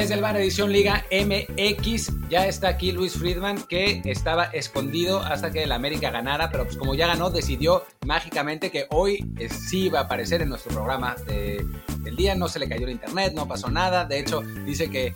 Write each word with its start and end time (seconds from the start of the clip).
Desde 0.00 0.14
el 0.14 0.22
bar 0.22 0.34
Edición 0.38 0.72
Liga 0.72 1.04
MX 1.12 2.30
ya 2.30 2.46
está 2.46 2.68
aquí 2.68 2.90
Luis 2.90 3.18
Friedman 3.18 3.64
que 3.64 4.00
estaba 4.06 4.44
escondido 4.44 5.20
hasta 5.20 5.50
que 5.50 5.64
el 5.64 5.72
América 5.72 6.10
ganara, 6.10 6.50
pero 6.50 6.64
pues 6.64 6.78
como 6.78 6.94
ya 6.94 7.06
ganó 7.06 7.28
decidió 7.28 7.84
mágicamente 8.06 8.70
que 8.70 8.86
hoy 8.88 9.30
sí 9.50 9.88
iba 9.88 9.98
a 9.98 10.04
aparecer 10.04 10.40
en 10.40 10.48
nuestro 10.48 10.72
programa 10.72 11.16
del 11.26 12.16
día, 12.16 12.34
no 12.34 12.48
se 12.48 12.60
le 12.60 12.66
cayó 12.66 12.86
el 12.86 12.92
internet, 12.92 13.34
no 13.34 13.46
pasó 13.46 13.68
nada, 13.68 14.06
de 14.06 14.20
hecho 14.20 14.40
dice 14.64 14.88
que, 14.88 15.12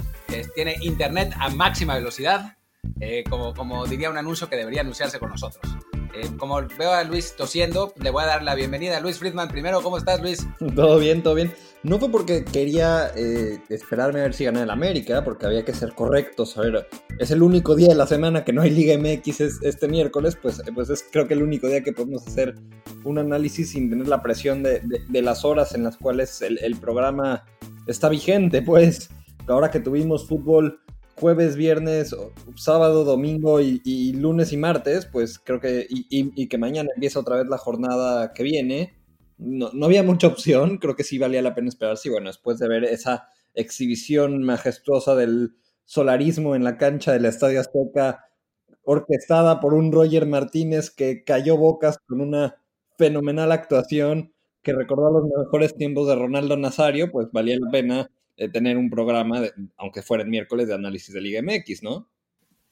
tiene 0.55 0.77
internet 0.83 1.35
a 1.41 1.49
máxima 1.49 1.95
velocidad, 1.95 2.59
eh, 3.01 3.25
como 3.27 3.87
diría 3.87 4.11
un 4.11 4.19
anuncio 4.19 4.51
que 4.51 4.57
debería 4.57 4.83
anunciarse 4.83 5.19
con 5.19 5.31
nosotros. 5.31 5.65
Eh, 6.17 6.29
como 6.39 6.61
veo 6.79 6.93
a 6.93 7.03
Luis 7.03 7.35
tosiendo, 7.37 7.93
le 8.01 8.11
voy 8.11 8.23
a 8.23 8.27
dar 8.27 8.43
la 8.43 8.55
bienvenida 8.55 8.97
a 8.97 9.01
Luis 9.01 9.19
Friedman 9.19 9.49
primero. 9.49 9.83
¿Cómo 9.83 9.99
estás, 9.99 10.21
Luis? 10.21 10.47
Todo 10.77 10.99
bien, 10.99 11.23
todo 11.23 11.35
bien. 11.35 11.53
No 11.83 11.99
fue 11.99 12.11
porque 12.11 12.45
quería 12.45 13.11
eh, 13.17 13.59
esperarme 13.69 14.21
a 14.21 14.23
ver 14.23 14.35
si 14.35 14.45
ganaba 14.45 14.65
el 14.65 14.71
América, 14.71 15.23
porque 15.25 15.47
había 15.47 15.65
que 15.65 15.75
ser 15.75 15.93
correctos. 15.93 16.57
A 16.57 16.63
ver, 16.63 16.89
es 17.19 17.31
el 17.31 17.43
único 17.43 17.75
día 17.75 17.89
de 17.89 17.95
la 17.95 18.07
semana 18.07 18.45
que 18.45 18.53
no 18.53 18.63
hay 18.63 18.71
Liga 18.71 18.97
MX 18.97 19.41
este 19.63 19.89
miércoles, 19.89 20.39
pues, 20.41 20.63
pues 20.75 20.89
es 20.89 21.05
creo 21.11 21.29
que 21.29 21.35
el 21.35 21.43
único 21.43 21.67
día 21.67 21.83
que 21.83 21.93
podemos 21.93 22.27
hacer 22.27 22.55
un 23.03 23.19
análisis 23.19 23.73
sin 23.73 23.91
tener 23.91 24.09
la 24.09 24.23
presión 24.23 24.63
de, 24.63 24.81
las 25.11 25.45
horas 25.45 25.75
en 25.75 25.85
las 25.85 25.99
cuales 25.99 26.41
el, 26.41 26.59
el 26.63 26.77
programa 26.77 27.45
está 27.87 28.09
vigente, 28.09 28.63
pues. 28.63 29.11
Ahora 29.47 29.71
que 29.71 29.81
tuvimos 29.81 30.27
fútbol 30.27 30.81
jueves, 31.17 31.57
viernes, 31.57 32.15
sábado, 32.57 33.05
domingo 33.05 33.61
y, 33.61 34.13
lunes 34.13 34.53
y 34.53 34.57
martes, 34.57 35.07
pues 35.07 35.39
creo 35.39 35.61
que, 35.61 35.87
y, 35.89 36.49
que 36.49 36.59
mañana 36.59 36.91
empieza 36.95 37.21
otra 37.21 37.37
vez 37.37 37.47
la 37.49 37.59
jornada 37.59 38.33
que 38.33 38.43
viene, 38.43 38.95
no, 39.39 39.71
había 39.85 40.03
mucha 40.03 40.27
opción, 40.27 40.79
creo 40.79 40.97
que 40.97 41.05
sí 41.05 41.19
valía 41.19 41.43
la 41.43 41.55
pena 41.55 41.69
esperar, 41.69 41.97
sí, 41.97 42.09
bueno, 42.09 42.29
después 42.29 42.59
de 42.59 42.69
ver 42.69 42.85
esa 42.85 43.29
exhibición 43.55 44.43
majestuosa 44.43 45.15
del 45.15 45.55
solarismo 45.85 46.55
en 46.55 46.65
la 46.65 46.77
cancha 46.77 47.13
del 47.13 47.27
Estadio 47.27 47.61
Azteca, 47.61 48.27
orquestada 48.83 49.61
por 49.61 49.75
un 49.75 49.93
Roger 49.93 50.27
Martínez 50.27 50.91
que 50.91 51.25
cayó 51.25 51.57
bocas 51.57 51.99
con 52.07 52.21
una 52.21 52.57
fenomenal 52.99 53.53
actuación 53.53 54.33
que 54.63 54.73
recordó 54.73 55.11
los 55.11 55.25
mejores 55.25 55.77
tiempos 55.77 56.09
de 56.09 56.17
Ronaldo 56.17 56.57
Nazario, 56.57 57.11
pues 57.11 57.29
valía 57.33 57.57
la 57.61 57.71
pena 57.71 58.11
eh, 58.37 58.49
tener 58.49 58.77
un 58.77 58.91
programa, 58.91 59.43
aunque 59.77 60.03
fuera 60.03 60.25
el 60.25 60.31
miércoles, 60.31 60.69
de 60.69 60.75
análisis 60.75 61.15
de 61.15 61.21
Liga 61.21 61.41
MX, 61.43 61.83
¿no? 61.83 62.09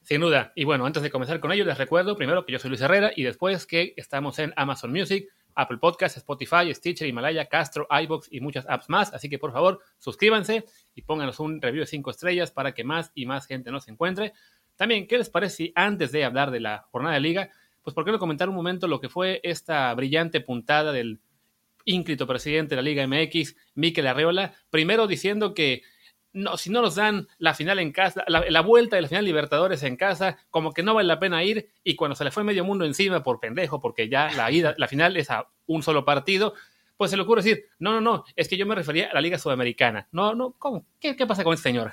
Sin 0.03 0.21
duda. 0.21 0.53
Y 0.57 0.65
bueno, 0.65 0.85
antes 0.85 1.03
de 1.03 1.11
comenzar 1.11 1.39
con 1.39 1.53
ello, 1.53 1.65
les 1.65 1.79
recuerdo 1.79 2.17
primero 2.17 2.45
que 2.45 2.53
yo 2.53 2.59
soy 2.59 2.71
Luis 2.71 2.81
Herrera 2.81 3.13
y 3.15 3.23
después 3.23 3.67
que 3.67 3.95
estamos 3.97 4.39
en 4.41 4.53
Amazon 4.57 4.91
Music, 4.91 5.29
Apple 5.55 5.79
Podcasts, 5.79 6.19
Spotify, 6.19 6.75
Stitcher, 6.75 7.07
Himalaya, 7.07 7.47
Castro, 7.47 7.87
iBox 7.89 8.29
y 8.33 8.41
muchas 8.41 8.67
apps 8.69 8.89
más. 8.89 9.13
Así 9.15 9.29
que 9.29 9.39
por 9.39 9.53
favor, 9.53 9.81
suscríbanse 9.99 10.65
y 10.95 11.03
pónganos 11.03 11.39
un 11.39 11.61
review 11.61 11.83
de 11.83 11.87
5 11.87 12.11
estrellas 12.11 12.51
para 12.51 12.73
que 12.75 12.83
más 12.83 13.13
y 13.15 13.27
más 13.27 13.47
gente 13.47 13.71
nos 13.71 13.87
encuentre. 13.87 14.33
También, 14.77 15.07
¿qué 15.07 15.19
les 15.19 15.31
parece 15.31 15.57
si 15.57 15.73
antes 15.77 16.11
de 16.11 16.25
hablar 16.25 16.51
de 16.51 16.61
la 16.61 16.87
jornada 16.91 17.15
de 17.15 17.21
liga, 17.21 17.51
pues 17.83 17.95
por 17.95 18.05
qué 18.05 18.11
no 18.11 18.19
comentar 18.19 18.49
un 18.49 18.55
momento 18.55 18.89
lo 18.89 19.01
que 19.01 19.09
fue 19.09 19.41
esta 19.45 19.95
brillante 19.95 20.41
puntada 20.41 20.93
del 20.93 21.21
ínclito 21.85 22.27
presidente 22.27 22.75
de 22.75 22.83
la 22.83 22.89
Liga 22.89 23.07
MX, 23.07 23.57
Miquel 23.75 24.07
Arreola, 24.07 24.55
primero 24.71 25.07
diciendo 25.07 25.55
que 25.55 25.83
no, 26.33 26.57
si 26.57 26.71
no 26.71 26.81
nos 26.81 26.95
dan 26.95 27.29
la 27.39 27.55
final 27.55 27.79
en 27.79 27.93
casa, 27.93 28.25
la, 28.27 28.61
vuelta 28.63 28.97
de 28.97 29.03
la 29.03 29.09
final 29.09 29.25
Libertadores 29.25 29.83
en 29.83 29.97
casa, 29.97 30.39
como 30.51 30.73
que 30.73 30.83
no 30.83 30.95
vale 30.95 31.09
la 31.09 31.21
pena 31.21 31.45
ir, 31.45 31.69
y 31.85 31.95
cuando 31.95 32.15
se 32.15 32.25
le 32.25 32.31
fue 32.31 32.45
medio 32.45 32.65
mundo 32.65 32.85
encima 32.85 33.23
por 33.23 33.41
pendejo, 33.41 33.81
porque 33.81 34.09
ya 34.09 34.31
la 34.33 34.51
ida, 34.51 34.75
la 34.79 34.89
final 34.89 35.17
es 35.17 35.31
a 35.31 35.49
un 35.67 35.83
solo 35.83 36.05
partido, 36.05 36.55
pues 36.97 37.11
se 37.11 37.17
le 37.17 37.25
ocurre 37.25 37.43
decir, 37.43 37.65
no, 37.79 37.93
no, 37.93 38.01
no, 38.01 38.25
es 38.37 38.49
que 38.49 38.57
yo 38.57 38.67
me 38.67 38.75
refería 38.75 39.11
a 39.11 39.15
la 39.15 39.21
Liga 39.21 39.39
Sudamericana. 39.39 40.09
No, 40.13 40.35
no, 40.35 40.55
¿cómo? 40.59 40.87
¿Qué, 41.01 41.15
pasa 41.27 41.45
con 41.45 41.55
este 41.55 41.69
señor? 41.69 41.93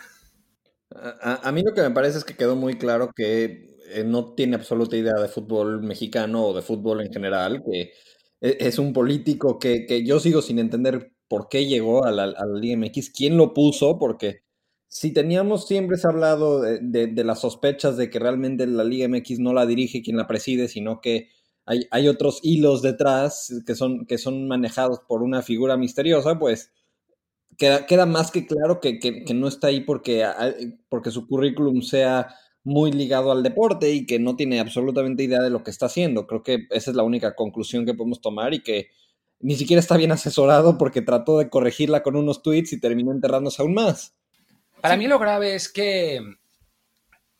A, 0.91 1.51
mí 1.51 1.63
lo 1.63 1.73
que 1.73 1.81
me 1.81 1.91
parece 1.91 2.19
es 2.19 2.23
que 2.23 2.35
quedó 2.35 2.55
muy 2.55 2.77
claro 2.77 3.11
que 3.15 3.77
eh, 3.91 4.03
no 4.03 4.33
tiene 4.33 4.55
absoluta 4.55 4.95
idea 4.95 5.15
de 5.15 5.27
fútbol 5.27 5.81
mexicano 5.81 6.45
o 6.45 6.53
de 6.53 6.61
fútbol 6.61 7.01
en 7.01 7.11
general, 7.11 7.63
que 7.63 7.93
es 8.41 8.79
un 8.79 8.93
político 8.93 9.59
que, 9.59 10.03
yo 10.05 10.19
sigo 10.19 10.41
sin 10.41 10.59
entender 10.59 11.11
por 11.27 11.49
qué 11.49 11.65
llegó 11.65 12.05
a 12.05 12.11
la, 12.11 12.33
Liga 12.55 12.77
MX, 12.77 13.11
quién 13.11 13.37
lo 13.37 13.53
puso, 13.53 13.99
porque 13.99 14.41
si 14.87 15.11
teníamos 15.11 15.67
siempre 15.67 15.97
hablado 16.03 16.61
de, 16.61 17.23
las 17.23 17.41
sospechas 17.41 17.97
de 17.97 18.09
que 18.09 18.19
realmente 18.19 18.65
la 18.65 18.83
Liga 18.83 19.07
MX 19.07 19.39
no 19.39 19.53
la 19.53 19.65
dirige 19.65 20.01
quien 20.01 20.17
la 20.17 20.27
preside, 20.27 20.67
sino 20.67 21.01
que 21.01 21.29
hay, 21.65 21.85
hay 21.91 22.07
otros 22.07 22.39
hilos 22.41 22.81
detrás 22.81 23.53
que 23.65 23.75
son, 23.75 24.05
que 24.05 24.17
son 24.17 24.47
manejados 24.47 25.01
por 25.07 25.21
una 25.21 25.41
figura 25.41 25.77
misteriosa, 25.77 26.39
pues 26.39 26.71
queda, 27.57 27.85
queda 27.85 28.05
más 28.05 28.31
que 28.31 28.47
claro 28.47 28.79
que, 28.79 28.99
que 28.99 29.33
no 29.35 29.47
está 29.47 29.67
ahí 29.67 29.81
porque, 29.81 30.25
porque 30.89 31.11
su 31.11 31.27
currículum 31.27 31.81
sea 31.81 32.33
muy 32.69 32.91
ligado 32.91 33.31
al 33.31 33.41
deporte 33.41 33.89
y 33.89 34.05
que 34.05 34.19
no 34.19 34.35
tiene 34.35 34.59
absolutamente 34.59 35.23
idea 35.23 35.41
de 35.41 35.49
lo 35.49 35.63
que 35.63 35.71
está 35.71 35.87
haciendo. 35.87 36.27
Creo 36.27 36.43
que 36.43 36.67
esa 36.69 36.91
es 36.91 36.95
la 36.95 37.03
única 37.03 37.35
conclusión 37.35 37.83
que 37.83 37.95
podemos 37.95 38.21
tomar 38.21 38.53
y 38.53 38.61
que 38.61 38.91
ni 39.39 39.55
siquiera 39.55 39.79
está 39.79 39.97
bien 39.97 40.11
asesorado 40.13 40.77
porque 40.77 41.01
trató 41.01 41.39
de 41.39 41.49
corregirla 41.49 42.03
con 42.03 42.15
unos 42.15 42.43
tweets 42.43 42.71
y 42.73 42.79
terminó 42.79 43.11
enterrándose 43.11 43.61
aún 43.61 43.73
más. 43.73 44.13
Para 44.81 44.95
mí 44.95 45.07
lo 45.07 45.17
grave 45.17 45.55
es 45.55 45.67
que, 45.67 46.21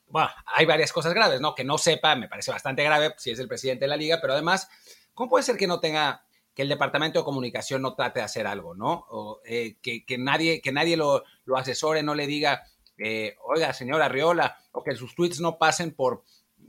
bueno, 0.08 0.30
hay 0.48 0.66
varias 0.66 0.92
cosas 0.92 1.14
graves, 1.14 1.40
¿no? 1.40 1.54
Que 1.56 1.64
no 1.64 1.78
sepa, 1.78 2.16
me 2.16 2.28
parece 2.28 2.52
bastante 2.52 2.84
grave 2.84 3.14
si 3.18 3.32
es 3.32 3.40
el 3.40 3.48
presidente 3.48 3.86
de 3.86 3.90
la 3.90 3.98
liga, 3.98 4.18
pero 4.20 4.34
además, 4.34 4.68
¿cómo 5.14 5.30
puede 5.30 5.44
ser 5.44 5.56
que 5.56 5.68
no 5.68 5.80
tenga, 5.80 6.26
que 6.56 6.64
el 6.64 6.70
departamento 6.70 7.20
de 7.20 7.26
comunicación 7.26 7.84
no 7.84 7.94
trate 7.94 8.20
de 8.20 8.26
hacer 8.26 8.48
algo, 8.48 8.74
¿no? 8.74 9.06
O 9.10 9.42
eh, 9.46 9.78
que, 9.82 10.18
nadie, 10.18 10.60
que 10.60 10.74
nadie 10.74 10.98
lo, 10.98 11.24
lo 11.46 11.56
asesore, 11.56 12.04
no 12.04 12.16
le 12.16 12.28
diga, 12.28 12.64
eh, 13.00 13.36
oiga, 13.46 13.74
señora 13.74 14.06
Arriola, 14.06 14.58
o 14.72 14.84
que 14.84 14.96
sus 14.96 15.16
tweets 15.16 15.40
no 15.40 15.58
pasen 15.58 15.92
por, 15.92 16.24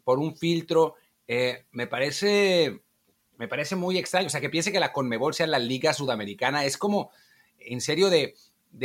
por 0.05 0.19
un 0.19 0.37
filtro, 0.37 0.95
eh, 1.27 1.67
me 1.73 1.87
parece 1.87 2.81
me 3.41 3.49
parece 3.49 3.75
muy 3.75 3.97
extraño. 3.97 4.27
O 4.27 4.31
sea, 4.31 4.43
que 4.43 4.51
piense 4.51 4.71
que 4.71 4.79
la 4.79 4.93
Conmebol 4.93 5.33
sea 5.33 5.47
la 5.47 5.59
liga 5.59 5.95
sudamericana 5.95 6.67
es 6.67 6.77
como, 6.77 7.11
en 7.59 7.81
serio, 7.81 8.11
de, 8.11 8.35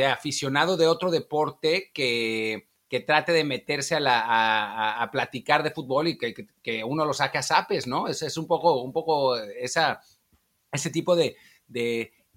aficionado 0.05 0.77
de 0.77 0.87
otro 0.87 1.11
deporte 1.11 1.91
que, 1.93 2.65
trate 3.05 3.33
de 3.33 3.43
meterse 3.43 3.95
a, 3.95 5.03
a, 5.03 5.11
platicar 5.11 5.61
de 5.61 5.71
fútbol 5.71 6.07
y 6.07 6.17
que, 6.17 6.83
uno 6.85 7.03
lo 7.03 7.13
saque 7.13 7.37
a 7.37 7.43
zapes, 7.43 7.85
¿no? 7.85 8.07
Es, 8.07 8.21
es 8.21 8.37
un 8.37 8.47
poco, 8.47 8.81
un 8.81 8.93
poco 8.93 9.35
ese 9.37 10.89
tipo 10.93 11.17
de, 11.17 11.35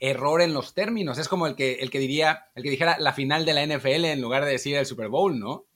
error 0.01 0.41
en 0.43 0.55
los 0.55 0.75
términos. 0.75 1.19
Es 1.19 1.29
como 1.29 1.47
el 1.47 1.55
que, 1.55 1.75
el 1.75 1.91
que 1.91 1.99
diría, 1.99 2.47
el 2.55 2.63
que 2.63 2.71
dijera 2.71 2.99
la 2.99 3.13
final 3.13 3.45
de 3.45 3.55
la 3.55 3.67
NFL 3.67 4.05
en 4.05 4.21
lugar 4.21 4.45
de 4.45 4.53
decir 4.53 4.77
el 4.77 4.87
Super 4.87 5.09
Bowl, 5.09 5.39
¿no? 5.39 5.67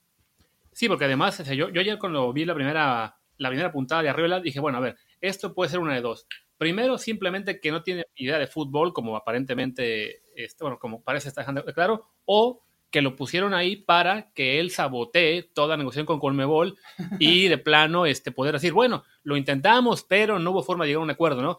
Sí, 0.71 0.87
porque 0.87 1.05
además, 1.05 1.43
yo, 1.49 1.69
yo 1.69 1.81
ayer 1.81 1.99
cuando 1.99 2.31
vi 2.33 2.45
la 2.45 2.55
primera, 2.55 3.17
la 3.37 3.49
primera 3.49 3.71
puntada 3.71 4.01
de 4.01 4.09
Arriola, 4.09 4.39
dije, 4.39 4.59
bueno, 4.59 4.79
a 4.79 4.81
ver, 4.81 4.97
esto 5.21 5.53
puede 5.53 5.69
ser 5.69 5.79
una 5.79 5.93
de 5.93 6.01
dos. 6.01 6.27
Primero, 6.57 6.97
simplemente 6.97 7.59
que 7.59 7.71
no 7.71 7.83
tiene 7.83 8.05
idea 8.15 8.39
de 8.39 8.47
fútbol, 8.47 8.93
como 8.93 9.15
aparentemente, 9.15 10.23
este, 10.35 10.63
bueno, 10.63 10.79
como 10.79 11.03
parece 11.03 11.29
estar 11.29 11.43
dejando 11.43 11.63
claro, 11.73 12.07
o 12.25 12.63
que 12.89 13.01
lo 13.01 13.15
pusieron 13.15 13.55
ahí 13.55 13.75
para 13.75 14.31
que 14.33 14.59
él 14.59 14.69
sabotee 14.69 15.41
toda 15.41 15.77
negociación 15.77 16.05
con 16.05 16.19
Colmebol 16.19 16.77
y 17.19 17.47
de 17.47 17.57
plano 17.57 18.05
este, 18.05 18.31
poder 18.31 18.53
decir, 18.53 18.71
bueno, 18.71 19.03
lo 19.23 19.35
intentamos, 19.35 20.03
pero 20.03 20.37
no 20.37 20.51
hubo 20.51 20.61
forma 20.61 20.83
de 20.83 20.89
llegar 20.89 21.01
a 21.01 21.05
un 21.05 21.09
acuerdo, 21.09 21.41
¿no? 21.41 21.57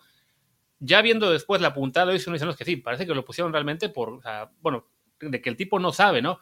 Ya 0.84 1.02
viendo 1.02 1.30
después 1.30 1.60
la 1.60 1.72
puntada, 1.72 2.06
uno 2.06 2.12
dice, 2.12 2.46
que 2.58 2.64
sí, 2.64 2.76
parece 2.76 3.06
que 3.06 3.14
lo 3.14 3.24
pusieron 3.24 3.52
realmente 3.52 3.88
por, 3.88 4.20
bueno, 4.60 4.86
de 5.20 5.40
que 5.40 5.50
el 5.50 5.56
tipo 5.56 5.78
no 5.78 5.92
sabe, 5.92 6.20
¿no? 6.20 6.40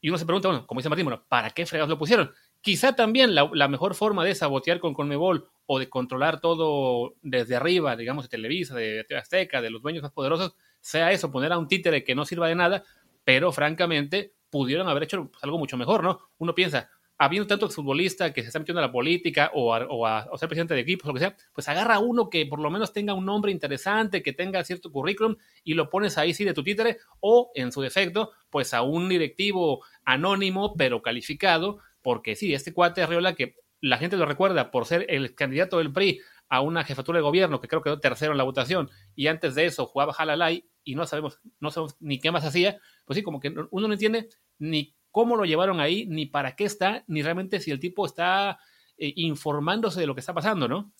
Y 0.00 0.08
uno 0.08 0.18
se 0.18 0.26
pregunta, 0.26 0.48
bueno, 0.48 0.66
como 0.66 0.80
dice 0.80 0.88
Martín, 0.88 1.04
bueno, 1.04 1.24
¿para 1.28 1.50
qué 1.50 1.66
fregados 1.66 1.90
lo 1.90 1.98
pusieron? 1.98 2.32
Quizá 2.60 2.94
también 2.94 3.34
la, 3.34 3.68
mejor 3.68 3.94
forma 3.94 4.24
de 4.24 4.34
sabotear 4.34 4.80
con 4.80 4.94
Conmebol 4.94 5.48
o 5.66 5.78
de 5.78 5.88
controlar 5.88 6.40
todo 6.40 7.14
desde 7.22 7.56
arriba, 7.56 7.96
digamos, 7.96 8.24
de 8.24 8.30
Televisa, 8.30 8.74
de 8.74 9.06
Azteca, 9.16 9.60
de 9.60 9.70
los 9.70 9.82
dueños 9.82 10.02
más 10.02 10.12
poderosos, 10.12 10.54
sea 10.80 11.12
eso, 11.12 11.30
poner 11.30 11.52
a 11.52 11.58
un 11.58 11.68
títere 11.68 12.04
que 12.04 12.14
no 12.14 12.24
sirva 12.24 12.48
de 12.48 12.56
nada, 12.56 12.84
pero 13.24 13.52
francamente 13.52 14.34
pudieron 14.50 14.88
haber 14.88 15.04
hecho 15.04 15.28
pues, 15.28 15.42
algo 15.42 15.58
mucho 15.58 15.76
mejor, 15.76 16.02
¿no? 16.02 16.20
Uno 16.38 16.54
piensa, 16.54 16.90
habiendo 17.24 17.46
tanto 17.46 17.70
futbolista 17.70 18.32
que 18.32 18.42
se 18.42 18.48
está 18.48 18.58
metiendo 18.58 18.80
a 18.80 18.86
la 18.86 18.90
política 18.90 19.52
o 19.54 19.72
a, 19.72 20.28
ser 20.36 20.48
presidente 20.48 20.74
de 20.74 20.80
equipos, 20.80 21.06
lo 21.06 21.14
que 21.14 21.20
sea, 21.20 21.36
pues 21.52 21.68
agarra 21.68 22.00
uno 22.00 22.28
que 22.28 22.46
por 22.46 22.58
lo 22.58 22.68
menos 22.68 22.92
tenga 22.92 23.14
un 23.14 23.24
nombre 23.24 23.52
interesante, 23.52 24.24
que 24.24 24.32
tenga 24.32 24.64
cierto 24.64 24.90
currículum 24.90 25.36
y 25.62 25.74
lo 25.74 25.88
pones 25.88 26.18
ahí 26.18 26.34
sí 26.34 26.44
de 26.44 26.52
tu 26.52 26.64
títere 26.64 26.98
o 27.20 27.52
en 27.54 27.70
su 27.70 27.80
defecto, 27.80 28.32
pues 28.50 28.74
a 28.74 28.82
un 28.82 29.08
directivo 29.08 29.84
anónimo 30.04 30.74
pero 30.76 31.00
calificado, 31.00 31.78
porque 32.02 32.34
sí, 32.34 32.54
este 32.54 32.72
cuate 32.72 33.02
Arriola 33.02 33.34
que 33.34 33.54
la 33.80 33.98
gente 33.98 34.16
lo 34.16 34.26
recuerda 34.26 34.72
por 34.72 34.84
ser 34.84 35.06
el 35.08 35.36
candidato 35.36 35.78
del 35.78 35.92
PRI 35.92 36.20
a 36.48 36.60
una 36.60 36.82
jefatura 36.82 37.18
de 37.18 37.22
gobierno 37.22 37.60
que 37.60 37.68
creo 37.68 37.82
que 37.82 37.90
quedó 37.90 38.00
tercero 38.00 38.32
en 38.32 38.38
la 38.38 38.44
votación 38.44 38.90
y 39.14 39.28
antes 39.28 39.54
de 39.54 39.66
eso 39.66 39.86
jugaba 39.86 40.12
Jalalay 40.12 40.68
y 40.82 40.96
no 40.96 41.06
sabemos, 41.06 41.40
no 41.60 41.70
sabemos 41.70 41.94
ni 42.00 42.18
qué 42.18 42.32
más 42.32 42.44
hacía, 42.44 42.80
pues 43.04 43.16
sí, 43.16 43.22
como 43.22 43.38
que 43.38 43.54
uno 43.70 43.86
no 43.86 43.92
entiende 43.92 44.28
ni 44.58 44.96
cómo 45.12 45.36
lo 45.36 45.44
llevaron 45.44 45.78
ahí, 45.78 46.06
ni 46.06 46.26
para 46.26 46.56
qué 46.56 46.64
está, 46.64 47.04
ni 47.06 47.22
realmente 47.22 47.60
si 47.60 47.70
el 47.70 47.78
tipo 47.78 48.04
está 48.04 48.58
eh, 48.98 49.12
informándose 49.16 50.00
de 50.00 50.06
lo 50.06 50.14
que 50.14 50.20
está 50.20 50.34
pasando, 50.34 50.66
¿no? 50.66 50.92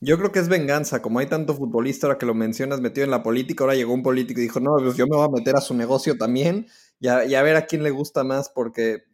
Yo 0.00 0.16
creo 0.16 0.32
que 0.32 0.38
es 0.38 0.48
venganza, 0.48 1.02
como 1.02 1.18
hay 1.18 1.26
tanto 1.26 1.54
futbolista 1.54 2.06
ahora 2.06 2.18
que 2.18 2.26
lo 2.26 2.34
mencionas 2.34 2.80
metido 2.80 3.04
en 3.04 3.10
la 3.10 3.22
política, 3.22 3.64
ahora 3.64 3.74
llegó 3.74 3.92
un 3.92 4.02
político 4.02 4.40
y 4.40 4.44
dijo, 4.44 4.60
no, 4.60 4.76
pues 4.78 4.96
yo 4.96 5.06
me 5.06 5.16
voy 5.16 5.26
a 5.26 5.30
meter 5.30 5.56
a 5.56 5.60
su 5.60 5.74
negocio 5.74 6.16
también 6.16 6.66
y 7.00 7.08
a, 7.08 7.42
ver 7.42 7.56
a 7.56 7.66
quién 7.66 7.82
le 7.82 7.90
gusta 7.90 8.24
más, 8.24 8.48
porque 8.48 9.04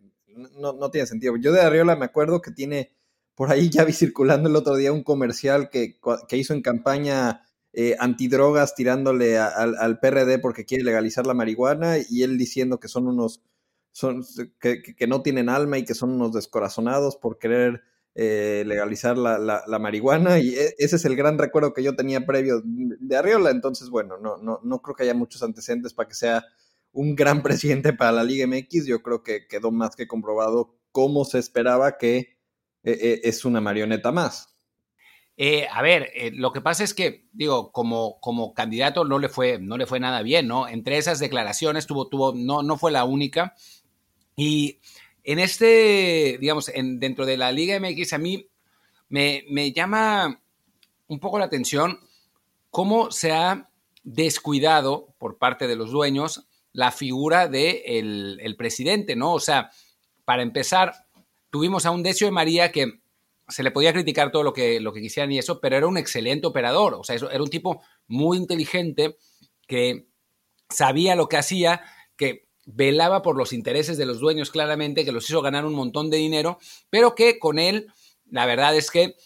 no, 0.57 0.91
tiene 0.91 1.07
sentido. 1.07 1.37
Yo 1.37 1.53
de 1.53 1.61
Arriola 1.61 1.97
me 1.97 2.05
acuerdo 2.05 2.41
que 2.43 2.51
tiene, 2.51 2.95
por 3.35 3.51
ahí 3.51 3.71
ya 3.71 3.85
vi 3.85 3.93
circulando 3.93 4.49
el 4.49 4.57
otro 4.57 4.77
día 4.77 4.93
un 4.93 5.03
comercial 5.03 5.71
que, 5.71 5.99
que 6.29 6.37
hizo 6.37 6.53
en 6.53 6.63
campaña 6.63 7.43
eh, 7.73 7.97
antidrogas 7.99 8.77
tirándole 8.77 9.37
al 9.37 9.99
PRD 9.99 10.39
porque 10.39 10.65
quiere 10.65 10.85
legalizar 10.85 11.27
la 11.27 11.35
marihuana 11.35 11.97
y 12.09 12.23
él 12.23 12.39
diciendo 12.39 12.79
que 12.79 12.87
son 12.87 13.09
unos, 13.09 13.43
son, 13.95 14.25
que, 14.61 14.83
que 14.83 15.07
no 15.07 15.23
tienen 15.23 15.49
alma 15.49 15.79
y 15.79 15.85
que 15.85 15.95
son 15.95 16.11
unos 16.11 16.33
descorazonados 16.33 17.17
por 17.17 17.39
querer 17.39 17.85
eh, 18.17 18.65
legalizar 18.67 19.17
la, 19.17 19.39
la, 19.39 19.79
marihuana 19.81 20.39
y 20.39 20.55
e, 20.55 20.75
ese 20.79 20.95
es 20.95 21.05
el 21.05 21.17
gran 21.17 21.37
recuerdo 21.37 21.73
que 21.73 21.83
yo 21.83 21.97
tenía 21.97 22.25
previo 22.25 22.63
de 22.65 23.17
Arriola, 23.17 23.51
entonces 23.51 23.91
bueno, 23.91 24.19
no, 24.19 24.37
no, 24.37 24.61
no 24.63 24.83
creo 24.83 24.95
que 24.95 25.03
haya 25.03 25.15
muchos 25.15 25.43
antecedentes 25.43 25.95
para 25.95 26.09
que 26.09 26.15
sea 26.15 26.45
un 26.93 27.17
gran 27.17 27.43
presidente 27.43 27.93
para 27.93 28.13
la 28.13 28.23
Liga 28.23 28.47
MX, 28.47 28.87
yo 28.87 29.03
creo 29.03 29.25
que 29.25 29.49
quedó 29.49 29.73
más 29.73 29.97
que 29.97 30.07
comprobado 30.07 30.77
cómo 30.93 31.25
se 31.25 31.41
esperaba 31.41 31.99
que 31.99 32.39
eh, 32.85 32.99
eh, 33.01 33.21
es 33.25 33.45
una 33.45 33.61
marioneta 33.61 34.13
más. 34.13 34.57
a 35.73 35.83
ver, 35.83 36.13
lo 36.35 36.53
que 36.53 36.61
pasa 36.61 36.85
es 36.85 36.95
que, 36.95 37.29
digo, 37.33 37.73
como, 37.73 38.21
como 38.21 38.55
candidato 38.55 39.05
no 39.05 39.19
le, 39.19 39.29
fue, 39.29 39.59
no 39.59 39.77
le 39.77 39.87
fue 39.87 39.99
nada 39.99 40.23
bien, 40.23 40.47
¿no? 40.47 40.69
Entre 40.69 40.99
esas 40.99 41.19
declaraciones 41.19 41.89
tuvo, 41.89 42.09
tuvo, 42.09 42.33
no, 42.33 42.63
no 42.63 42.77
fue 42.77 42.93
la 42.93 43.05
única. 43.05 43.55
Y 44.37 44.81
en 45.23 45.39
este, 45.39 46.39
digamos, 46.41 46.69
en, 46.69 47.01
dentro 47.01 47.27
de 47.27 47.37
la 47.37 47.53
Liga 47.53 47.79
MX, 47.79 48.13
a 48.13 48.19
mí 48.19 48.49
me, 49.09 49.73
llama 49.73 50.41
un 51.07 51.21
poco 51.21 51.39
la 51.39 51.45
atención 51.47 52.01
cómo 52.71 53.11
se 53.11 53.33
ha 53.33 53.71
descuidado 54.03 55.15
por 55.19 55.39
parte 55.39 55.67
de 55.67 55.77
los 55.77 55.91
dueños 55.91 56.47
la 56.73 56.91
figura 56.91 57.47
del 57.47 58.37
de 58.37 58.43
el 58.43 58.57
presidente, 58.57 59.15
¿no? 59.15 59.33
O 59.33 59.41
sea, 59.41 59.71
para 60.25 60.43
empezar, 60.43 60.93
tuvimos 61.51 61.87
a 61.87 61.93
un 61.93 62.03
Decio 62.03 62.27
de 62.27 62.33
María 62.33 62.73
que 62.73 63.01
se 63.49 63.63
le 63.63 63.71
podía 63.71 63.93
criticar 63.93 64.33
todo 64.33 64.43
lo 64.43 64.53
que, 64.53 64.81
lo 64.81 64.93
que 64.93 65.01
quisieran 65.01 65.31
y 65.31 65.39
eso, 65.39 65.61
pero 65.61 65.77
era 65.77 65.87
un 65.87 65.99
excelente 65.99 66.47
operador, 66.47 66.95
o 66.95 67.05
sea, 67.05 67.17
era 67.17 67.43
un 67.43 67.51
tipo 67.51 67.83
muy 68.09 68.39
inteligente 68.39 69.17
que 69.67 70.07
sabía 70.69 71.15
lo 71.15 71.29
que 71.29 71.37
hacía, 71.37 71.83
que 72.17 72.49
velaba 72.67 73.23
por 73.23 73.37
los 73.37 73.53
intereses 73.53 73.99
de 73.99 74.07
los 74.07 74.21
dueños 74.21 74.51
claramente, 74.51 75.05
que 75.05 75.13
los 75.13 75.29
hizo 75.29 75.43
ganar 75.43 75.65
un 75.65 75.75
montón 75.75 76.11
de 76.11 76.17
dinero, 76.17 76.59
pero 76.91 77.15
que 77.15 77.39
con 77.39 77.59
él, 77.59 77.89
la 78.31 78.47
verdad 78.47 78.75
es 78.77 78.91
que 78.91 79.17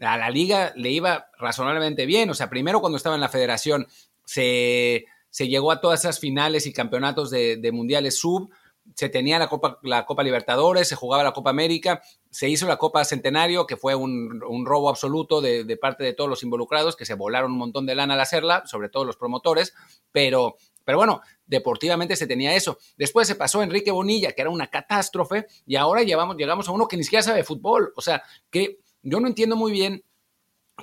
a 0.00 0.18
la 0.18 0.30
liga 0.30 0.72
le 0.76 0.90
iba 0.90 1.28
razonablemente 1.38 2.06
bien. 2.06 2.30
O 2.30 2.34
sea, 2.34 2.50
primero 2.50 2.80
cuando 2.80 2.96
estaba 2.96 3.14
en 3.14 3.20
la 3.20 3.28
federación 3.28 3.86
se, 4.24 5.06
se 5.30 5.48
llegó 5.48 5.70
a 5.72 5.80
todas 5.80 6.00
esas 6.00 6.20
finales 6.20 6.66
y 6.66 6.72
campeonatos 6.72 7.30
de, 7.30 7.70
mundiales 7.72 8.18
sub, 8.18 8.50
se 8.94 9.08
tenía 9.08 9.38
la 9.40 9.48
Copa, 9.48 9.80
la 9.82 10.06
Copa 10.06 10.22
Libertadores, 10.22 10.86
se 10.88 10.94
jugaba 10.94 11.24
la 11.24 11.32
Copa 11.32 11.50
América, 11.50 12.02
se 12.30 12.48
hizo 12.48 12.66
la 12.66 12.76
Copa 12.76 13.04
Centenario, 13.04 13.66
que 13.66 13.76
fue 13.76 13.96
un, 13.96 14.40
robo 14.64 14.88
absoluto 14.88 15.40
de, 15.40 15.64
de, 15.64 15.76
parte 15.76 16.04
de 16.04 16.12
todos 16.12 16.30
los 16.30 16.44
involucrados, 16.44 16.94
que 16.94 17.04
se 17.04 17.14
volaron 17.14 17.52
un 17.52 17.58
montón 17.58 17.84
de 17.84 17.96
lana 17.96 18.14
al 18.14 18.20
hacerla, 18.20 18.62
sobre 18.66 18.88
todo 18.88 19.04
los 19.04 19.16
promotores, 19.16 19.74
pero 20.12 20.56
pero 20.86 20.98
bueno, 20.98 21.20
deportivamente 21.46 22.14
se 22.14 22.28
tenía 22.28 22.54
eso. 22.54 22.78
Después 22.96 23.26
se 23.26 23.34
pasó 23.34 23.60
Enrique 23.60 23.90
Bonilla, 23.90 24.30
que 24.30 24.42
era 24.42 24.50
una 24.50 24.68
catástrofe, 24.68 25.46
y 25.66 25.74
ahora 25.74 26.04
llevamos, 26.04 26.36
llegamos 26.36 26.68
a 26.68 26.70
uno 26.70 26.86
que 26.86 26.96
ni 26.96 27.02
siquiera 27.02 27.24
sabe 27.24 27.38
de 27.38 27.44
fútbol. 27.44 27.92
O 27.96 28.00
sea, 28.00 28.22
que 28.50 28.78
yo 29.02 29.18
no 29.18 29.26
entiendo 29.26 29.56
muy 29.56 29.72
bien 29.72 30.04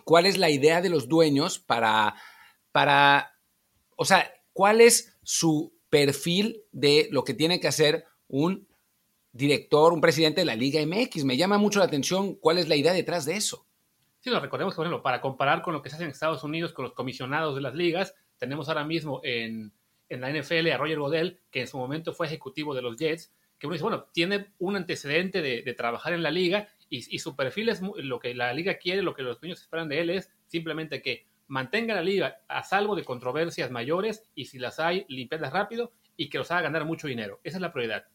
cuál 0.03 0.25
es 0.25 0.38
la 0.38 0.50
idea 0.50 0.81
de 0.81 0.89
los 0.89 1.07
dueños 1.07 1.57
para, 1.57 2.15
para, 2.73 3.39
o 3.95 4.03
sea, 4.03 4.29
cuál 4.51 4.81
es 4.81 5.15
su 5.23 5.73
perfil 5.89 6.63
de 6.73 7.07
lo 7.09 7.23
que 7.23 7.33
tiene 7.33 7.61
que 7.61 7.69
hacer 7.69 8.03
un 8.27 8.67
director, 9.31 9.94
un 9.94 10.01
presidente 10.01 10.41
de 10.41 10.45
la 10.45 10.57
Liga 10.57 10.85
MX. 10.85 11.23
Me 11.23 11.38
llama 11.38 11.57
mucho 11.57 11.79
la 11.79 11.85
atención 11.85 12.35
cuál 12.35 12.57
es 12.57 12.67
la 12.67 12.75
idea 12.75 12.91
detrás 12.91 13.23
de 13.23 13.38
eso. 13.38 13.65
Sí, 14.19 14.29
lo 14.29 14.41
recordemos, 14.41 14.75
por 14.75 14.85
ejemplo, 14.85 15.01
para 15.01 15.21
comparar 15.21 15.61
con 15.61 15.73
lo 15.73 15.81
que 15.81 15.89
se 15.89 15.95
hace 15.95 16.03
en 16.03 16.11
Estados 16.11 16.44
Unidos 16.44 16.73
con 16.73 16.83
los 16.83 16.94
comisionados 16.94 17.55
de 17.55 17.61
las 17.61 17.73
ligas, 17.73 18.15
tenemos 18.38 18.67
ahora 18.67 18.83
mismo 18.83 19.21
en 19.23 19.71
en 20.13 20.21
la 20.21 20.31
NFL 20.31 20.69
a 20.71 20.77
Roger 20.77 21.00
Godel, 21.00 21.39
que 21.51 21.62
en 21.62 21.68
su 21.68 21.77
momento 21.77 22.13
fue 22.13 22.27
ejecutivo 22.27 22.74
de 22.74 22.81
los 22.81 22.98
Jets, 22.98 23.33
que 23.57 23.68
uno 23.68 23.74
dice, 23.74 23.83
bueno, 23.83 24.07
tiene 24.12 24.54
un 24.60 24.75
antecedente 24.75 25.42
de, 25.42 25.74
trabajar 25.74 26.13
en 26.13 26.24
la 26.24 26.31
liga 26.31 26.69
y, 26.89 27.19
su 27.19 27.36
perfil 27.36 27.69
es 27.69 27.81
lo 27.81 28.19
que 28.19 28.36
la 28.36 28.54
liga 28.54 28.75
quiere, 28.75 29.01
lo 29.01 29.13
que 29.13 29.24
los 29.24 29.39
dueños 29.39 29.62
esperan 29.62 29.89
de 29.89 30.01
él 30.01 30.10
es 30.10 30.30
simplemente 30.48 31.01
que 31.01 31.25
mantenga 31.48 31.95
la 31.95 32.04
liga 32.04 32.42
a 32.48 32.63
salvo 32.63 32.95
de 32.95 33.04
controversias 33.04 33.71
mayores 33.71 34.24
y 34.36 34.45
si 34.45 34.60
las 34.60 34.80
hay, 34.80 35.06
limpiarlas 35.07 35.54
rápido 35.54 35.92
y 36.15 36.30
que 36.30 36.38
los 36.38 36.51
haga 36.51 36.63
ganar 36.63 36.86
mucho 36.86 37.07
dinero. 37.07 37.39
Esa 37.44 37.57
es 37.57 37.62
la 37.62 37.71
prioridad. 37.71 38.06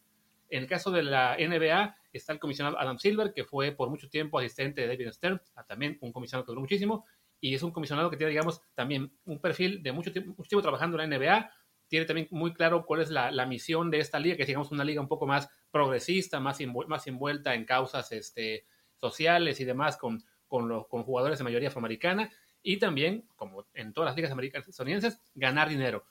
En 0.49 0.63
el 0.63 0.69
caso 0.69 0.91
de 0.91 1.03
la 1.03 1.35
NBA 1.39 1.95
está 2.13 2.33
el 2.33 2.39
comisionado 2.39 2.79
Adam 2.79 2.97
Silver, 2.97 3.33
que 3.33 3.43
fue 3.43 3.71
por 3.71 3.89
mucho 3.89 4.09
tiempo 4.09 4.39
asistente 4.39 4.81
de 4.81 4.87
David 4.87 5.11
Stern, 5.11 5.41
también 5.67 5.97
un 6.01 6.11
comisionado 6.11 6.45
que 6.45 6.51
duró 6.51 6.61
muchísimo, 6.61 7.05
y 7.41 7.55
es 7.55 7.63
un 7.63 7.71
comisionado 7.71 8.09
que 8.09 8.17
tiene, 8.17 8.31
digamos, 8.31 8.61
también 8.75 9.11
un 9.25 9.39
perfil 9.39 9.81
de 9.81 9.91
mucho 9.91 10.11
tiempo, 10.11 10.33
mucho 10.37 10.49
tiempo 10.49 10.61
trabajando 10.61 10.99
en 10.99 11.09
la 11.09 11.17
NBA, 11.17 11.51
tiene 11.89 12.05
también 12.05 12.27
muy 12.31 12.53
claro 12.53 12.85
cuál 12.85 13.01
es 13.01 13.09
la, 13.09 13.45
misión 13.45 13.89
de 13.89 13.99
esta 13.99 14.19
liga, 14.19 14.35
que 14.35 14.43
es 14.43 14.47
digamos 14.47 14.71
una 14.71 14.85
liga 14.85 15.01
un 15.01 15.07
poco 15.07 15.25
más 15.25 15.49
progresista, 15.71 16.39
más, 16.39 16.59
más 16.87 17.07
envuelta 17.07 17.55
en 17.55 17.65
causas 17.65 18.11
este, 18.11 18.65
sociales 18.95 19.59
y 19.59 19.65
demás 19.65 19.97
con, 19.97 20.23
con, 20.47 20.69
los, 20.69 20.87
con 20.87 21.03
jugadores 21.03 21.39
de 21.39 21.43
mayoría 21.43 21.69
afroamericana 21.69 22.31
y 22.61 22.77
también, 22.77 23.27
como 23.35 23.65
en 23.73 23.93
todas 23.93 24.09
las 24.09 24.15
ligas 24.15 24.31
americanas 24.31 24.67
estadounidenses, 24.67 25.19
ganar 25.33 25.69
dinero. 25.69 26.05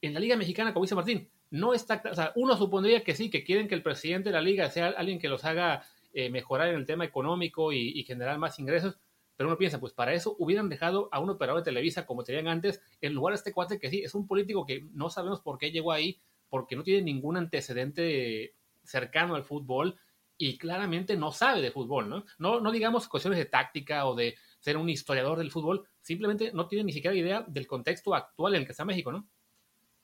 En 0.00 0.14
la 0.14 0.20
liga 0.20 0.36
mexicana, 0.36 0.72
como 0.72 0.84
dice 0.84 0.94
Martín, 0.94 1.30
no 1.50 1.74
está, 1.74 2.02
o 2.10 2.14
sea, 2.14 2.32
uno 2.34 2.56
supondría 2.56 3.02
que 3.02 3.14
sí, 3.14 3.30
que 3.30 3.44
quieren 3.44 3.68
que 3.68 3.74
el 3.74 3.82
presidente 3.82 4.28
de 4.28 4.34
la 4.34 4.42
liga 4.42 4.68
sea 4.70 4.88
alguien 4.88 5.18
que 5.18 5.28
los 5.28 5.44
haga 5.44 5.84
eh, 6.12 6.28
mejorar 6.28 6.68
en 6.68 6.76
el 6.76 6.86
tema 6.86 7.04
económico 7.04 7.72
y, 7.72 7.98
y 7.98 8.04
generar 8.04 8.38
más 8.38 8.58
ingresos, 8.58 8.98
uno 9.46 9.58
piensa, 9.58 9.80
pues 9.80 9.92
para 9.92 10.12
eso 10.12 10.36
hubieran 10.38 10.68
dejado 10.68 11.08
a 11.12 11.20
un 11.20 11.30
operador 11.30 11.60
de 11.60 11.64
Televisa 11.64 12.06
como 12.06 12.24
tenían 12.24 12.48
antes, 12.48 12.80
en 13.00 13.14
lugar 13.14 13.32
de 13.32 13.36
este 13.36 13.52
cuate 13.52 13.78
que 13.78 13.90
sí, 13.90 14.02
es 14.02 14.14
un 14.14 14.26
político 14.26 14.66
que 14.66 14.86
no 14.92 15.10
sabemos 15.10 15.40
por 15.40 15.58
qué 15.58 15.70
llegó 15.70 15.92
ahí, 15.92 16.20
porque 16.48 16.76
no 16.76 16.82
tiene 16.82 17.02
ningún 17.02 17.36
antecedente 17.36 18.54
cercano 18.84 19.34
al 19.34 19.44
fútbol 19.44 19.96
y 20.36 20.58
claramente 20.58 21.16
no 21.16 21.32
sabe 21.32 21.62
de 21.62 21.70
fútbol, 21.70 22.08
¿no? 22.08 22.24
No, 22.38 22.60
no 22.60 22.72
digamos 22.72 23.08
cuestiones 23.08 23.38
de 23.38 23.46
táctica 23.46 24.06
o 24.06 24.14
de 24.14 24.36
ser 24.60 24.76
un 24.76 24.88
historiador 24.88 25.38
del 25.38 25.50
fútbol, 25.50 25.88
simplemente 26.00 26.52
no 26.52 26.66
tiene 26.68 26.84
ni 26.84 26.92
siquiera 26.92 27.16
idea 27.16 27.44
del 27.46 27.66
contexto 27.66 28.14
actual 28.14 28.54
en 28.54 28.60
el 28.60 28.66
que 28.66 28.72
está 28.72 28.84
México, 28.84 29.12
¿no? 29.12 29.28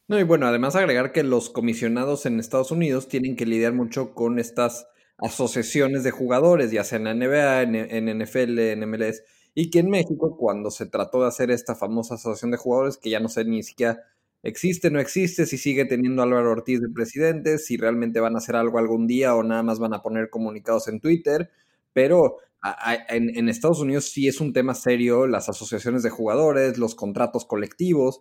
No, 0.08 0.18
y 0.18 0.22
bueno, 0.22 0.46
además 0.46 0.74
agregar 0.74 1.12
que 1.12 1.22
los 1.22 1.50
comisionados 1.50 2.24
en 2.24 2.40
Estados 2.40 2.70
Unidos 2.70 3.08
tienen 3.08 3.36
que 3.36 3.44
lidiar 3.44 3.74
mucho 3.74 4.14
con 4.14 4.38
estas 4.38 4.88
asociaciones 5.18 6.04
de 6.04 6.12
jugadores, 6.12 6.70
ya 6.70 6.84
sea 6.84 6.98
en 6.98 7.04
la 7.04 7.14
NBA, 7.14 7.62
en, 7.62 8.18
NFL, 8.18 8.58
en 8.58 8.88
MLS, 8.88 9.22
y 9.54 9.70
que 9.70 9.80
en 9.80 9.90
México, 9.90 10.36
cuando 10.36 10.70
se 10.70 10.86
trató 10.86 11.22
de 11.22 11.28
hacer 11.28 11.50
esta 11.50 11.74
famosa 11.74 12.14
asociación 12.14 12.52
de 12.52 12.56
jugadores, 12.56 12.96
que 12.96 13.10
ya 13.10 13.20
no 13.20 13.28
sé 13.28 13.44
ni 13.44 13.62
siquiera 13.62 14.00
existe, 14.44 14.90
no 14.90 15.00
existe, 15.00 15.46
si 15.46 15.58
sigue 15.58 15.84
teniendo 15.84 16.22
Álvaro 16.22 16.52
Ortiz 16.52 16.80
de 16.80 16.88
presidente, 16.88 17.58
si 17.58 17.76
realmente 17.76 18.20
van 18.20 18.36
a 18.36 18.38
hacer 18.38 18.54
algo 18.54 18.78
algún 18.78 19.08
día 19.08 19.34
o 19.34 19.42
nada 19.42 19.64
más 19.64 19.80
van 19.80 19.94
a 19.94 20.02
poner 20.02 20.30
comunicados 20.30 20.86
en 20.86 21.00
Twitter, 21.00 21.50
pero 21.92 22.36
en, 23.08 23.48
Estados 23.48 23.80
Unidos 23.80 24.06
sí 24.10 24.28
es 24.28 24.40
un 24.40 24.52
tema 24.52 24.74
serio, 24.74 25.26
las 25.26 25.48
asociaciones 25.48 26.04
de 26.04 26.10
jugadores, 26.10 26.78
los 26.78 26.94
contratos 26.94 27.44
colectivos, 27.44 28.20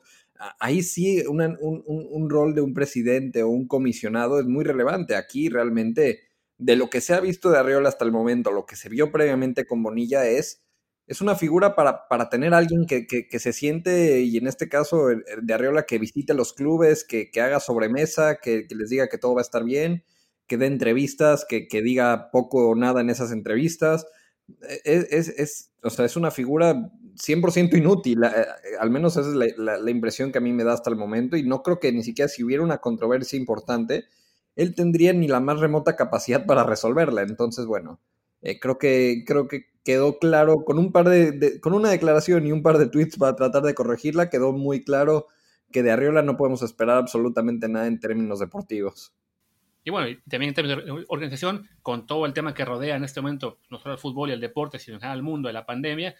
ahí 0.59 0.81
sí 0.81 1.23
un, 1.27 1.57
un 1.61 2.29
rol 2.29 2.55
de 2.55 2.61
un 2.61 2.73
presidente 2.73 3.43
o 3.43 3.49
un 3.49 3.67
comisionado 3.67 4.39
es 4.39 4.45
muy 4.45 4.63
relevante. 4.63 5.15
Aquí 5.15 5.49
realmente 5.49 6.26
de 6.57 6.75
lo 6.75 6.89
que 6.89 7.01
se 7.01 7.13
ha 7.13 7.19
visto 7.19 7.49
de 7.49 7.57
Arriola 7.57 7.89
hasta 7.89 8.05
el 8.05 8.11
momento, 8.11 8.51
lo 8.51 8.65
que 8.65 8.75
se 8.75 8.89
vio 8.89 9.11
previamente 9.11 9.65
con 9.65 9.83
Bonilla 9.83 10.25
es, 10.27 10.63
es 11.05 11.21
una 11.21 11.35
figura 11.35 11.75
para, 11.75 12.07
para 12.09 12.29
tener 12.29 12.53
alguien 12.53 12.85
que, 12.85 13.07
que, 13.07 13.39
se 13.39 13.53
siente, 13.53 14.21
y 14.21 14.37
en 14.37 14.47
este 14.47 14.67
caso 14.67 15.07
de 15.07 15.53
Arriola, 15.53 15.85
que 15.85 15.99
visite 15.99 16.33
los 16.33 16.53
clubes, 16.53 17.05
que, 17.05 17.31
que 17.31 17.41
haga 17.41 17.61
sobremesa, 17.61 18.39
que, 18.41 18.67
les 18.69 18.89
diga 18.89 19.07
que 19.07 19.17
todo 19.17 19.33
va 19.33 19.41
a 19.41 19.43
estar 19.43 19.63
bien, 19.63 20.03
que 20.47 20.57
dé 20.57 20.65
entrevistas, 20.65 21.45
que, 21.47 21.67
diga 21.81 22.29
poco 22.31 22.69
o 22.69 22.75
nada 22.75 22.99
en 23.01 23.09
esas 23.09 23.31
entrevistas. 23.31 24.05
E, 24.67 24.81
e, 24.83 25.07
es, 25.11 25.29
es, 25.29 25.71
o 25.81 25.89
sea, 25.89 26.05
es 26.05 26.17
una 26.17 26.31
figura 26.31 26.91
100% 27.15 27.77
inútil, 27.77 28.23
eh, 28.25 28.45
al 28.79 28.89
menos 28.89 29.15
esa 29.15 29.29
es 29.29 29.55
la, 29.57 29.77
la 29.77 29.91
impresión 29.91 30.33
que 30.33 30.39
a 30.39 30.41
mí 30.41 30.51
me 30.51 30.65
da 30.65 30.73
hasta 30.73 30.89
el 30.89 30.97
momento, 30.97 31.37
y 31.37 31.43
no 31.43 31.63
creo 31.63 31.79
que 31.79 31.93
ni 31.93 32.03
siquiera 32.03 32.27
si 32.27 32.43
hubiera 32.43 32.63
una 32.63 32.79
controversia 32.79 33.39
importante, 33.39 34.05
él 34.57 34.75
tendría 34.75 35.13
ni 35.13 35.27
la 35.27 35.39
más 35.39 35.59
remota 35.59 35.95
capacidad 35.95 36.45
para 36.45 36.63
resolverla. 36.63 37.21
Entonces, 37.21 37.65
bueno, 37.65 38.01
eh, 38.41 38.59
creo, 38.59 38.77
que, 38.77 39.23
creo 39.25 39.47
que 39.47 39.67
quedó 39.83 40.19
claro 40.19 40.65
con 40.65 40.79
un 40.79 40.91
par 40.91 41.07
de, 41.07 41.59
con 41.61 41.73
una 41.73 41.89
declaración 41.89 42.45
y 42.45 42.51
un 42.51 42.63
par 42.63 42.77
de 42.77 42.87
tweets 42.87 43.17
para 43.17 43.35
tratar 43.35 43.63
de 43.63 43.75
corregirla, 43.75 44.29
quedó 44.29 44.51
muy 44.51 44.83
claro 44.83 45.27
que 45.71 45.83
de 45.83 45.91
Arriola 45.91 46.23
no 46.23 46.37
podemos 46.37 46.63
esperar 46.63 46.97
absolutamente 46.97 47.69
nada 47.69 47.87
en 47.87 47.99
términos 47.99 48.39
deportivos. 48.39 49.13
Y 49.83 49.91
bueno, 49.91 50.17
también 50.27 50.49
en 50.49 50.55
términos 50.55 50.85
de 50.85 51.05
organización, 51.07 51.69
con 51.81 52.07
todo 52.07 52.25
el 52.25 52.33
tema 52.33 52.53
que 52.53 52.65
rodea 52.65 52.95
en 52.95 53.03
este 53.03 53.21
momento, 53.21 53.59
no 53.69 53.79
solo 53.79 53.93
el 53.93 53.99
fútbol 53.99 54.29
y 54.29 54.33
el 54.33 54.41
deporte, 54.41 54.79
sino 54.79 54.95
en 54.95 55.01
general 55.01 55.19
el 55.19 55.23
mundo 55.23 55.47
de 55.47 55.53
la 55.53 55.65
pandemia, 55.65 56.15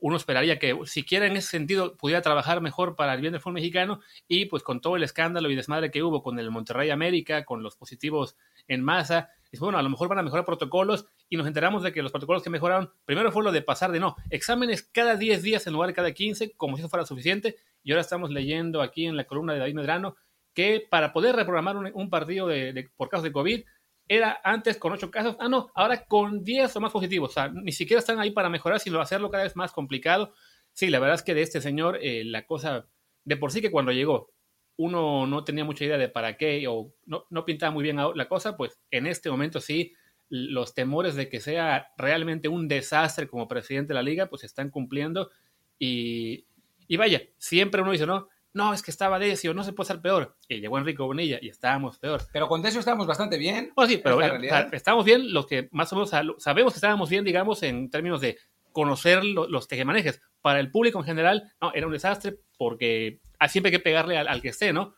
uno 0.00 0.16
esperaría 0.16 0.58
que 0.58 0.76
siquiera 0.86 1.26
en 1.26 1.36
ese 1.36 1.48
sentido 1.48 1.96
pudiera 1.96 2.22
trabajar 2.22 2.60
mejor 2.60 2.96
para 2.96 3.14
el 3.14 3.20
bien 3.20 3.32
del 3.32 3.40
fútbol 3.40 3.54
mexicano 3.54 4.00
y 4.26 4.46
pues 4.46 4.62
con 4.62 4.80
todo 4.80 4.96
el 4.96 5.02
escándalo 5.02 5.50
y 5.50 5.54
desmadre 5.54 5.90
que 5.90 6.02
hubo 6.02 6.22
con 6.22 6.38
el 6.38 6.50
Monterrey 6.50 6.90
América, 6.90 7.44
con 7.44 7.62
los 7.62 7.76
positivos 7.76 8.36
en 8.66 8.82
masa, 8.82 9.30
Y 9.52 9.58
bueno, 9.58 9.78
a 9.78 9.82
lo 9.82 9.90
mejor 9.90 10.08
van 10.08 10.18
a 10.18 10.22
mejorar 10.22 10.44
protocolos 10.44 11.06
y 11.28 11.36
nos 11.36 11.46
enteramos 11.46 11.82
de 11.82 11.92
que 11.92 12.02
los 12.02 12.12
protocolos 12.12 12.42
que 12.42 12.50
mejoraron, 12.50 12.92
primero 13.04 13.30
fue 13.30 13.44
lo 13.44 13.52
de 13.52 13.62
pasar 13.62 13.92
de 13.92 14.00
no, 14.00 14.16
exámenes 14.30 14.82
cada 14.82 15.16
10 15.16 15.42
días 15.42 15.66
en 15.66 15.72
lugar 15.72 15.88
de 15.88 15.94
cada 15.94 16.12
15, 16.12 16.52
como 16.56 16.76
si 16.76 16.82
eso 16.82 16.88
fuera 16.88 17.04
suficiente. 17.04 17.56
Y 17.82 17.92
ahora 17.92 18.02
estamos 18.02 18.30
leyendo 18.30 18.82
aquí 18.82 19.06
en 19.06 19.16
la 19.16 19.24
columna 19.24 19.52
de 19.52 19.58
David 19.58 19.74
Medrano 19.74 20.16
que 20.54 20.86
para 20.88 21.12
poder 21.12 21.36
reprogramar 21.36 21.76
un, 21.76 22.10
partido 22.10 22.48
por 22.96 23.08
casos 23.08 23.24
de 23.24 23.32
COVID, 23.32 23.64
era 24.10 24.40
antes 24.42 24.76
con 24.76 24.92
8 24.92 25.08
casos, 25.08 25.36
ah, 25.38 25.48
no, 25.48 25.70
ahora 25.72 26.04
con 26.04 26.42
10 26.42 26.74
o 26.74 26.80
más 26.80 26.90
positivos. 26.90 27.30
O 27.30 27.32
sea, 27.32 27.48
ni 27.48 27.70
siquiera 27.70 28.00
están 28.00 28.18
ahí 28.18 28.32
para 28.32 28.48
mejorar, 28.48 28.80
sino 28.80 29.00
hacerlo 29.00 29.30
cada 29.30 29.44
vez 29.44 29.54
más 29.54 29.70
complicado. 29.70 30.34
Sí, 30.72 30.88
la 30.90 30.98
verdad 30.98 31.14
es 31.14 31.22
que 31.22 31.32
de 31.32 31.42
este 31.42 31.60
señor, 31.60 31.96
eh, 32.02 32.24
la 32.24 32.44
cosa, 32.44 32.88
de 33.24 33.36
por 33.36 33.52
sí 33.52 33.60
que 33.60 33.70
cuando 33.70 33.92
llegó, 33.92 34.32
uno 34.76 35.28
no 35.28 35.44
tenía 35.44 35.64
mucha 35.64 35.84
idea 35.84 35.96
de 35.96 36.08
para 36.08 36.36
qué 36.36 36.66
o 36.66 36.92
no, 37.06 37.26
no 37.30 37.44
pintaba 37.44 37.70
muy 37.70 37.84
bien 37.84 37.98
la 37.98 38.28
cosa, 38.28 38.56
pues 38.56 38.80
en 38.90 39.06
este 39.06 39.30
momento 39.30 39.60
sí, 39.60 39.94
los 40.28 40.74
temores 40.74 41.14
de 41.14 41.28
que 41.28 41.38
sea 41.38 41.92
realmente 41.96 42.48
un 42.48 42.66
desastre 42.66 43.28
como 43.28 43.46
presidente 43.46 43.88
de 43.88 43.94
la 43.94 44.02
liga, 44.02 44.26
pues 44.26 44.42
están 44.42 44.70
cumpliendo. 44.70 45.30
Y, 45.78 46.46
y 46.88 46.96
vaya, 46.96 47.22
siempre 47.38 47.80
uno 47.80 47.92
dice, 47.92 48.06
no, 48.06 48.26
no, 48.52 48.74
es 48.74 48.82
que 48.82 48.90
estaba 48.90 49.18
Decio, 49.18 49.54
no 49.54 49.62
se 49.62 49.72
puede 49.72 49.88
ser 49.88 50.00
peor. 50.00 50.36
Y 50.48 50.60
llegó 50.60 50.78
Enrique 50.78 51.02
Bonilla 51.02 51.38
y 51.40 51.48
estábamos 51.48 51.98
peor. 51.98 52.22
Pero 52.32 52.48
con 52.48 52.62
Decio 52.62 52.80
estábamos 52.80 53.06
bastante 53.06 53.38
bien. 53.38 53.72
Oh, 53.76 53.86
sí, 53.86 53.98
pero 53.98 54.20
estábamos 54.72 55.04
bien, 55.04 55.32
los 55.32 55.46
que 55.46 55.68
más 55.70 55.92
o 55.92 55.96
menos 55.96 56.10
sabemos 56.38 56.72
que 56.72 56.78
estábamos 56.78 57.08
bien, 57.08 57.24
digamos, 57.24 57.62
en 57.62 57.90
términos 57.90 58.20
de 58.20 58.38
conocer 58.72 59.24
los 59.24 59.68
tejemanejes. 59.68 60.20
Para 60.40 60.60
el 60.60 60.70
público 60.70 60.98
en 60.98 61.04
general, 61.04 61.52
no, 61.60 61.72
era 61.74 61.86
un 61.86 61.92
desastre 61.92 62.38
porque 62.56 63.20
siempre 63.48 63.70
hay 63.70 63.78
que 63.78 63.82
pegarle 63.82 64.18
al, 64.18 64.42
que 64.42 64.48
esté, 64.48 64.72
¿no? 64.72 64.94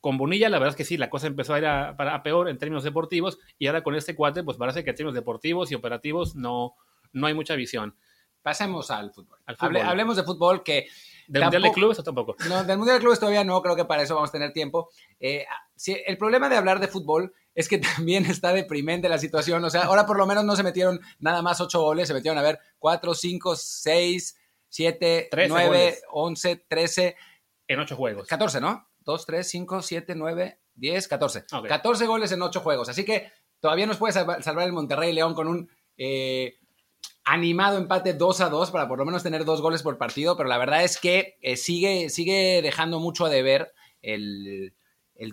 Con 0.00 0.18
Bonilla, 0.18 0.48
la 0.48 0.58
verdad 0.58 0.70
es 0.70 0.76
que 0.76 0.84
sí, 0.84 0.96
la 0.96 1.08
cosa 1.08 1.28
empezó 1.28 1.54
a 1.54 1.58
ir 1.58 1.66
a, 1.66 2.22
peor 2.22 2.48
en 2.48 2.58
términos 2.58 2.82
deportivos 2.84 3.38
y 3.58 3.68
ahora 3.68 3.82
con 3.82 3.94
este 3.94 4.14
cuate, 4.14 4.42
pues 4.42 4.56
parece 4.56 4.82
que 4.82 4.90
en 4.90 4.96
términos 4.96 5.14
deportivos 5.14 5.70
y 5.70 5.76
operativos 5.76 6.34
no, 6.34 6.74
no 7.12 7.26
hay 7.26 7.34
mucha 7.34 7.54
visión. 7.54 7.96
Pasemos 8.42 8.90
al 8.90 9.12
fútbol. 9.12 9.38
hablemos 9.46 10.16
de 10.16 10.24
fútbol 10.24 10.64
que 10.64 10.88
¿Del 11.32 11.44
Mundial 11.44 11.62
de 11.62 11.72
Clubes 11.72 11.98
o 11.98 12.02
tampoco? 12.02 12.36
No, 12.46 12.62
del 12.62 12.76
Mundial 12.76 12.98
de 12.98 13.00
Clubes 13.00 13.18
todavía 13.18 13.42
no, 13.42 13.62
creo 13.62 13.74
que 13.74 13.86
para 13.86 14.02
eso 14.02 14.14
vamos 14.14 14.28
a 14.28 14.32
tener 14.32 14.52
tiempo. 14.52 14.90
Eh, 15.18 15.46
el 15.86 16.18
problema 16.18 16.50
de 16.50 16.58
hablar 16.58 16.78
de 16.78 16.88
fútbol 16.88 17.32
es 17.54 17.70
que 17.70 17.78
también 17.96 18.26
está 18.26 18.52
deprimente 18.52 19.08
la 19.08 19.16
situación. 19.16 19.64
O 19.64 19.70
sea, 19.70 19.84
ahora 19.84 20.04
por 20.04 20.18
lo 20.18 20.26
menos 20.26 20.44
no 20.44 20.54
se 20.56 20.62
metieron 20.62 21.00
nada 21.20 21.40
más 21.40 21.60
ocho 21.62 21.80
goles, 21.80 22.08
se 22.08 22.14
metieron 22.14 22.36
a 22.38 22.42
ver 22.42 22.58
cuatro, 22.78 23.14
cinco, 23.14 23.56
seis, 23.56 24.38
siete, 24.68 25.30
nueve, 25.48 26.00
once, 26.10 26.56
trece. 26.68 27.16
En 27.66 27.80
ocho 27.80 27.96
juegos. 27.96 28.28
Catorce, 28.28 28.60
¿no? 28.60 28.90
Dos, 29.00 29.24
tres, 29.24 29.48
cinco, 29.48 29.80
siete, 29.80 30.14
nueve, 30.14 30.60
diez, 30.74 31.08
catorce. 31.08 31.46
Catorce 31.66 32.06
goles 32.06 32.30
en 32.32 32.42
ocho 32.42 32.60
juegos. 32.60 32.90
Así 32.90 33.06
que 33.06 33.32
todavía 33.58 33.86
nos 33.86 33.96
puede 33.96 34.12
salvar 34.12 34.66
el 34.66 34.72
Monterrey 34.74 35.14
León 35.14 35.32
con 35.32 35.48
un 35.48 35.70
eh, 35.96 36.58
animado 37.24 37.78
empate 37.78 38.14
2 38.14 38.40
a 38.40 38.48
2 38.48 38.70
para 38.70 38.88
por 38.88 38.98
lo 38.98 39.04
menos 39.04 39.22
tener 39.22 39.44
dos 39.44 39.60
goles 39.60 39.82
por 39.82 39.98
partido, 39.98 40.36
pero 40.36 40.48
la 40.48 40.58
verdad 40.58 40.84
es 40.84 40.98
que 40.98 41.38
eh, 41.40 41.56
sigue, 41.56 42.10
sigue 42.10 42.60
dejando 42.62 42.98
mucho 42.98 43.26
de 43.28 43.42
ver 43.42 43.72
el, 44.02 44.74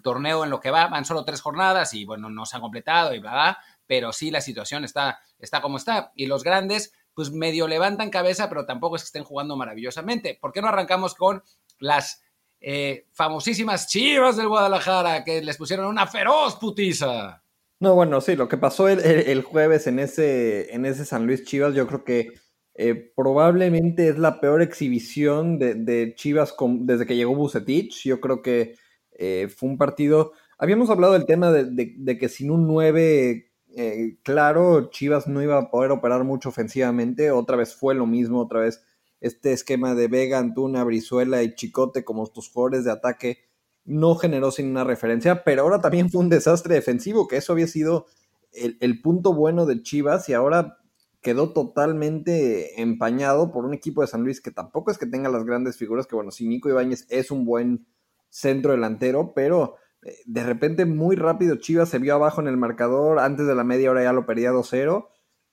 torneo 0.04 0.44
en 0.44 0.50
lo 0.50 0.60
que 0.60 0.72
va. 0.72 0.88
Van 0.88 1.06
solo 1.06 1.26
tres 1.26 1.42
jornadas 1.42 1.94
y 1.94 2.06
bueno, 2.06 2.30
no 2.30 2.46
se 2.46 2.56
han 2.56 2.62
completado 2.62 3.14
y 3.14 3.20
bla, 3.20 3.32
bla, 3.32 3.60
pero 3.88 4.14
sí 4.14 4.30
la 4.30 4.42
situación 4.42 4.84
está, 4.84 5.20
está 5.40 5.62
como 5.62 5.78
está. 5.78 6.12
Y 6.16 6.28
los 6.28 6.44
grandes, 6.44 6.94
pues 7.14 7.32
medio 7.32 7.68
levantan 7.68 8.12
cabeza, 8.12 8.50
pero 8.50 8.66
tampoco 8.66 8.96
es 8.96 9.02
que 9.02 9.08
estén 9.08 9.24
jugando 9.24 9.58
maravillosamente. 9.58 10.38
¿Por 10.40 10.52
qué 10.52 10.62
no 10.62 10.68
arrancamos 10.68 11.16
con 11.16 11.44
las 11.80 12.22
eh, 12.62 13.08
famosísimas 13.14 13.88
chivas 13.88 14.38
del 14.38 14.48
Guadalajara 14.48 15.24
que 15.24 15.42
les 15.42 15.58
pusieron 15.58 15.88
una 15.88 16.06
feroz 16.06 16.58
putiza? 16.58 17.42
No, 17.82 17.96
bueno, 17.96 18.20
sí, 18.20 18.36
lo 18.36 18.50
que 18.50 18.58
pasó 18.58 18.90
el, 18.90 19.42
jueves 19.42 19.88
en 19.88 20.00
ese, 20.00 20.74
en 20.76 20.86
ese 20.86 21.06
San 21.06 21.26
Luis 21.26 21.46
Chivas, 21.46 21.74
yo 21.74 21.88
creo 21.88 22.04
que 22.04 22.34
eh, 22.76 23.14
probablemente 23.16 24.10
es 24.10 24.18
la 24.20 24.42
peor 24.42 24.62
exhibición 24.62 25.58
de, 25.60 26.14
Chivas 26.16 26.54
desde 26.82 27.06
que 27.06 27.16
llegó 27.16 27.36
Bucetich. 27.36 28.04
Yo 28.04 28.20
creo 28.20 28.42
que 28.42 28.76
eh, 29.14 29.48
fue 29.48 29.70
un 29.70 29.78
partido. 29.78 30.34
Habíamos 30.58 30.90
hablado 30.90 31.14
del 31.14 31.26
tema 31.26 31.52
de, 31.52 32.18
que 32.20 32.28
sin 32.28 32.52
un 32.52 32.68
9 32.68 33.50
eh, 33.76 34.18
claro, 34.24 34.90
Chivas 34.90 35.28
no 35.28 35.42
iba 35.42 35.58
a 35.58 35.72
poder 35.72 35.92
operar 35.92 36.26
mucho 36.26 36.50
ofensivamente. 36.50 37.32
Otra 37.32 37.56
vez 37.56 37.76
fue 37.76 37.96
lo 37.96 38.06
mismo, 38.06 38.42
otra 38.42 38.60
vez 38.62 38.84
este 39.22 39.54
esquema 39.54 39.96
de 39.96 40.10
Vega, 40.10 40.40
Antuna, 40.40 40.84
Brizuela 40.84 41.44
y 41.44 41.56
Chicote 41.56 42.04
como 42.04 42.28
tus 42.28 42.50
jugadores 42.50 42.84
de 42.84 42.92
ataque 42.92 43.49
no 43.86 44.16
generó 44.16 44.52
sin 44.52 44.70
una 44.70 44.84
referencia, 44.84 45.44
pero 45.44 45.64
ahora 45.64 45.82
también 45.82 46.10
fue 46.10 46.22
un 46.22 46.30
desastre 46.30 46.76
defensivo, 46.76 47.28
que 47.28 47.38
eso 47.38 47.54
había 47.54 47.68
sido 47.68 48.06
el, 48.52 49.02
punto 49.02 49.34
bueno 49.34 49.66
de 49.66 49.82
Chivas 49.82 50.30
y 50.30 50.34
ahora 50.34 50.78
quedó 51.22 51.52
totalmente 51.54 52.82
empañado 52.82 53.52
por 53.52 53.66
un 53.66 53.74
equipo 53.74 54.02
de 54.02 54.08
San 54.08 54.24
Luis 54.24 54.42
que 54.42 54.52
tampoco 54.52 54.92
es 54.92 54.98
que 54.98 55.06
tenga 55.06 55.30
las 55.30 55.44
grandes 55.44 55.78
figuras, 55.78 56.08
que 56.08 56.16
bueno, 56.16 56.32
si 56.32 56.48
Nico 56.48 56.70
Ibáñez 56.70 57.06
es 57.10 57.32
un 57.32 57.46
buen 57.46 57.88
centro 58.30 58.72
delantero, 58.72 59.34
pero 59.34 59.76
eh, 60.04 60.16
de 60.26 60.44
repente 60.44 60.86
muy 60.86 61.16
rápido 61.16 61.58
Chivas 61.58 61.90
se 61.90 62.00
vio 62.00 62.16
abajo 62.16 62.42
en 62.42 62.48
el 62.48 62.58
marcador, 62.58 63.20
antes 63.20 63.48
de 63.48 63.56
la 63.56 63.64
media 63.64 63.92
hora 63.92 64.04
ya 64.04 64.14
lo 64.14 64.26
perdía 64.26 64.52
2-0, 64.52 65.08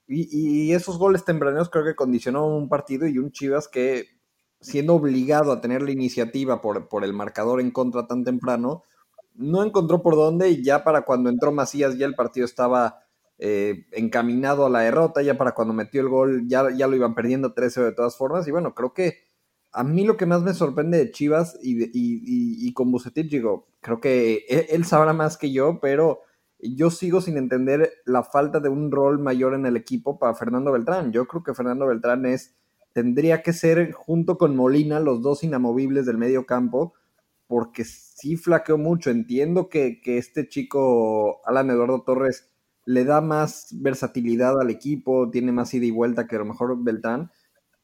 y, 0.09 0.29
y, 0.31 0.73
esos 0.73 0.97
goles 0.97 1.25
tempraneros 1.25 1.69
creo 1.69 1.83
que 1.83 1.95
condicionó 1.95 2.47
un 2.47 2.69
partido 2.69 3.07
y 3.07 3.17
un 3.17 3.31
Chivas 3.31 3.67
que 3.67 4.16
siendo 4.59 4.95
obligado 4.95 5.51
a 5.51 5.61
tener 5.61 5.81
la 5.81 5.91
iniciativa 5.91 6.61
por, 6.61 6.87
por 6.87 7.03
el 7.03 7.13
marcador 7.13 7.61
en 7.61 7.71
contra 7.71 8.07
tan 8.07 8.23
temprano, 8.23 8.83
no 9.35 9.63
encontró 9.63 10.01
por 10.01 10.15
dónde 10.15 10.49
y 10.49 10.63
ya 10.63 10.83
para 10.83 11.03
cuando 11.03 11.29
entró 11.29 11.51
Macías 11.51 11.97
ya 11.97 12.05
el 12.05 12.15
partido 12.15 12.45
estaba 12.45 13.03
eh, 13.37 13.85
encaminado 13.91 14.65
a 14.65 14.69
la 14.69 14.79
derrota, 14.79 15.21
ya 15.21 15.37
para 15.37 15.53
cuando 15.53 15.73
metió 15.73 16.01
el 16.01 16.09
gol 16.09 16.47
ya, 16.47 16.71
ya 16.75 16.87
lo 16.87 16.95
iban 16.95 17.13
perdiendo 17.13 17.53
13 17.53 17.81
de 17.83 17.91
todas 17.91 18.17
formas 18.17 18.47
y 18.47 18.51
bueno, 18.51 18.73
creo 18.73 18.93
que 18.93 19.27
a 19.71 19.83
mí 19.83 20.05
lo 20.05 20.17
que 20.17 20.25
más 20.25 20.41
me 20.41 20.55
sorprende 20.55 20.97
de 20.97 21.11
Chivas 21.11 21.57
y, 21.61 21.83
y, 21.83 22.67
y, 22.67 22.73
con 22.73 22.91
Bucetich, 22.91 23.29
digo, 23.29 23.67
creo 23.79 23.99
que 23.99 24.45
él, 24.49 24.65
él, 24.69 24.85
sabrá 24.85 25.13
más 25.13 25.37
que 25.37 25.51
yo, 25.51 25.79
pero 25.79 26.21
yo 26.57 26.89
sigo 26.89 27.21
sin 27.21 27.37
entender 27.37 27.91
la 28.05 28.23
falta 28.23 28.59
de 28.59 28.69
un 28.69 28.91
rol 28.91 29.19
mayor 29.19 29.53
en 29.53 29.67
el 29.67 29.77
equipo 29.77 30.17
para 30.17 30.33
Fernando 30.33 30.71
Beltrán. 30.71 31.11
Yo 31.11 31.27
creo 31.27 31.43
que 31.43 31.53
Fernando 31.53 31.85
Beltrán 31.85 32.25
es 32.25 32.56
tendría 32.97 33.43
que 33.43 33.53
ser 33.53 33.91
junto 33.91 34.39
con 34.39 34.55
Molina 34.55 34.99
los 34.99 35.21
dos 35.21 35.43
inamovibles 35.43 36.07
del 36.07 36.17
medio 36.17 36.47
campo, 36.47 36.95
porque 37.45 37.85
sí 37.85 38.37
flaqueó 38.37 38.79
mucho. 38.79 39.11
Entiendo 39.11 39.69
que, 39.69 40.01
este 40.03 40.49
chico, 40.49 41.39
Alan 41.45 41.69
Eduardo 41.69 42.01
Torres, 42.01 42.49
le 42.85 43.05
da 43.05 43.21
más 43.21 43.67
versatilidad 43.71 44.59
al 44.59 44.71
equipo, 44.71 45.29
tiene 45.29 45.51
más 45.51 45.75
ida 45.75 45.85
y 45.85 45.91
vuelta 45.91 46.25
que 46.25 46.37
a 46.37 46.39
lo 46.39 46.45
mejor 46.45 46.75
Beltrán, 46.83 47.29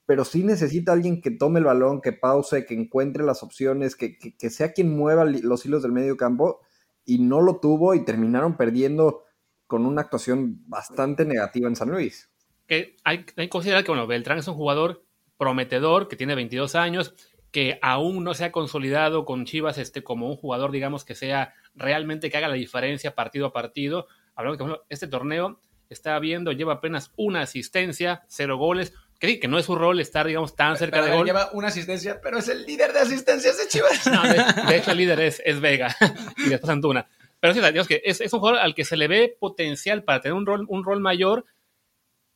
pero 0.08 0.26
sí 0.26 0.44
necesita 0.44 0.94
alguien 0.94 1.22
que 1.22 1.30
tome 1.30 1.60
el 1.60 1.66
balón, 1.66 2.02
que 2.02 2.14
pause, 2.14 2.66
que 2.66 2.74
encuentre 2.74 3.24
las 3.24 3.44
opciones, 3.44 3.96
que, 3.96 4.18
que 4.18 4.50
sea 4.50 4.74
quien 4.74 4.98
mueva 4.98 5.26
los 5.26 5.64
hilos 5.64 5.84
del 5.84 5.92
medio 5.92 6.18
campo, 6.18 6.62
y 7.06 7.20
no 7.20 7.40
lo 7.40 7.60
tuvo 7.60 7.94
y 7.94 8.04
terminaron 8.04 8.58
perdiendo 8.58 9.26
con 9.68 9.86
una 9.86 10.02
actuación 10.02 10.68
bastante 10.68 11.24
negativa 11.24 11.68
en 11.68 11.76
San 11.76 11.92
Luis 11.92 12.34
que 12.68 12.96
hay, 13.04 13.26
que 13.26 13.50
considerar 13.50 13.84
que 13.84 13.92
bueno, 13.92 14.08
Beltrán 14.08 14.38
es 14.38 14.48
un 14.48 14.56
jugador 14.56 15.03
prometedor, 15.38 16.08
que 16.08 16.16
tiene 16.16 16.36
22 16.36 16.76
años, 16.76 17.14
que 17.52 17.78
aún 17.82 18.24
no 18.24 18.34
se 18.34 18.46
ha 18.46 18.52
consolidado 18.52 19.26
con 19.26 19.46
Chivas 19.46 19.78
este, 19.78 20.04
como 20.04 20.28
un 20.28 20.36
jugador, 20.36 20.72
digamos, 20.72 21.06
que 21.06 21.16
sea 21.16 21.54
realmente 21.76 22.32
que 22.32 22.38
haga 22.38 22.48
la 22.48 22.56
diferencia 22.56 23.16
partido 23.16 23.46
a 23.46 23.54
partido. 23.54 24.08
Hablamos 24.36 24.58
que 24.58 24.82
este 24.90 25.08
torneo 25.08 25.60
está 25.88 26.18
viendo, 26.20 26.52
lleva 26.52 26.74
apenas 26.74 27.12
una 27.16 27.42
asistencia, 27.42 28.24
cero 28.28 28.58
goles, 28.58 28.94
que 29.20 29.40
que 29.40 29.48
no 29.48 29.58
es 29.58 29.66
su 29.66 29.76
rol 29.76 30.00
estar, 30.02 30.28
digamos, 30.28 30.56
tan 30.56 30.76
cerca 30.78 31.02
de 31.02 31.16
gol. 31.16 31.26
Lleva 31.26 31.50
una 31.54 31.70
asistencia, 31.70 32.20
pero 32.22 32.40
es 32.40 32.50
el 32.50 32.66
líder 32.66 32.92
de 32.92 33.00
asistencias 33.00 33.58
de 33.58 33.68
Chivas. 33.68 34.04
de, 34.68 34.78
hecho, 34.78 34.92
el 34.92 34.98
líder 34.98 35.20
es, 35.22 35.42
es 35.46 35.62
Vega 35.62 35.96
y 36.38 36.50
después 36.50 36.70
Antuna. 36.70 37.08
Pero 37.40 37.54
sí, 37.54 37.60
digamos 37.60 37.88
que 37.88 38.02
es, 38.04 38.20
es, 38.20 38.34
un 38.34 38.40
jugador 38.40 38.60
al 38.60 38.74
que 38.74 38.84
se 38.84 38.98
le 38.98 39.08
ve 39.08 39.38
potencial 39.40 40.04
para 40.04 40.22
tener 40.22 40.34
un 40.34 40.46
rol, 40.46 40.66
un 40.68 40.84
rol 40.84 41.00
mayor, 41.00 41.46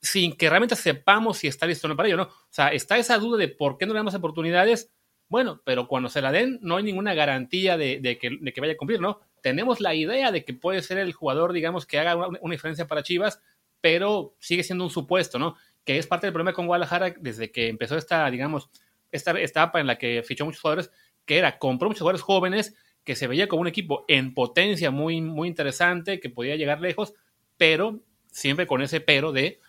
sin 0.02 0.36
que 0.36 0.50
realmente 0.50 0.76
sepamos 0.76 1.40
si 1.40 1.48
está 1.48 1.66
listo 1.66 1.88
o 1.88 1.90
no 1.90 1.96
para 1.96 2.08
ello, 2.08 2.18
¿no? 2.18 2.24
O 2.24 2.48
sea, 2.50 2.70
está 2.70 2.98
esa 2.98 3.18
duda 3.18 3.38
de 3.38 3.48
por 3.48 3.78
qué 3.78 3.86
no 3.86 3.94
le 3.94 4.00
damos 4.00 4.16
oportunidades. 4.16 4.92
Bueno, 5.30 5.62
pero 5.66 5.88
cuando 5.88 6.10
se 6.10 6.22
la 6.22 6.32
den, 6.32 6.60
no 6.62 6.78
hay 6.78 6.84
ninguna 6.84 7.14
garantía 7.14 7.78
de, 7.78 8.18
que, 8.20 8.62
vaya 8.62 8.74
a 8.74 8.78
cumplir, 8.78 9.02
¿no? 9.02 9.20
Tenemos 9.42 9.82
la 9.82 9.94
idea 9.94 10.32
de 10.32 10.46
que 10.46 10.54
puede 10.54 10.82
ser 10.82 11.00
el 11.00 11.12
jugador, 11.14 11.52
digamos, 11.52 11.86
que 11.86 12.00
haga 12.00 12.16
una, 12.16 12.52
diferencia 12.52 12.88
para 12.88 13.04
Chivas, 13.04 13.42
pero 13.82 14.36
sigue 14.40 14.64
siendo 14.64 14.86
un 14.86 14.90
supuesto, 14.90 15.38
¿no? 15.38 15.58
Que 15.84 15.98
es 15.98 16.08
parte 16.08 16.28
del 16.28 16.34
problema 16.34 16.54
con 16.54 16.68
Guadalajara 16.68 17.14
desde 17.20 17.52
que 17.52 17.68
empezó 17.68 17.98
esta, 17.98 18.30
digamos, 18.32 18.70
esta 19.12 19.38
etapa 19.40 19.80
en 19.80 19.88
la 19.88 19.98
que 19.98 20.24
fichó 20.24 20.46
muchos 20.46 20.62
jugadores, 20.62 20.92
que 21.26 21.38
era, 21.38 21.60
compró 21.60 21.90
muchos 21.90 22.02
jugadores 22.02 22.22
jóvenes, 22.22 22.76
que 23.04 23.16
se 23.16 23.28
veía 23.28 23.48
como 23.48 23.62
un 23.62 23.68
equipo 23.68 24.06
en 24.08 24.34
potencia 24.34 24.92
muy, 24.92 25.20
muy 25.22 25.50
interesante, 25.50 26.20
que 26.20 26.30
podía 26.30 26.56
llegar 26.56 26.80
lejos, 26.80 27.14
pero 27.58 28.02
siempre 28.32 28.68
con 28.68 28.82
ese 28.82 29.02
pero 29.02 29.32
de 29.32 29.60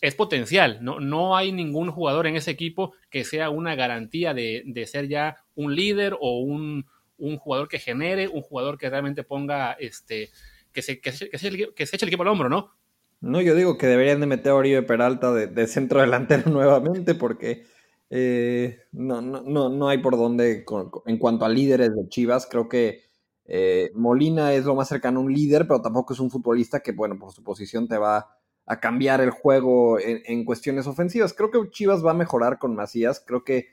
es 0.00 0.14
potencial. 0.14 0.78
No, 0.82 1.00
no 1.00 1.36
hay 1.36 1.52
ningún 1.52 1.90
jugador 1.90 2.26
en 2.26 2.36
ese 2.36 2.50
equipo 2.50 2.94
que 3.10 3.24
sea 3.24 3.50
una 3.50 3.74
garantía 3.74 4.34
de, 4.34 4.84
ser 4.86 5.08
ya 5.08 5.36
un 5.54 5.74
líder 5.74 6.16
o 6.20 6.40
un, 6.40 6.86
jugador 7.38 7.68
que 7.68 7.78
genere, 7.78 8.28
un 8.28 8.42
jugador 8.42 8.78
que 8.78 8.88
realmente 8.88 9.24
ponga 9.24 9.72
este, 9.72 10.30
que 10.72 10.82
se, 10.82 11.00
que, 11.00 11.12
se, 11.12 11.28
que, 11.28 11.38
se, 11.38 11.48
eche 11.48 12.04
el 12.04 12.08
equipo 12.08 12.22
al 12.22 12.28
hombro, 12.28 12.48
¿no? 12.48 12.72
No, 13.20 13.42
yo 13.42 13.54
digo 13.54 13.76
que 13.76 13.86
deberían 13.86 14.20
de 14.20 14.26
meter 14.26 14.52
a 14.52 14.54
Oribe 14.54 14.82
Peralta 14.82 15.32
de, 15.32 15.66
centro 15.66 16.00
delantero 16.00 16.44
nuevamente 16.50 17.14
porque 17.14 17.66
eh, 18.08 18.78
no, 18.92 19.20
no, 19.20 19.68
no, 19.68 19.88
hay 19.88 19.98
por 19.98 20.16
dónde 20.16 20.64
en 21.06 21.18
cuanto 21.18 21.44
a 21.44 21.50
líderes 21.50 21.94
de 21.94 22.08
Chivas. 22.08 22.48
Creo 22.50 22.68
que 22.68 23.02
eh, 23.44 23.90
Molina 23.94 24.54
es 24.54 24.64
lo 24.64 24.74
más 24.74 24.88
cercano 24.88 25.20
a 25.20 25.22
un 25.24 25.34
líder, 25.34 25.66
pero 25.66 25.82
tampoco 25.82 26.14
es 26.14 26.20
un 26.20 26.30
futbolista 26.30 26.80
que, 26.80 26.92
bueno, 26.92 27.18
por 27.18 27.32
su 27.32 27.42
posición 27.42 27.86
te 27.86 27.98
va 27.98 28.39
a 28.70 28.78
cambiar 28.78 29.20
el 29.20 29.30
juego 29.30 29.98
en, 29.98 30.44
cuestiones 30.44 30.86
ofensivas. 30.86 31.34
Creo 31.34 31.50
que 31.50 31.58
Chivas 31.70 32.06
va 32.06 32.12
a 32.12 32.14
mejorar 32.14 32.60
con 32.60 32.76
Macías. 32.76 33.18
Creo 33.18 33.42
que 33.42 33.66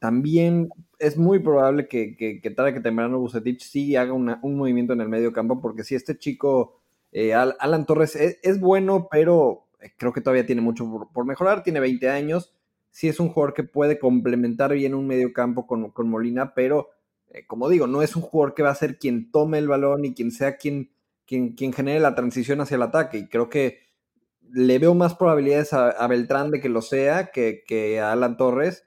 también 0.00 0.68
es 0.98 1.16
muy 1.16 1.38
probable 1.38 1.86
que, 1.86 2.16
que, 2.16 2.40
que 2.40 2.52
que 2.52 2.80
temprano 2.80 3.20
Bucetich 3.20 3.62
sí 3.62 3.94
haga 3.94 4.12
un 4.12 4.56
movimiento 4.56 4.94
en 4.94 5.00
el 5.00 5.08
medio 5.08 5.32
campo, 5.32 5.60
porque 5.60 5.84
si 5.84 5.94
este 5.94 6.18
chico, 6.18 6.80
eh, 7.12 7.34
Alan 7.34 7.86
Torres, 7.86 8.16
es, 8.16 8.58
bueno, 8.58 9.06
pero 9.12 9.68
eh, 9.80 9.92
creo 9.96 10.12
que 10.12 10.20
todavía 10.20 10.44
tiene 10.44 10.60
mucho 10.60 11.08
por, 11.14 11.24
mejorar, 11.24 11.62
tiene 11.62 11.78
20 11.78 12.08
años, 12.08 12.52
sí 12.90 13.06
es 13.06 13.20
un 13.20 13.28
jugador 13.28 13.54
que 13.54 13.62
puede 13.62 14.00
complementar 14.00 14.72
bien 14.72 14.96
un 14.96 15.06
medio 15.06 15.32
campo 15.32 15.68
con, 15.68 15.92
Molina, 16.08 16.52
pero 16.52 16.88
eh, 17.30 17.46
como 17.46 17.68
digo, 17.68 17.86
no 17.86 18.02
es 18.02 18.16
un 18.16 18.22
jugador 18.22 18.54
que 18.54 18.64
va 18.64 18.70
a 18.70 18.74
ser 18.74 18.98
quien 18.98 19.30
tome 19.30 19.58
el 19.58 19.68
balón 19.68 20.04
y 20.04 20.14
quien 20.14 20.32
sea 20.32 20.56
quien, 20.56 20.90
quien, 21.26 21.52
quien 21.52 21.72
genere 21.72 22.00
la 22.00 22.16
transición 22.16 22.60
hacia 22.60 22.74
el 22.74 22.82
ataque, 22.82 23.18
y 23.18 23.28
creo 23.28 23.48
que 23.48 23.91
le 24.52 24.78
veo 24.78 24.94
más 24.94 25.14
probabilidades 25.14 25.72
a, 25.72 26.06
Beltrán 26.06 26.50
de 26.50 26.60
que 26.60 26.68
lo 26.68 26.82
sea 26.82 27.30
que, 27.32 27.64
que 27.66 28.00
a 28.00 28.12
Alan 28.12 28.36
Torres 28.36 28.84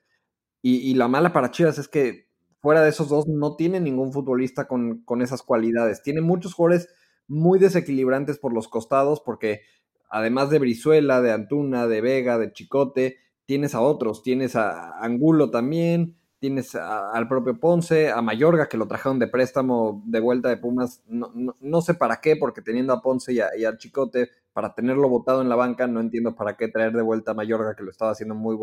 y, 0.68 0.96
la 0.96 1.08
mala 1.08 1.32
para 1.32 1.52
Chivas 1.52 1.78
es 1.78 1.88
que 1.88 2.28
fuera 2.60 2.82
de 2.82 2.90
esos 2.90 3.08
dos 3.08 3.28
no 3.28 3.56
tiene 3.56 3.80
ningún 3.80 4.12
futbolista 4.12 4.68
con, 4.68 5.04
esas 5.22 5.44
cualidades. 5.44 6.02
Tiene 6.02 6.22
muchos 6.22 6.56
jugadores 6.56 6.90
muy 7.28 7.60
desequilibrantes 7.60 8.40
por 8.40 8.52
los 8.52 8.68
costados 8.68 9.22
porque 9.24 9.62
además 10.10 10.50
de 10.50 10.58
Brizuela, 10.58 11.22
de 11.22 11.32
Antuna, 11.32 11.86
de 11.86 12.02
Vega, 12.02 12.40
de 12.40 12.52
Chicote, 12.52 13.20
tienes 13.46 13.76
a 13.76 13.82
otros. 13.82 14.24
Tienes 14.24 14.56
a 14.56 14.98
Angulo 14.98 15.52
también, 15.52 16.18
tienes 16.40 16.76
al 16.76 17.28
propio 17.28 17.60
Ponce, 17.60 18.12
a 18.12 18.22
Mayorga 18.22 18.68
que 18.68 18.78
lo 18.78 18.88
trajeron 18.88 19.20
de 19.20 19.28
préstamo 19.28 20.04
de 20.06 20.20
vuelta 20.20 20.50
de 20.50 20.58
Pumas. 20.58 21.02
No, 21.08 21.82
sé 21.82 21.94
para 21.94 22.22
qué, 22.22 22.36
porque 22.36 22.62
teniendo 22.62 22.94
a 22.94 23.02
Ponce 23.02 23.34
y, 23.34 23.40
a, 23.40 23.50
al 23.68 23.78
Chicote, 23.78 24.30
para 24.54 24.74
tenerlo 24.74 25.10
votado 25.10 25.42
en 25.42 25.50
la 25.50 25.56
banca, 25.56 25.88
no 25.88 26.00
entiendo 26.00 26.36
para 26.36 26.56
qué 26.56 26.68
traer 26.68 26.94
de 26.94 27.02
vuelta 27.02 27.32
a 27.32 27.34
Mayorga 27.34 27.76
que 27.76 27.84
lo 27.84 27.92
estaba 27.92 28.12
haciendo 28.12 28.36
muy, 28.36 28.58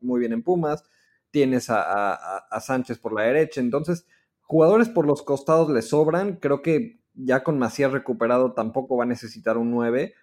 muy 0.00 0.20
bien 0.20 0.32
en 0.32 0.42
Pumas. 0.42 0.84
Tienes 1.30 1.66
a, 1.68 2.46
Sánchez 2.60 2.98
por 2.98 3.12
la 3.12 3.22
derecha, 3.22 3.60
entonces 3.60 4.06
jugadores 4.42 4.88
por 4.88 5.06
los 5.06 5.22
costados 5.22 5.70
le 5.70 5.82
sobran, 5.82 6.36
creo 6.36 6.62
que 6.62 7.00
ya 7.14 7.42
con 7.42 7.58
Macías 7.58 7.92
recuperado 7.92 8.52
tampoco 8.52 8.96
va 8.96 9.04
a 9.04 9.06
necesitar 9.06 9.58
un 9.58 9.70
9, 9.70 10.14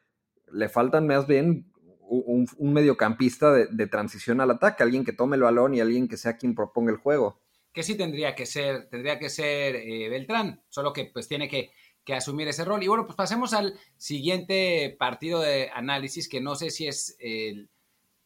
le 0.52 0.70
faltan 0.70 1.08
más 1.08 1.28
bien 1.28 1.73
un, 2.14 2.74
mediocampista 2.74 3.52
de, 3.52 3.88
transición 3.88 4.42
al 4.42 4.52
ataque, 4.52 4.84
alguien 4.84 5.06
que 5.06 5.14
tome 5.14 5.36
el 5.36 5.44
balón 5.44 5.74
y 5.74 5.82
alguien 5.82 6.08
que 6.08 6.18
sea 6.18 6.38
quien 6.38 6.56
proponga 6.56 6.92
el 6.92 6.98
juego. 6.98 7.40
Que 7.72 7.84
sí 7.84 7.96
tendría 7.96 8.36
que 8.36 8.46
ser, 8.46 8.90
tendría 8.90 9.18
que 9.20 9.30
ser 9.30 9.76
eh, 9.76 10.10
Beltrán, 10.10 10.62
solo 10.70 10.94
que 10.94 11.06
pues 11.06 11.28
tiene 11.28 11.48
que, 11.48 11.72
que, 12.04 12.14
asumir 12.14 12.48
ese 12.48 12.66
rol. 12.66 12.84
Y 12.84 12.88
bueno, 12.88 13.06
pues 13.06 13.16
pasemos 13.16 13.54
al 13.54 13.74
siguiente 13.98 14.96
partido 15.00 15.42
de 15.42 15.70
análisis, 15.74 16.30
que 16.30 16.42
no 16.42 16.56
sé 16.56 16.70
si 16.70 16.88
es 16.88 17.16
el 17.20 17.70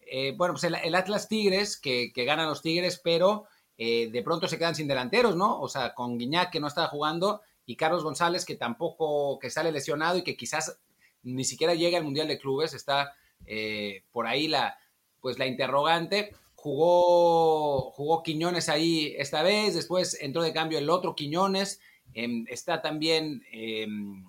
eh, 0.10 0.34
bueno, 0.36 0.53
pues 0.53 0.63
el, 0.63 0.96
Atlas 0.96 1.27
Tigres, 1.27 1.77
que, 1.77 2.11
ganan 2.16 2.48
los 2.48 2.61
Tigres, 2.61 3.00
pero 3.03 3.46
eh, 3.77 4.09
de 4.11 4.24
pronto 4.24 4.48
se 4.48 4.57
quedan 4.57 4.75
sin 4.75 4.88
delanteros, 4.88 5.35
¿no? 5.35 5.59
O 5.59 5.68
sea, 5.68 5.94
con 5.94 6.18
Guiñac 6.18 6.51
que 6.51 6.59
no 6.59 6.68
estaba 6.68 6.88
jugando 6.88 7.42
y 7.66 7.75
Carlos 7.75 8.03
González 8.03 8.46
que 8.46 8.55
tampoco, 8.55 9.38
que 9.40 9.50
sale 9.50 9.72
lesionado 9.72 10.18
y 10.18 10.24
que 10.24 10.38
quizás 10.38 10.79
ni 11.24 11.44
siquiera 11.44 11.74
llega 11.74 11.98
al 11.98 12.05
Mundial 12.05 12.27
de 12.27 12.40
Clubes, 12.40 12.74
está 12.74 13.14
eh, 13.45 14.03
por 14.11 14.27
ahí 14.27 14.47
la, 14.47 14.77
pues 15.21 15.39
la 15.39 15.47
interrogante. 15.47 16.33
Jugó, 16.55 17.91
jugó 17.91 18.23
Quiñones 18.23 18.67
ahí 18.67 19.13
esta 19.17 19.43
vez, 19.43 19.75
después 19.75 20.17
entró 20.21 20.41
de 20.41 20.53
cambio 20.53 20.79
el 20.79 20.89
otro 20.89 21.15
Quiñones, 21.15 21.79
em, 22.13 22.45
está 22.50 22.81
también 22.81 23.43
em, 23.51 24.25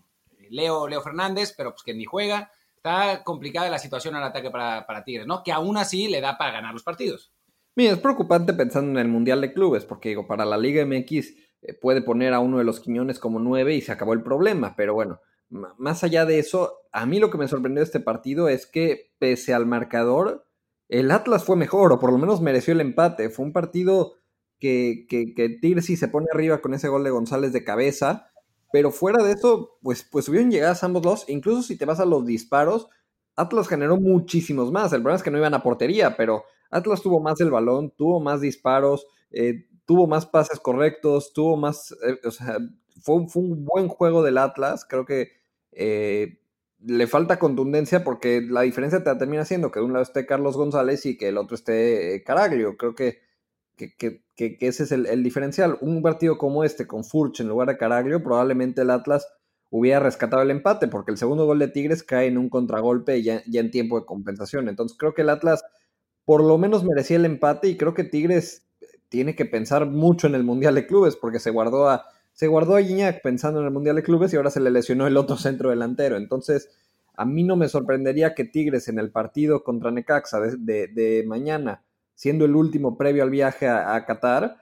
Leo, 0.50 0.86
Leo 0.86 1.00
Fernández, 1.00 1.54
pero 1.56 1.72
pues 1.72 1.82
que 1.82 1.94
ni 1.94 2.04
juega 2.04 2.52
está 2.78 3.22
complicada 3.24 3.70
la 3.70 3.78
situación 3.78 4.14
al 4.14 4.24
ataque 4.24 4.50
para, 4.50 5.04
Tigres, 5.04 5.26
¿no? 5.26 5.42
Que 5.42 5.52
aún 5.52 5.76
así 5.76 6.08
le 6.08 6.20
da 6.20 6.38
para 6.38 6.52
ganar 6.52 6.72
los 6.72 6.82
partidos. 6.82 7.32
Mira, 7.74 7.92
es 7.92 7.98
preocupante 7.98 8.52
pensando 8.54 8.90
en 8.92 9.06
el 9.06 9.12
Mundial 9.12 9.40
de 9.40 9.52
Clubes, 9.52 9.84
porque 9.84 10.10
digo, 10.10 10.26
para 10.26 10.44
la 10.44 10.56
Liga 10.56 10.84
MX 10.84 11.34
eh, 11.62 11.74
puede 11.74 12.02
poner 12.02 12.34
a 12.34 12.40
uno 12.40 12.58
de 12.58 12.64
los 12.64 12.80
Quiñones 12.80 13.18
como 13.18 13.38
nueve 13.38 13.74
y 13.74 13.80
se 13.80 13.92
acabó 13.92 14.14
el 14.14 14.22
problema, 14.22 14.74
pero 14.76 14.94
bueno, 14.94 15.20
más 15.50 16.04
allá 16.04 16.24
de 16.26 16.38
eso, 16.38 16.80
a 16.92 17.06
mí 17.06 17.18
lo 17.18 17.30
que 17.30 17.38
me 17.38 17.48
sorprendió 17.48 17.80
de 17.80 17.87
este 17.87 18.00
partido 18.00 18.48
es 18.48 18.66
que 18.66 19.12
pese 19.18 19.54
al 19.54 19.66
marcador, 19.66 20.44
el 20.88 21.11
Atlas 21.11 21.44
fue 21.44 21.56
mejor, 21.56 21.92
o 21.92 21.98
por 21.98 22.12
lo 22.12 22.18
menos 22.18 22.40
mereció 22.40 22.72
el 22.72 22.80
empate. 22.80 23.30
Fue 23.30 23.44
un 23.44 23.52
partido 23.52 24.14
que, 24.58 25.06
que, 25.08 25.34
que 25.34 25.48
Tigres 25.48 25.87
sí 25.87 25.96
se 25.96 26.08
pone 26.08 26.26
arriba 26.32 26.61
con 26.61 26.74
ese 26.74 26.88
gol 26.88 27.04
de 27.04 27.11
González 27.11 27.52
de 27.52 27.64
cabeza, 27.64 28.30
pero 28.72 28.90
fuera 28.90 29.24
de 29.24 29.32
eso, 29.32 29.78
pues, 29.82 30.04
pues 30.11 30.28
hubieron 30.28 30.50
llegadas 30.50 30.84
ambos 30.84 31.02
dos. 31.02 31.24
Incluso 31.28 31.62
si 31.62 31.76
te 31.76 31.84
vas 31.84 32.00
a 32.00 32.04
los 32.04 32.26
disparos, 32.26 32.88
Atlas 33.37 33.68
generó 33.68 33.96
muchísimos 33.96 34.72
más. 34.72 34.92
El 34.92 35.02
problema 35.02 35.16
es 35.16 35.22
que 35.22 35.30
no 35.30 35.38
iban 35.38 35.54
a 35.54 35.62
portería, 35.62 36.16
pero 36.16 36.44
Atlas 36.70 37.02
tuvo 37.02 37.20
más 37.20 37.40
el 37.40 37.50
balón, 37.50 37.92
tuvo 37.96 38.20
más 38.20 38.40
disparos, 38.40 39.06
eh, 39.30 39.66
tuvo 39.87 40.06
más 40.06 40.26
pases 40.26 40.61
correctos, 40.61 41.32
tuvo 41.32 41.56
más. 41.56 41.92
Eh, 42.06 42.18
o 42.26 42.30
sea, 42.30 42.58
fue, 43.00 43.16
un 43.16 43.64
buen 43.64 43.88
juego 43.88 44.22
del 44.22 44.38
Atlas. 44.38 44.84
Creo 44.88 45.06
que 45.06 45.38
eh, 45.78 46.40
le 46.80 47.06
falta 47.06 47.38
contundencia 47.38 48.04
porque 48.04 48.42
la 48.42 48.62
diferencia 48.62 49.02
te 49.02 49.14
termina 49.14 49.44
siendo 49.44 49.70
que 49.70 49.80
de 49.80 49.86
un 49.86 49.92
lado 49.92 50.02
esté 50.02 50.26
Carlos 50.26 50.56
González 50.56 51.06
y 51.06 51.16
que 51.16 51.28
el 51.28 51.38
otro 51.38 51.54
esté 51.54 52.22
Caraglio. 52.24 52.76
Creo 52.76 52.94
que 52.94 53.20
ese 54.36 54.82
es 54.82 54.92
el, 54.92 55.22
diferencial. 55.22 55.78
Un 55.80 56.02
partido 56.02 56.36
como 56.36 56.64
este, 56.64 56.86
con 56.86 57.04
Furch 57.04 57.40
en 57.40 57.48
lugar 57.48 57.68
de 57.68 57.76
Caraglio, 57.76 58.22
probablemente 58.22 58.82
el 58.82 58.90
Atlas 58.90 59.26
hubiera 59.70 60.00
rescatado 60.00 60.42
el 60.42 60.50
empate, 60.50 60.88
porque 60.88 61.12
el 61.12 61.18
segundo 61.18 61.46
gol 61.46 61.58
de 61.58 61.68
Tigres 61.68 62.02
cae 62.02 62.26
en 62.26 62.38
un 62.38 62.48
contragolpe 62.48 63.22
ya, 63.22 63.42
ya 63.46 63.60
en 63.60 63.70
tiempo 63.70 64.00
de 64.00 64.06
compensación. 64.06 64.68
Entonces 64.68 64.96
creo 64.98 65.14
que 65.14 65.22
el 65.22 65.30
Atlas 65.30 65.64
por 66.24 66.42
lo 66.44 66.58
menos 66.58 66.84
merecía 66.84 67.16
el 67.16 67.24
empate 67.24 67.68
y 67.68 67.76
creo 67.76 67.94
que 67.94 68.04
Tigres 68.04 68.66
tiene 69.08 69.34
que 69.34 69.46
pensar 69.46 69.86
mucho 69.86 70.26
en 70.26 70.34
el 70.34 70.44
Mundial 70.44 70.74
de 70.74 70.86
Clubes, 70.86 71.16
porque 71.16 71.38
se 71.38 71.50
guardó 71.50 71.88
a, 71.88 72.04
se 72.38 72.46
guardó 72.46 72.77
a 72.77 72.83
Gignac 72.83 73.20
pensando 73.20 73.59
en 73.59 73.66
el 73.66 73.72
Mundial 73.72 73.96
de 73.96 74.05
Clubes 74.05 74.33
y 74.33 74.37
ahora 74.37 74.51
se 74.51 74.61
le 74.61 74.70
lesionó 74.70 75.09
el 75.09 75.16
otro 75.16 75.37
centro 75.37 75.70
delantero. 75.70 76.16
Entonces, 76.16 76.70
a 77.16 77.24
mí 77.24 77.42
no 77.42 77.57
me 77.57 77.68
sorprendería 77.68 78.35
que 78.35 78.44
Tigres 78.44 78.87
en 78.87 79.01
el 79.01 79.11
partido 79.11 79.64
contra 79.64 79.90
Necaxa 79.90 80.40
de 80.40 81.24
mañana 81.27 81.83
siendo 82.18 82.44
el 82.46 82.57
último 82.57 82.98
previo 82.98 83.22
al 83.22 83.31
viaje 83.31 83.68
a, 83.68 84.05
Qatar, 84.05 84.57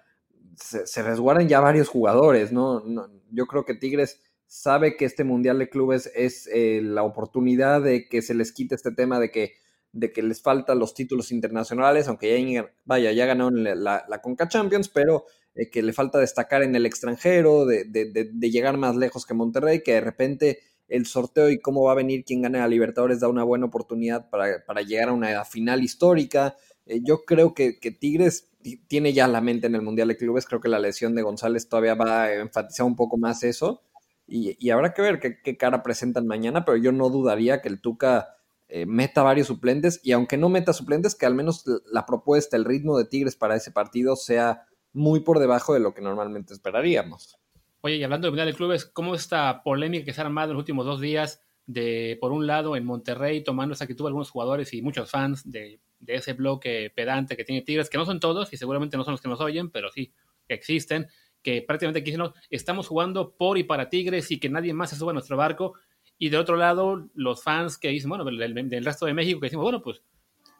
se, 0.56 1.02
resguardan 1.02 1.48
ya 1.48 1.58
varios 1.58 1.88
jugadores, 1.88 2.52
¿no? 2.52 2.84
Yo 3.30 3.46
creo 3.46 3.64
que 3.64 3.72
Tigres 3.72 4.20
sabe 4.46 4.98
que 4.98 5.06
este 5.06 5.24
Mundial 5.24 5.58
de 5.58 5.70
Clubes 5.70 6.12
es 6.14 6.50
eh, 6.52 6.82
la 6.82 7.02
oportunidad 7.02 7.80
de 7.80 8.10
que 8.10 8.20
se 8.20 8.34
les 8.34 8.52
quite 8.52 8.74
este 8.74 8.92
tema 8.92 9.18
de 9.18 9.30
que, 9.30 9.54
de 9.92 10.12
que 10.12 10.22
les 10.22 10.42
faltan 10.42 10.78
los 10.78 10.92
títulos 10.92 11.32
internacionales, 11.32 12.08
aunque 12.08 12.52
ya, 12.52 12.70
vaya, 12.84 13.10
ya 13.12 13.24
ganaron 13.24 13.64
la, 13.64 14.04
la, 14.06 14.20
Conca 14.20 14.48
Champions, 14.48 14.90
pero 14.90 15.24
eh, 15.56 15.70
que 15.70 15.82
le 15.82 15.92
falta 15.92 16.18
destacar 16.18 16.62
en 16.62 16.76
el 16.76 16.86
extranjero, 16.86 17.64
de, 17.64 17.84
de, 17.84 18.50
llegar 18.50 18.76
más 18.76 18.94
lejos 18.94 19.24
que 19.24 19.34
Monterrey, 19.34 19.82
que 19.82 19.94
de 19.94 20.00
repente 20.02 20.58
el 20.86 21.06
sorteo 21.06 21.50
y 21.50 21.58
cómo 21.58 21.82
va 21.82 21.92
a 21.92 21.96
venir 21.96 22.24
quien 22.24 22.42
gane 22.42 22.60
a 22.60 22.68
Libertadores 22.68 23.20
da 23.20 23.28
una 23.28 23.42
buena 23.42 23.66
oportunidad 23.66 24.28
para, 24.30 24.64
para 24.64 24.82
llegar 24.82 25.08
a 25.08 25.12
una 25.12 25.44
final 25.44 25.82
histórica. 25.82 26.56
Eh, 26.84 27.00
yo 27.02 27.24
creo 27.24 27.54
que, 27.54 27.72
Tigres 27.72 28.50
tiene 28.86 29.12
ya 29.12 29.28
la 29.28 29.40
mente 29.40 29.66
en 29.66 29.74
el 29.74 29.82
Mundial 29.82 30.08
de 30.08 30.16
Clubes. 30.16 30.46
Creo 30.46 30.60
que 30.60 30.68
la 30.68 30.78
lesión 30.78 31.14
de 31.14 31.22
González 31.22 31.68
todavía 31.68 31.94
va 31.94 32.24
a 32.24 32.34
enfatizar 32.34 32.86
un 32.86 32.96
poco 32.96 33.16
más 33.16 33.42
eso. 33.42 33.82
Y, 34.28 34.70
habrá 34.70 34.92
que 34.92 35.02
ver 35.02 35.20
qué, 35.20 35.56
cara 35.56 35.82
presentan 35.82 36.26
mañana, 36.26 36.64
pero 36.64 36.76
yo 36.76 36.92
no 36.92 37.10
dudaría 37.10 37.62
que 37.62 37.68
el 37.68 37.80
Tuca 37.80 38.36
eh, 38.68 38.84
meta 38.84 39.22
varios 39.22 39.46
suplentes. 39.46 40.00
Y 40.02 40.12
aunque 40.12 40.36
no 40.36 40.48
meta 40.48 40.72
suplentes, 40.72 41.14
que 41.14 41.26
al 41.26 41.34
menos 41.34 41.64
la 41.90 42.06
propuesta, 42.06 42.56
el 42.56 42.64
ritmo 42.64 42.98
de 42.98 43.04
Tigres 43.04 43.36
para 43.36 43.56
ese 43.56 43.70
partido 43.70 44.16
sea 44.16 44.65
muy 44.96 45.20
por 45.20 45.38
debajo 45.38 45.74
de 45.74 45.80
lo 45.80 45.94
que 45.94 46.02
normalmente 46.02 46.54
esperaríamos. 46.54 47.38
Oye, 47.82 47.96
y 47.96 48.02
hablando 48.02 48.26
del 48.26 48.32
Mundial 48.32 48.48
de 48.48 48.54
Clubes, 48.54 48.84
¿cómo 48.84 49.14
esta 49.14 49.62
polémica 49.62 50.04
que 50.04 50.12
se 50.12 50.20
ha 50.20 50.24
armado 50.24 50.50
en 50.50 50.54
los 50.54 50.62
últimos 50.62 50.86
dos 50.86 51.00
días 51.00 51.40
de, 51.66 52.18
por 52.20 52.32
un 52.32 52.46
lado, 52.46 52.76
en 52.76 52.84
Monterrey 52.84 53.44
tomando 53.44 53.74
esa 53.74 53.84
actitud 53.84 54.06
algunos 54.06 54.30
jugadores 54.30 54.72
y 54.72 54.82
muchos 54.82 55.10
fans 55.10 55.48
de 55.50 55.80
de 56.00 56.14
ese 56.14 56.32
bloque 56.34 56.92
pedante 56.94 57.36
que 57.36 57.44
tiene 57.44 57.62
Tigres, 57.62 57.90
que 57.90 57.98
no 57.98 58.04
son 58.04 58.20
todos 58.20 58.52
y 58.52 58.56
seguramente 58.56 58.96
no 58.96 59.04
son 59.04 59.12
los 59.12 59.20
que 59.20 59.28
nos 59.28 59.40
oyen, 59.40 59.70
pero 59.70 59.90
sí 59.90 60.12
existen, 60.48 61.08
que 61.42 61.62
prácticamente 61.62 62.00
aquí 62.00 62.14
estamos 62.50 62.88
jugando 62.88 63.36
por 63.36 63.58
y 63.58 63.64
para 63.64 63.88
Tigres 63.88 64.30
y 64.30 64.38
que 64.38 64.48
nadie 64.48 64.74
más 64.74 64.90
se 64.90 64.96
suba 64.96 65.10
a 65.10 65.14
nuestro 65.14 65.36
barco. 65.36 65.74
Y 66.18 66.30
de 66.30 66.38
otro 66.38 66.56
lado, 66.56 67.08
los 67.14 67.42
fans 67.42 67.76
que 67.78 67.88
dicen, 67.88 68.08
bueno, 68.08 68.24
del, 68.24 68.84
resto 68.84 69.06
de 69.06 69.14
México, 69.14 69.40
que 69.40 69.46
decimos, 69.46 69.64
bueno, 69.64 69.82
pues 69.82 70.02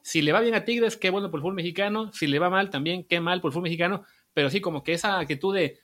si 0.03 0.23
le 0.23 0.33
va 0.33 0.41
bien 0.41 0.55
a 0.55 0.65
Tigres, 0.65 0.97
qué 0.97 1.11
bueno 1.11 1.31
por 1.31 1.39
el 1.39 1.43
fútbol 1.43 1.55
mexicano, 1.55 2.13
si 2.13 2.27
le 2.27 2.39
va 2.39 2.51
mal 2.51 2.71
también, 2.71 3.05
qué 3.05 3.21
mal 3.21 3.41
por 3.41 3.49
el 3.49 3.53
fútbol 3.53 3.65
mexicano, 3.65 4.05
pero 4.37 4.51
sí 4.51 4.61
como 4.61 4.85
que 4.85 4.93
esa 4.93 5.19
actitud 5.19 5.55
de, 5.55 5.79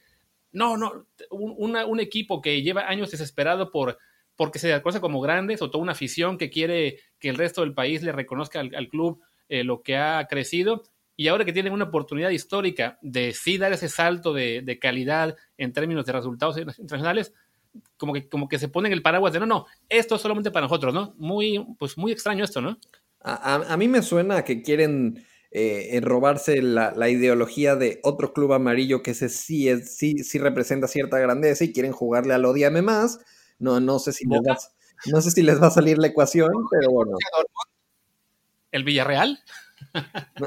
no, 0.51 0.77
no, 0.77 1.07
un, 1.31 1.75
un 1.75 2.01
equipo 2.01 2.43
que 2.43 2.61
lleva 2.61 2.87
años 2.87 3.11
desesperado 3.11 3.71
por 3.71 3.97
porque 4.37 4.59
se 4.59 4.75
reconoce 4.75 5.01
como 5.01 5.23
grandes 5.23 5.63
o 5.63 5.71
toda 5.71 5.81
una 5.81 5.93
afición 5.93 6.37
que 6.37 6.51
quiere 6.51 6.99
que 7.19 7.31
el 7.31 7.37
resto 7.37 7.63
del 7.63 7.73
país 7.73 8.03
le 8.03 8.13
reconozca 8.13 8.61
al, 8.61 8.89
club 8.89 9.23
eh, 9.49 9.65
lo 9.65 9.83
que 9.83 9.97
ha 9.97 10.27
crecido. 10.29 10.83
Y 11.17 11.29
ahora 11.29 11.47
que 11.47 11.55
tienen 11.55 11.73
una 11.73 11.87
oportunidad 11.87 12.29
histórica 12.29 12.99
de 13.01 13.33
sí 13.33 13.57
dar 13.57 13.73
ese 13.73 13.89
salto 13.89 14.35
de, 14.35 14.79
calidad 14.79 15.35
en 15.57 15.73
términos 15.73 16.05
de 16.05 16.13
resultados 16.13 16.59
internacionales, 16.59 17.33
como 17.97 18.13
que, 18.13 18.29
como 18.29 18.49
que 18.51 18.59
se 18.59 18.69
ponen 18.69 18.93
el 18.93 19.01
paraguas 19.01 19.33
de 19.33 19.41
no, 19.41 19.47
no, 19.47 19.67
esto 19.89 20.17
es 20.17 20.21
solamente 20.21 20.51
para 20.51 20.67
nosotros, 20.67 20.93
¿no? 20.93 21.15
Muy, 21.17 21.65
pues 21.79 21.97
muy 21.97 22.13
extraño 22.13 22.45
esto, 22.45 22.61
¿no? 22.61 22.77
A, 23.21 23.77
mí 23.79 23.89
me 23.89 24.03
suena 24.03 24.45
que 24.45 24.61
quieren 24.61 25.25
eh, 25.55 26.01
robarse 26.03 26.63
la, 26.63 27.09
ideología 27.09 27.77
de 27.77 28.01
otro 28.03 28.33
club 28.33 28.55
amarillo 28.55 29.03
que 29.03 29.11
ese 29.13 29.29
sí, 29.29 29.69
es, 29.69 29.97
sí, 29.97 30.25
sí 30.25 30.39
representa 30.39 30.89
cierta 30.89 31.19
grandeza 31.19 31.65
y 31.65 31.73
quieren 31.73 31.93
jugarle 31.93 32.35
al 32.35 32.45
odiame 32.45 32.83
más. 32.83 33.21
No, 33.59 33.79
no 33.81 33.99
sé 33.99 34.13
si 34.13 34.27
les 34.27 34.41
va, 34.41 34.59
no 35.07 35.21
sé 35.21 35.31
si 35.31 35.43
les 35.43 35.63
va 35.63 35.67
a 35.69 35.71
salir 35.71 35.99
la 35.99 36.09
ecuación, 36.09 36.51
pero 36.71 36.91
bueno. 36.91 37.17
¿El 38.71 38.85
Villarreal? 38.85 39.39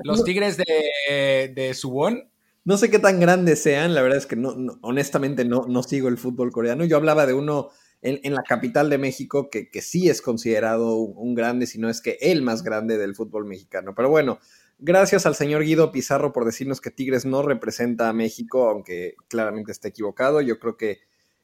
¿Los 0.03 0.23
Tigres 0.23 0.57
de, 0.57 1.53
de 1.53 1.73
Subón? 1.73 2.29
No 2.63 2.77
sé 2.77 2.89
qué 2.89 2.97
tan 2.97 3.19
grandes 3.19 3.61
sean, 3.61 3.93
la 3.93 4.01
verdad 4.01 4.17
es 4.17 4.25
que 4.25 4.35
no, 4.35 4.55
honestamente 4.81 5.45
no, 5.45 5.67
no 5.67 5.83
sigo 5.83 6.07
el 6.07 6.17
fútbol 6.17 6.51
coreano. 6.51 6.83
Yo 6.83 6.97
hablaba 6.97 7.27
de 7.27 7.33
uno 7.35 7.69
en, 8.01 8.33
la 8.33 8.41
capital 8.43 8.89
de 8.89 8.97
México 8.97 9.49
que, 9.49 9.69
que 9.69 9.81
sí 9.81 10.09
es 10.09 10.21
considerado 10.21 10.95
un, 10.95 11.35
grande, 11.35 11.67
si 11.67 11.79
no 11.79 11.89
es 11.89 12.01
que 12.01 12.17
el 12.21 12.41
más 12.41 12.63
grande 12.63 12.97
del 12.97 13.15
fútbol 13.15 13.45
mexicano. 13.45 13.93
Pero 13.95 14.09
bueno, 14.09 14.39
gracias 14.77 15.25
al 15.25 15.35
señor 15.35 15.63
Guido 15.63 15.91
Pizarro 15.91 16.33
por 16.33 16.45
decirnos 16.45 16.81
que 16.81 16.91
Tigres 16.91 17.25
no 17.25 17.41
representa 17.41 18.09
a 18.09 18.13
México, 18.13 18.69
aunque 18.69 19.15
claramente 19.27 19.71
esté 19.71 19.89
equivocado. 19.89 20.41
Yo 20.41 20.59
creo 20.59 20.77
que 20.77 20.99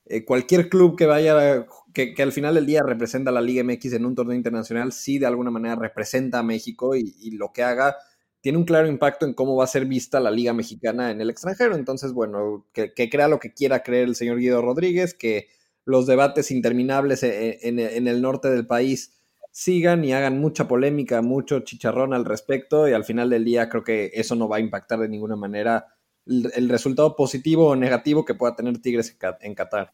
eh, 0.06 0.26
cualquier 0.26 0.70
club 0.70 0.98
que 0.98 1.06
vaya, 1.06 1.66
que, 1.94 2.16
al 2.20 2.32
final 2.32 2.56
del 2.56 2.66
día 2.66 2.82
representa 2.84 3.30
a 3.30 3.34
la 3.34 3.42
Liga 3.42 3.64
MX 3.64 3.94
en 3.94 4.06
un 4.06 4.16
torneo 4.16 4.36
internacional, 4.36 4.92
sí 4.92 5.20
de 5.20 5.28
alguna 5.28 5.52
manera 5.52 5.76
representa 5.76 6.40
a 6.40 6.44
México 6.44 6.96
y 6.96 7.32
lo 7.32 7.52
que 7.54 7.64
haga 7.64 7.96
tiene 8.42 8.58
un 8.58 8.66
claro 8.66 8.88
impacto 8.88 9.26
en 9.26 9.34
cómo 9.34 9.56
va 9.56 9.64
a 9.64 9.68
ser 9.68 9.86
vista 9.86 10.20
la 10.20 10.32
Liga 10.32 10.54
Mexicana 10.54 11.12
en 11.12 11.22
el 11.22 11.30
extranjero. 11.30 11.76
Entonces, 11.76 12.12
bueno, 12.12 12.66
que, 12.74 12.92
crea 13.10 13.28
lo 13.28 13.40
que 13.40 13.54
quiera 13.54 13.84
creer 13.84 14.08
el 14.08 14.16
señor 14.16 14.40
Guido 14.40 14.62
Rodríguez, 14.62 15.14
que 15.14 15.48
los 15.86 16.08
debates 16.08 16.52
interminables 16.52 17.24
e, 17.24 17.50
e, 17.50 17.60
en, 17.68 18.08
el 18.08 18.22
norte 18.22 18.50
del 18.50 18.66
país 18.66 19.14
sigan 19.52 20.04
y 20.06 20.14
hagan 20.14 20.40
mucha 20.40 20.68
polémica, 20.68 21.22
mucho 21.22 21.60
chicharrón 21.60 22.14
al 22.14 22.26
respecto 22.26 22.88
y 22.88 22.94
al 22.94 23.04
final 23.04 23.30
del 23.30 23.46
día 23.46 23.70
creo 23.70 23.84
que 23.84 24.12
eso 24.14 24.36
no 24.36 24.48
va 24.48 24.58
a 24.58 24.62
impactar 24.62 25.00
de 25.00 25.10
ninguna 25.10 25.36
manera 25.36 25.88
el, 26.26 26.70
resultado 26.70 27.16
positivo 27.16 27.68
o 27.68 27.76
negativo 27.76 28.24
que 28.24 28.36
pueda 28.36 28.56
tener 28.56 28.82
Tigres 28.82 29.18
en 29.42 29.56
Qatar. 29.56 29.92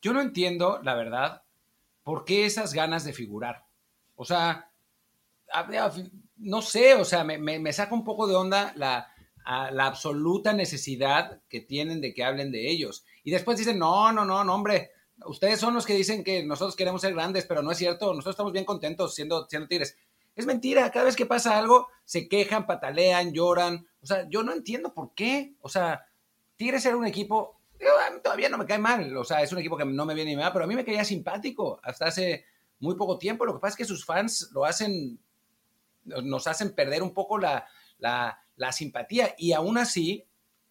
Yo 0.00 0.12
no 0.12 0.20
entiendo, 0.20 0.80
la 0.82 0.94
verdad, 0.94 1.42
por 2.02 2.24
qué 2.24 2.46
esas 2.46 2.72
ganas 2.72 3.04
de 3.04 3.12
figurar. 3.12 3.64
O 4.16 4.24
sea, 4.24 4.70
no 6.36 6.62
sé, 6.62 6.94
o 6.94 7.04
sea, 7.04 7.24
me, 7.24 7.72
saca 7.72 7.94
un 7.94 8.04
poco 8.04 8.26
de 8.26 8.36
onda 8.36 8.72
la, 8.76 9.08
la, 9.44 9.86
absoluta 9.86 10.52
necesidad 10.52 11.40
que 11.48 11.60
tienen 11.60 12.00
de 12.00 12.14
que 12.14 12.24
hablen 12.24 12.52
de 12.52 12.70
ellos. 12.70 13.04
Y 13.22 13.30
después 13.30 13.58
dicen, 13.58 13.78
no, 13.78 14.12
no, 14.12 14.24
no, 14.24 14.44
no, 14.44 14.54
hombre, 14.54 14.90
ustedes 15.26 15.60
son 15.60 15.74
los 15.74 15.86
que 15.86 15.94
dicen 15.94 16.24
que 16.24 16.44
nosotros 16.44 16.76
queremos 16.76 17.00
ser 17.00 17.14
grandes, 17.14 17.46
pero 17.46 17.62
no 17.62 17.70
es 17.70 17.78
cierto, 17.78 18.06
nosotros 18.08 18.34
estamos 18.34 18.52
bien 18.52 18.64
contentos 18.64 19.14
siendo, 19.14 19.46
siendo 19.48 19.68
tigres. 19.68 19.96
Es 20.36 20.46
mentira, 20.46 20.90
cada 20.90 21.06
vez 21.06 21.16
que 21.16 21.26
pasa 21.26 21.56
algo, 21.58 21.88
se 22.04 22.28
quejan, 22.28 22.66
patalean, 22.66 23.32
lloran. 23.32 23.86
O 24.02 24.06
sea, 24.06 24.28
yo 24.28 24.42
no 24.42 24.52
entiendo 24.52 24.92
por 24.92 25.14
qué. 25.14 25.54
O 25.60 25.68
sea, 25.68 26.06
Tigres 26.56 26.84
era 26.86 26.96
un 26.96 27.06
equipo, 27.06 27.60
todavía 28.22 28.48
no 28.48 28.58
me 28.58 28.66
cae 28.66 28.78
mal, 28.78 29.16
o 29.16 29.24
sea, 29.24 29.42
es 29.42 29.52
un 29.52 29.58
equipo 29.58 29.76
que 29.76 29.84
no 29.84 30.06
me 30.06 30.14
viene 30.14 30.30
ni 30.30 30.36
va, 30.36 30.52
pero 30.52 30.64
a 30.64 30.68
mí 30.68 30.74
me 30.74 30.84
caía 30.84 31.04
simpático 31.04 31.80
hasta 31.82 32.06
hace 32.06 32.44
muy 32.80 32.96
poco 32.96 33.18
tiempo. 33.18 33.44
Lo 33.44 33.54
que 33.54 33.60
pasa 33.60 33.72
es 33.72 33.76
que 33.78 33.84
sus 33.84 34.04
fans 34.04 34.50
lo 34.52 34.64
hacen 34.64 35.18
nos 36.04 36.46
hacen 36.46 36.74
perder 36.74 37.02
un 37.02 37.14
poco 37.14 37.38
la, 37.38 37.66
simpatía. 38.72 39.34
Y 39.38 39.52
aún 39.52 39.78
así, 39.78 40.26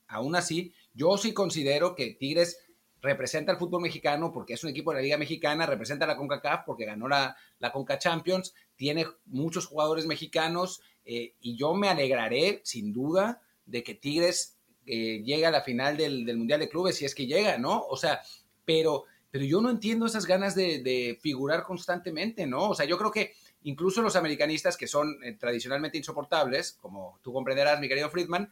aún 0.07 0.35
así, 0.35 0.73
yo 0.93 1.17
sí 1.17 1.33
considero 1.33 1.95
que 1.95 2.11
Tigres 2.13 2.59
representa 3.03 3.51
al 3.51 3.59
fútbol 3.59 3.81
mexicano 3.81 4.31
porque 4.31 4.53
es 4.53 4.63
un 4.63 4.69
equipo 4.69 4.91
de 4.91 4.97
la 4.97 5.01
Liga 5.03 5.17
Mexicana, 5.17 5.65
representa 5.65 6.05
a 6.05 6.07
la 6.07 6.15
CONCACAF 6.15 6.61
porque 6.65 6.85
ganó 6.85 7.07
la, 7.07 7.35
la 7.59 7.71
CONCA 7.71 7.99
Champions, 7.99 8.55
tiene 8.75 9.05
muchos 9.25 9.67
jugadores 9.67 10.07
mexicanos 10.07 10.81
eh, 11.05 11.35
y 11.41 11.57
yo 11.57 11.73
me 11.73 11.89
alegraré, 11.89 12.61
sin 12.63 12.93
duda, 12.93 13.41
de 13.65 13.83
que 13.83 13.93
Tigres 13.93 14.57
eh, 14.85 15.21
llegue 15.23 15.45
a 15.45 15.51
la 15.51 15.61
final 15.61 15.97
del, 15.97 16.25
Mundial 16.37 16.61
de 16.61 16.69
Clubes, 16.69 16.95
si 16.95 17.05
es 17.05 17.13
que 17.13 17.27
llega, 17.27 17.57
¿no? 17.57 17.81
O 17.89 17.97
sea, 17.97 18.21
pero, 18.63 19.03
pero 19.29 19.43
yo 19.43 19.59
no 19.59 19.69
entiendo 19.69 20.05
esas 20.05 20.25
ganas 20.25 20.55
de, 20.55 20.81
de 20.81 21.19
figurar 21.21 21.63
constantemente, 21.63 22.47
¿no? 22.47 22.69
O 22.69 22.75
sea, 22.75 22.85
yo 22.85 22.97
creo 22.97 23.11
que 23.11 23.33
incluso 23.63 24.01
los 24.01 24.15
americanistas 24.15 24.77
que 24.77 24.87
son 24.87 25.17
eh, 25.23 25.33
tradicionalmente 25.33 25.97
insoportables, 25.97 26.77
como 26.81 27.19
tú 27.21 27.33
comprenderás, 27.33 27.81
mi 27.81 27.89
querido 27.89 28.09
Friedman, 28.09 28.49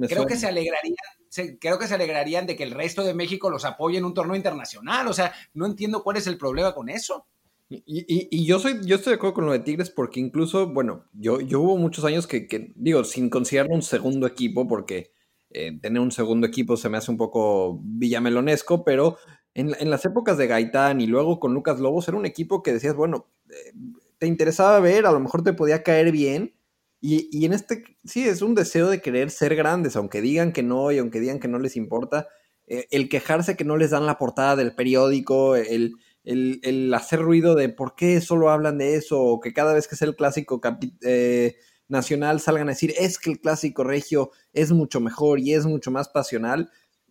creo 0.00 0.26
que 0.26 0.36
se 0.36 0.46
alegrarían, 0.46 0.96
creo 1.60 1.78
que 1.78 1.86
se 1.86 1.94
alegrarían 1.94 2.46
de 2.46 2.56
que 2.56 2.62
el 2.62 2.72
resto 2.72 3.04
de 3.04 3.14
México 3.14 3.50
los 3.50 3.64
apoye 3.64 3.98
en 3.98 4.04
un 4.04 4.14
torneo 4.14 4.36
internacional. 4.36 5.08
O 5.08 5.12
sea, 5.12 5.32
no 5.54 5.66
entiendo 5.66 6.02
cuál 6.02 6.16
es 6.16 6.26
el 6.26 6.38
problema 6.38 6.74
con 6.74 6.88
eso. 6.88 7.26
Y, 7.68 8.44
yo 8.44 8.58
soy, 8.58 8.80
yo 8.84 8.96
estoy 8.96 9.12
de 9.12 9.16
acuerdo 9.16 9.34
con 9.34 9.46
lo 9.46 9.52
de 9.52 9.60
Tigres 9.60 9.88
porque 9.88 10.20
incluso, 10.20 10.68
bueno, 10.68 11.06
yo, 11.12 11.40
yo 11.40 11.60
hubo 11.60 11.78
muchos 11.78 12.04
años 12.04 12.26
que, 12.26 12.72
digo, 12.74 13.02
sin 13.04 13.30
considerar 13.30 13.70
un 13.70 13.82
segundo 13.82 14.26
equipo, 14.26 14.68
porque 14.68 15.12
eh, 15.50 15.78
tener 15.80 16.00
un 16.00 16.12
segundo 16.12 16.46
equipo 16.46 16.76
se 16.76 16.90
me 16.90 16.98
hace 16.98 17.10
un 17.10 17.16
poco 17.16 17.80
villamelonesco, 17.82 18.84
pero 18.84 19.16
en, 19.54 19.74
en, 19.78 19.90
las 19.90 20.04
épocas 20.04 20.36
de 20.36 20.46
Gaitán 20.46 21.00
y 21.00 21.06
luego 21.06 21.40
con 21.40 21.54
Lucas 21.54 21.80
Lobos 21.80 22.08
era 22.08 22.16
un 22.16 22.26
equipo 22.26 22.62
que 22.62 22.74
decías, 22.74 22.94
bueno, 22.94 23.28
eh, 23.48 23.72
te 24.18 24.26
interesaba 24.26 24.78
ver, 24.80 25.06
a 25.06 25.12
lo 25.12 25.20
mejor 25.20 25.42
te 25.42 25.52
podía 25.52 25.82
caer 25.82 26.12
bien. 26.12 26.54
Y, 27.04 27.44
en 27.44 27.52
este, 27.52 27.82
sí, 28.04 28.28
es 28.28 28.42
un 28.42 28.54
deseo 28.54 28.88
de 28.88 29.00
querer 29.00 29.32
ser 29.32 29.56
grandes, 29.56 29.96
aunque 29.96 30.20
digan 30.20 30.52
que 30.52 30.62
no 30.62 30.92
y 30.92 30.98
aunque 30.98 31.18
digan 31.18 31.40
que 31.40 31.48
no 31.48 31.58
les 31.58 31.76
importa. 31.76 32.28
Eh, 32.68 32.86
el 32.92 33.08
quejarse 33.08 33.56
que 33.56 33.64
no 33.64 33.76
les 33.76 33.90
dan 33.90 34.06
la 34.06 34.18
portada 34.18 34.54
del 34.54 34.76
periódico, 34.76 35.56
el, 35.56 35.96
hacer 36.94 37.20
ruido 37.20 37.56
de 37.56 37.70
por 37.70 37.96
qué 37.96 38.20
solo 38.20 38.50
hablan 38.50 38.78
de 38.78 38.94
eso, 38.94 39.20
o 39.20 39.40
que 39.40 39.52
cada 39.52 39.74
vez 39.74 39.88
que 39.88 39.96
es 39.96 40.02
el 40.02 40.14
clásico 40.14 40.60
eh, 41.02 41.56
nacional 41.88 42.40
salgan 42.40 42.68
a 42.68 42.72
decir 42.72 42.94
es 42.96 43.18
que 43.18 43.30
el 43.30 43.40
clásico 43.40 43.82
regio 43.82 44.30
es 44.52 44.70
mucho 44.70 45.00
mejor 45.00 45.40
y 45.40 45.54
es 45.54 45.66
mucho 45.66 45.90
más 45.90 46.08
pasional. 46.08 46.70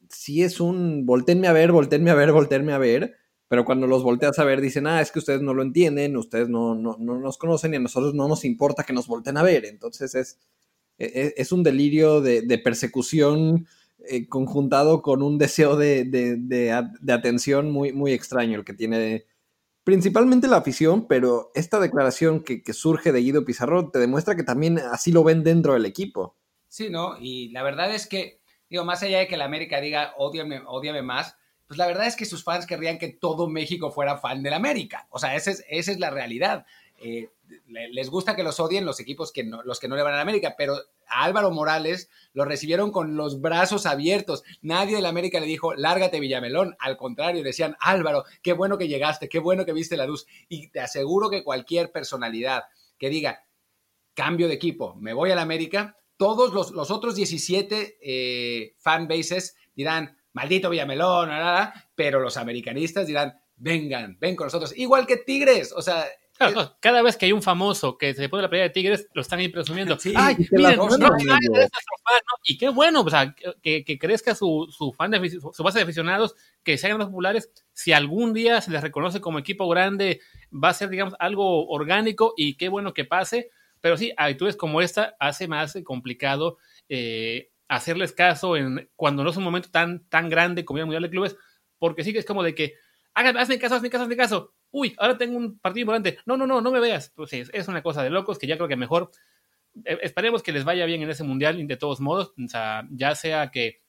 Sí 0.09 0.41
es 0.41 0.61
un 0.61 1.05
voltenme 1.05 1.47
a 1.47 1.53
ver, 1.53 1.73
voltenme 1.73 2.11
a 2.11 2.15
ver, 2.15 2.31
voltenme 2.31 2.71
a 2.71 2.77
ver 2.77 3.17
pero 3.51 3.65
cuando 3.65 3.85
los 3.85 4.01
volteas 4.01 4.39
a 4.39 4.45
ver 4.45 4.61
dicen, 4.61 4.87
ah, 4.87 5.01
es 5.01 5.11
que 5.11 5.19
ustedes 5.19 5.41
no 5.41 5.53
lo 5.53 5.61
entienden, 5.61 6.15
ustedes 6.15 6.47
no, 6.47 6.73
no, 6.73 6.95
nos 6.97 7.37
conocen 7.37 7.73
y 7.73 7.75
a 7.75 7.79
nosotros 7.81 8.13
no 8.13 8.29
nos 8.29 8.45
importa 8.45 8.85
que 8.85 8.93
nos 8.93 9.07
volteen 9.07 9.35
a 9.35 9.43
ver. 9.43 9.65
Entonces 9.65 10.15
es, 10.15 10.39
e, 10.97 11.05
e, 11.07 11.33
es, 11.35 11.51
un 11.51 11.61
delirio 11.61 12.21
de, 12.21 12.61
persecución 12.63 13.67
eh, 14.07 14.29
conjuntado 14.29 15.01
con 15.01 15.21
un 15.21 15.37
deseo 15.37 15.75
de, 15.75 16.71
atención 17.09 17.71
muy, 17.71 17.91
muy 17.91 18.13
extraño 18.13 18.57
el 18.57 18.63
que 18.63 18.73
tiene 18.73 19.25
principalmente 19.83 20.47
la 20.47 20.55
afición, 20.55 21.05
pero 21.09 21.51
esta 21.53 21.81
declaración 21.81 22.45
que, 22.45 22.63
surge 22.71 23.11
de 23.11 23.19
Guido 23.19 23.43
Pizarro 23.43 23.91
te 23.91 23.99
demuestra 23.99 24.37
que 24.37 24.43
también 24.43 24.79
así 24.79 25.11
lo 25.11 25.25
ven 25.25 25.43
dentro 25.43 25.73
del 25.73 25.85
equipo. 25.85 26.37
Sí, 26.69 26.89
¿no? 26.89 27.17
Y 27.19 27.49
la 27.49 27.63
verdad 27.63 27.93
es 27.93 28.07
que, 28.07 28.39
digo, 28.69 28.85
más 28.85 29.03
allá 29.03 29.19
de 29.19 29.27
que 29.27 29.35
la 29.35 29.43
América 29.43 29.81
diga, 29.81 30.13
odiame, 30.17 30.61
odiame 30.65 31.01
más, 31.01 31.35
pues 31.71 31.77
la 31.77 31.87
verdad 31.87 32.05
es 32.05 32.17
que 32.17 32.25
sus 32.25 32.43
fans 32.43 32.65
querrían 32.65 32.97
que 32.97 33.07
todo 33.07 33.47
México 33.47 33.91
fuera 33.91 34.17
fan 34.17 34.43
del 34.43 34.51
América. 34.51 35.07
O 35.09 35.19
sea, 35.19 35.37
esa 35.37 35.51
es, 35.51 35.63
esa 35.69 35.93
es 35.93 35.99
la 35.99 36.09
realidad. 36.09 36.65
Eh, 36.99 37.29
les 37.69 38.09
gusta 38.09 38.35
que 38.35 38.43
los 38.43 38.59
odien 38.59 38.85
los 38.85 38.99
equipos 38.99 39.31
que 39.31 39.45
no, 39.45 39.63
los 39.63 39.79
que 39.79 39.87
no 39.87 39.95
le 39.95 40.03
van 40.03 40.11
a 40.11 40.17
la 40.17 40.21
América, 40.21 40.55
pero 40.57 40.75
a 41.07 41.23
Álvaro 41.23 41.49
Morales 41.49 42.09
lo 42.33 42.43
recibieron 42.43 42.91
con 42.91 43.15
los 43.15 43.39
brazos 43.39 43.85
abiertos. 43.85 44.43
Nadie 44.61 44.97
de 44.97 45.01
la 45.01 45.07
América 45.07 45.39
le 45.39 45.45
dijo, 45.45 45.73
lárgate 45.73 46.19
Villamelón. 46.19 46.75
Al 46.77 46.97
contrario, 46.97 47.41
decían, 47.41 47.77
Álvaro, 47.79 48.25
qué 48.41 48.51
bueno 48.51 48.77
que 48.77 48.89
llegaste, 48.89 49.29
qué 49.29 49.39
bueno 49.39 49.63
que 49.63 49.71
viste 49.71 49.95
la 49.95 50.05
luz. 50.05 50.27
Y 50.49 50.71
te 50.71 50.81
aseguro 50.81 51.29
que 51.29 51.41
cualquier 51.41 51.93
personalidad 51.93 52.65
que 52.97 53.09
diga, 53.09 53.45
cambio 54.13 54.49
de 54.49 54.55
equipo, 54.55 54.95
me 54.95 55.13
voy 55.13 55.31
a 55.31 55.35
la 55.35 55.43
América, 55.43 55.97
todos 56.17 56.51
los, 56.51 56.91
otros 56.91 57.15
17 57.15 57.97
eh, 58.01 58.75
fanbases 58.77 59.55
dirán, 59.73 60.17
maldito 60.33 60.69
Villamelón, 60.69 61.29
pero 61.95 62.19
los 62.19 62.37
americanistas 62.37 63.07
dirán, 63.07 63.33
vengan, 63.55 64.17
ven 64.19 64.35
con 64.35 64.47
nosotros, 64.47 64.77
igual 64.77 65.05
que 65.05 65.17
Tigres, 65.17 65.73
o 65.75 65.81
sea... 65.81 66.05
cada 66.79 67.03
vez 67.03 67.17
que 67.17 67.27
hay 67.27 67.31
un 67.33 67.43
famoso 67.43 67.97
que 67.97 68.15
se 68.15 68.27
pone 68.27 68.41
la 68.41 68.49
playa 68.49 68.63
de 68.63 68.69
Tigres, 68.71 69.07
lo 69.13 69.21
están 69.21 69.39
ahí 69.39 69.49
presumiendo. 69.49 69.97
Ay, 70.15 70.35
miren, 70.51 70.79
y 72.43 72.57
qué 72.57 72.69
bueno, 72.69 73.01
o 73.01 73.09
sea, 73.09 73.35
que, 73.61 73.83
que 73.83 73.99
crezca 73.99 74.33
su, 74.33 74.67
su, 74.75 74.91
fan 74.93 75.11
de, 75.11 75.29
su 75.29 75.63
base 75.63 75.77
de 75.77 75.83
aficionados, 75.83 76.35
que 76.63 76.77
sean 76.77 76.97
más 76.97 77.07
populares. 77.07 77.51
Si 77.73 77.93
algún 77.93 78.33
día 78.33 78.59
se 78.61 78.71
les 78.71 78.81
reconoce 78.81 79.21
como 79.21 79.37
equipo 79.37 79.69
grande, 79.69 80.19
va 80.51 80.69
a 80.69 80.73
ser, 80.73 80.89
digamos, 80.89 81.13
algo 81.19 81.67
orgánico 81.67 82.33
y 82.35 82.55
qué 82.55 82.69
bueno 82.69 82.93
que 82.93 83.05
pase. 83.05 83.51
Pero 83.79 83.97
sí, 83.97 84.11
actitudes 84.17 84.55
como 84.55 84.81
esta 84.81 85.15
hace 85.19 85.47
más 85.47 85.77
complicado 85.83 86.57
eh, 86.89 87.50
hacerles 87.71 88.11
caso 88.11 88.57
en, 88.57 88.89
cuando 88.97 89.23
no 89.23 89.29
es 89.29 89.37
un 89.37 89.43
momento 89.43 89.69
tan, 89.71 90.05
tan 90.09 90.29
grande 90.29 90.65
como 90.65 90.79
el 90.79 90.85
Mundial 90.85 91.03
de 91.03 91.09
Clubes, 91.09 91.37
porque 91.79 92.03
sí 92.03 92.11
que 92.11 92.19
es 92.19 92.25
como 92.25 92.43
de 92.43 92.53
que, 92.53 92.75
hazme 93.13 93.57
caso, 93.59 93.75
hazme 93.75 93.89
caso, 93.89 94.03
hazme 94.03 94.17
caso. 94.17 94.53
uy, 94.71 94.93
ahora 94.97 95.17
tengo 95.17 95.37
un 95.37 95.57
partido 95.57 95.83
importante, 95.83 96.17
no, 96.25 96.35
no, 96.35 96.45
no, 96.45 96.59
no 96.59 96.69
me 96.71 96.81
veas. 96.81 97.13
Pues 97.15 97.31
es, 97.31 97.49
es 97.53 97.67
una 97.69 97.81
cosa 97.81 98.03
de 98.03 98.09
locos 98.09 98.37
que 98.37 98.45
ya 98.45 98.57
creo 98.57 98.67
que 98.67 98.75
mejor 98.75 99.11
eh, 99.85 99.99
esperemos 100.01 100.43
que 100.43 100.51
les 100.51 100.65
vaya 100.65 100.85
bien 100.85 101.01
en 101.01 101.09
ese 101.09 101.23
mundial 101.23 101.65
de 101.65 101.77
todos 101.77 102.01
modos, 102.01 102.33
o 102.37 102.47
sea, 102.49 102.85
ya 102.91 103.15
sea 103.15 103.51
que 103.51 103.81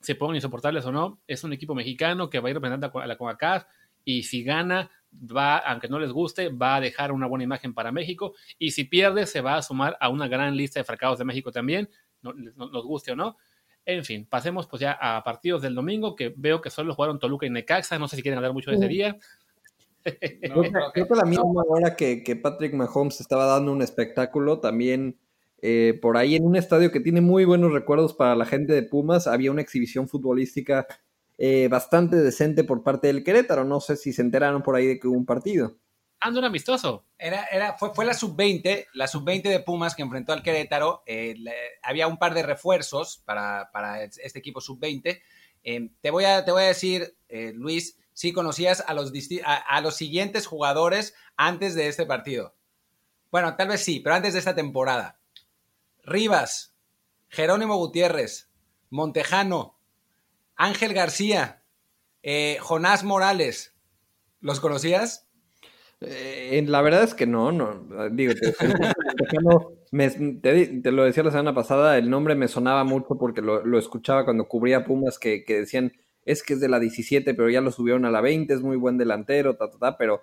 se 0.00 0.16
pongan 0.16 0.34
insoportables 0.34 0.84
o 0.86 0.92
no, 0.92 1.20
es 1.28 1.44
un 1.44 1.52
equipo 1.52 1.74
mexicano 1.74 2.30
que 2.30 2.40
va 2.40 2.48
a 2.48 2.50
ir 2.50 2.56
representando 2.56 2.98
a 2.98 3.06
la 3.06 3.16
CONCACAF 3.16 3.64
y 4.04 4.24
si 4.24 4.42
gana, 4.42 4.90
va, 5.12 5.58
aunque 5.58 5.88
no 5.88 6.00
les 6.00 6.10
guste, 6.10 6.48
va 6.48 6.76
a 6.76 6.80
dejar 6.80 7.12
una 7.12 7.28
buena 7.28 7.44
imagen 7.44 7.74
para 7.74 7.92
México 7.92 8.34
y 8.58 8.72
si 8.72 8.84
pierde, 8.84 9.26
se 9.26 9.40
va 9.40 9.56
a 9.56 9.62
sumar 9.62 9.96
a 10.00 10.08
una 10.08 10.26
gran 10.26 10.56
lista 10.56 10.80
de 10.80 10.84
fracasos 10.84 11.18
de 11.18 11.26
México 11.26 11.52
también, 11.52 11.88
no, 12.22 12.32
nos 12.32 12.84
guste 12.84 13.12
o 13.12 13.16
no. 13.16 13.36
En 13.84 14.04
fin, 14.04 14.26
pasemos 14.26 14.66
pues 14.66 14.80
ya 14.80 14.92
a 14.92 15.22
partidos 15.24 15.62
del 15.62 15.74
domingo, 15.74 16.14
que 16.14 16.32
veo 16.36 16.60
que 16.60 16.70
solo 16.70 16.94
jugaron 16.94 17.18
Toluca 17.18 17.46
y 17.46 17.50
Necaxa, 17.50 17.98
no 17.98 18.08
sé 18.08 18.16
si 18.16 18.22
quieren 18.22 18.38
hablar 18.38 18.52
mucho 18.52 18.70
de 18.70 18.76
ese 18.76 18.88
día. 18.88 19.18
creo, 20.02 20.92
que, 20.94 21.14
la 21.14 21.24
misma 21.24 21.62
hora 21.68 21.96
que, 21.96 22.22
que, 22.22 22.36
Patrick 22.36 22.74
Mahomes 22.74 23.20
estaba 23.20 23.46
dando 23.46 23.72
un 23.72 23.82
espectáculo, 23.82 24.60
también 24.60 25.18
eh, 25.62 25.98
por 26.00 26.16
ahí 26.16 26.36
en 26.36 26.46
un 26.46 26.56
estadio 26.56 26.90
que 26.90 27.00
tiene 27.00 27.20
muy 27.20 27.44
buenos 27.44 27.72
recuerdos 27.72 28.14
para 28.14 28.34
la 28.34 28.46
gente 28.46 28.72
de 28.72 28.82
Pumas, 28.82 29.26
había 29.26 29.50
una 29.50 29.60
exhibición 29.60 30.08
futbolística 30.08 30.86
eh, 31.36 31.68
bastante 31.68 32.16
decente 32.16 32.64
por 32.64 32.82
parte 32.82 33.08
del 33.08 33.24
Querétaro. 33.24 33.64
No 33.64 33.80
sé 33.80 33.96
si 33.96 34.12
se 34.12 34.22
enteraron 34.22 34.62
por 34.62 34.76
ahí 34.76 34.86
de 34.86 34.98
que 34.98 35.08
hubo 35.08 35.16
un 35.16 35.26
partido. 35.26 35.76
Ando 36.20 36.40
un 36.40 36.44
amistoso. 36.44 37.06
Era, 37.18 37.44
era, 37.46 37.78
fue, 37.78 37.94
fue 37.94 38.04
la 38.04 38.14
sub-20, 38.14 38.88
la 38.92 39.08
sub-20 39.08 39.42
de 39.42 39.60
Pumas 39.60 39.94
que 39.94 40.02
enfrentó 40.02 40.32
al 40.32 40.42
Querétaro. 40.42 41.02
Eh, 41.06 41.36
había 41.82 42.06
un 42.06 42.18
par 42.18 42.34
de 42.34 42.42
refuerzos 42.42 43.22
para, 43.24 43.70
para 43.72 44.02
este 44.02 44.38
equipo 44.38 44.60
sub-20. 44.60 45.20
te, 46.00 46.10
voy 46.10 46.24
a, 46.24 46.44
te 46.44 46.52
voy 46.52 46.62
a 46.62 46.66
decir, 46.66 47.16
Luis, 47.54 47.98
si 48.12 48.32
conocías 48.32 48.84
a 48.86 48.92
los, 48.92 49.12
a 49.46 49.80
los 49.80 49.96
siguientes 49.96 50.46
jugadores 50.46 51.14
antes 51.36 51.74
de 51.74 51.88
este 51.88 52.04
partido. 52.04 52.54
Bueno, 53.30 53.56
tal 53.56 53.68
vez 53.68 53.82
sí, 53.82 54.00
pero 54.00 54.16
antes 54.16 54.32
de 54.32 54.40
esta 54.40 54.54
temporada. 54.54 55.20
Rivas, 56.02 56.74
Jerónimo 57.28 57.76
Gutiérrez, 57.76 58.50
Montejano, 58.90 59.78
Ángel 60.56 60.92
García, 60.92 61.62
eh, 62.22 62.58
Jonás 62.60 63.04
Morales. 63.04 63.74
¿Los 64.40 64.58
conocías? 64.58 65.28
Eh, 66.00 66.64
la 66.66 66.80
verdad 66.80 67.02
es 67.02 67.14
que 67.14 67.26
no, 67.26 67.52
no. 67.52 67.84
Digo, 68.10 68.32
te, 70.42 70.90
lo 70.92 71.04
decía 71.04 71.22
la 71.22 71.30
semana 71.30 71.54
pasada, 71.54 71.98
el 71.98 72.08
nombre 72.08 72.34
me 72.34 72.48
sonaba 72.48 72.84
mucho 72.84 73.16
porque 73.18 73.42
lo, 73.42 73.78
escuchaba 73.78 74.24
cuando 74.24 74.48
cubría 74.48 74.84
Pumas 74.84 75.18
que, 75.18 75.44
decían 75.46 75.92
es 76.24 76.42
que 76.42 76.54
es 76.54 76.60
de 76.60 76.68
la 76.68 76.78
17, 76.78 77.34
pero 77.34 77.50
ya 77.50 77.60
lo 77.60 77.70
subieron 77.72 78.04
a 78.04 78.10
la 78.10 78.20
20, 78.20 78.52
es 78.52 78.62
muy 78.62 78.76
buen 78.76 78.98
delantero, 78.98 79.56
ta, 79.56 79.70
ta, 79.70 79.78
ta, 79.78 79.96
pero 79.96 80.22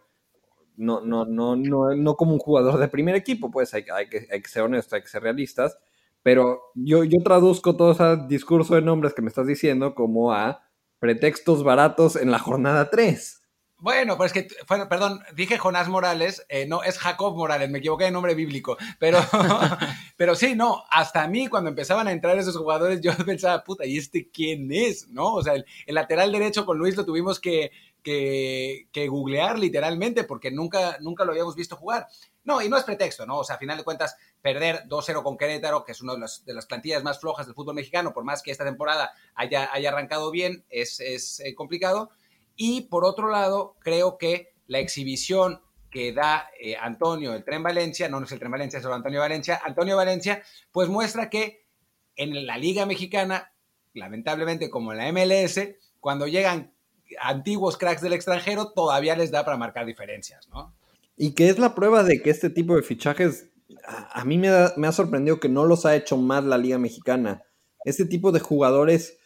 no, 0.77 1.01
no, 1.01 1.25
no, 1.25 1.55
no, 1.55 1.95
no 1.95 2.15
como 2.15 2.33
un 2.33 2.39
jugador 2.39 2.79
de 2.79 2.87
primer 2.87 3.15
equipo, 3.15 3.51
pues 3.51 3.73
hay, 3.73 3.85
hay, 3.93 4.07
que, 4.07 4.27
hay 4.31 4.41
que 4.41 4.49
ser 4.49 4.63
honesto, 4.63 4.95
hay 4.95 5.01
que 5.01 5.07
ser 5.09 5.23
realistas. 5.23 5.77
Pero 6.23 6.61
yo, 6.75 7.03
yo 7.03 7.17
traduzco 7.23 7.75
todo 7.75 7.91
ese 7.91 8.27
discurso 8.27 8.75
de 8.75 8.81
nombres 8.81 9.13
que 9.13 9.21
me 9.21 9.29
estás 9.29 9.47
diciendo 9.47 9.95
como 9.95 10.33
a 10.33 10.61
pretextos 10.99 11.63
baratos 11.63 12.15
en 12.15 12.31
la 12.31 12.39
jornada 12.39 12.89
3. 12.89 13.41
Bueno, 13.79 14.17
pues 14.17 14.33
que, 14.33 14.47
perdón, 14.89 15.21
dije 15.35 15.59
Jonás 15.59 15.87
Morales, 15.87 16.43
eh, 16.49 16.65
no, 16.65 16.81
es 16.81 16.97
Jacob 16.97 17.35
Morales, 17.35 17.69
me 17.69 17.77
equivoqué 17.77 18.05
de 18.05 18.11
nombre 18.11 18.33
bíblico, 18.33 18.75
pero, 18.97 19.19
pero 20.17 20.33
sí, 20.35 20.55
no, 20.55 20.83
hasta 20.89 21.21
a 21.21 21.27
mí 21.27 21.47
cuando 21.47 21.69
empezaban 21.69 22.07
a 22.07 22.11
entrar 22.11 22.39
esos 22.39 22.57
jugadores 22.57 23.01
yo 23.01 23.11
pensaba, 23.25 23.63
puta, 23.63 23.85
¿y 23.85 23.97
este 23.97 24.31
quién 24.31 24.71
es? 24.71 25.07
¿No? 25.09 25.35
O 25.35 25.43
sea, 25.43 25.53
el, 25.53 25.65
el 25.85 25.93
lateral 25.93 26.31
derecho 26.31 26.65
con 26.65 26.79
Luis 26.79 26.97
lo 26.97 27.05
tuvimos 27.05 27.39
que, 27.39 27.71
que, 28.03 29.07
googlear 29.09 29.59
literalmente 29.59 30.23
porque 30.23 30.51
nunca, 30.51 30.97
nunca 31.01 31.25
lo 31.25 31.31
habíamos 31.31 31.55
visto 31.55 31.75
jugar. 31.75 32.07
No, 32.43 32.61
y 32.61 32.69
no 32.69 32.77
es 32.77 32.83
pretexto, 32.83 33.25
¿no? 33.25 33.39
O 33.39 33.43
sea, 33.43 33.57
a 33.57 33.59
final 33.59 33.77
de 33.77 33.83
cuentas, 33.83 34.15
perder 34.41 34.85
2-0 34.87 35.21
con 35.21 35.37
Querétaro, 35.37 35.83
que 35.83 35.91
es 35.91 36.01
una 36.01 36.15
de, 36.15 36.25
de, 36.45 36.53
las 36.53 36.65
plantillas 36.65 37.03
más 37.03 37.19
flojas 37.19 37.45
del 37.45 37.55
fútbol 37.55 37.75
mexicano, 37.75 38.13
por 38.13 38.23
más 38.23 38.41
que 38.41 38.51
esta 38.51 38.63
temporada 38.63 39.11
haya, 39.35 39.69
haya 39.73 39.89
arrancado 39.89 40.31
bien, 40.31 40.63
es, 40.69 41.01
es 41.01 41.41
eh, 41.41 41.53
complicado. 41.53 42.09
Y 42.57 42.81
por 42.81 43.05
otro 43.05 43.29
lado, 43.29 43.77
creo 43.79 44.17
que 44.17 44.53
la 44.67 44.79
exhibición 44.79 45.61
que 45.89 46.11
da 46.11 46.49
eh, 46.59 46.75
Antonio, 46.75 47.33
el 47.33 47.45
Tren 47.45 47.63
Valencia, 47.63 48.09
no, 48.09 48.21
es 48.21 48.31
el 48.33 48.39
Tren 48.39 48.51
Valencia, 48.51 48.79
es 48.79 48.85
Antonio 48.85 49.21
Valencia, 49.21 49.61
Antonio 49.63 49.95
Valencia, 49.95 50.43
pues 50.73 50.89
muestra 50.89 51.29
que 51.29 51.65
en 52.17 52.45
la 52.45 52.57
Liga 52.57 52.85
Mexicana, 52.85 53.53
lamentablemente 53.93 54.69
como 54.69 54.91
en 54.91 54.97
la 54.97 55.11
MLS, 55.11 55.61
cuando 56.01 56.27
llegan 56.27 56.73
antiguos 57.21 57.77
cracks 57.77 58.01
del 58.01 58.13
extranjero 58.13 58.71
todavía 58.71 59.15
les 59.15 59.31
da 59.31 59.45
para 59.45 59.57
marcar 59.57 59.85
diferencias, 59.85 60.49
¿no? 60.49 60.73
Y 61.15 61.31
que 61.31 61.49
es 61.49 61.57
la 61.57 61.73
prueba 61.73 62.03
de 62.03 62.21
que 62.21 62.29
este 62.29 62.49
tipo 62.49 62.75
de 62.75 62.83
fichajes, 62.83 63.49
a, 63.87 64.23
mí 64.23 64.37
me, 64.37 64.49
ha 64.49 64.91
sorprendido 64.91 65.39
que 65.39 65.49
no 65.49 65.65
los 65.65 65.85
ha 65.85 65.95
hecho 65.95 66.17
más 66.17 66.43
la 66.43 66.57
Liga 66.57 66.77
Mexicana. 66.77 67.43
Este 67.85 68.05
tipo 68.05 68.31
de 68.31 68.39
jugadores, 68.39 69.17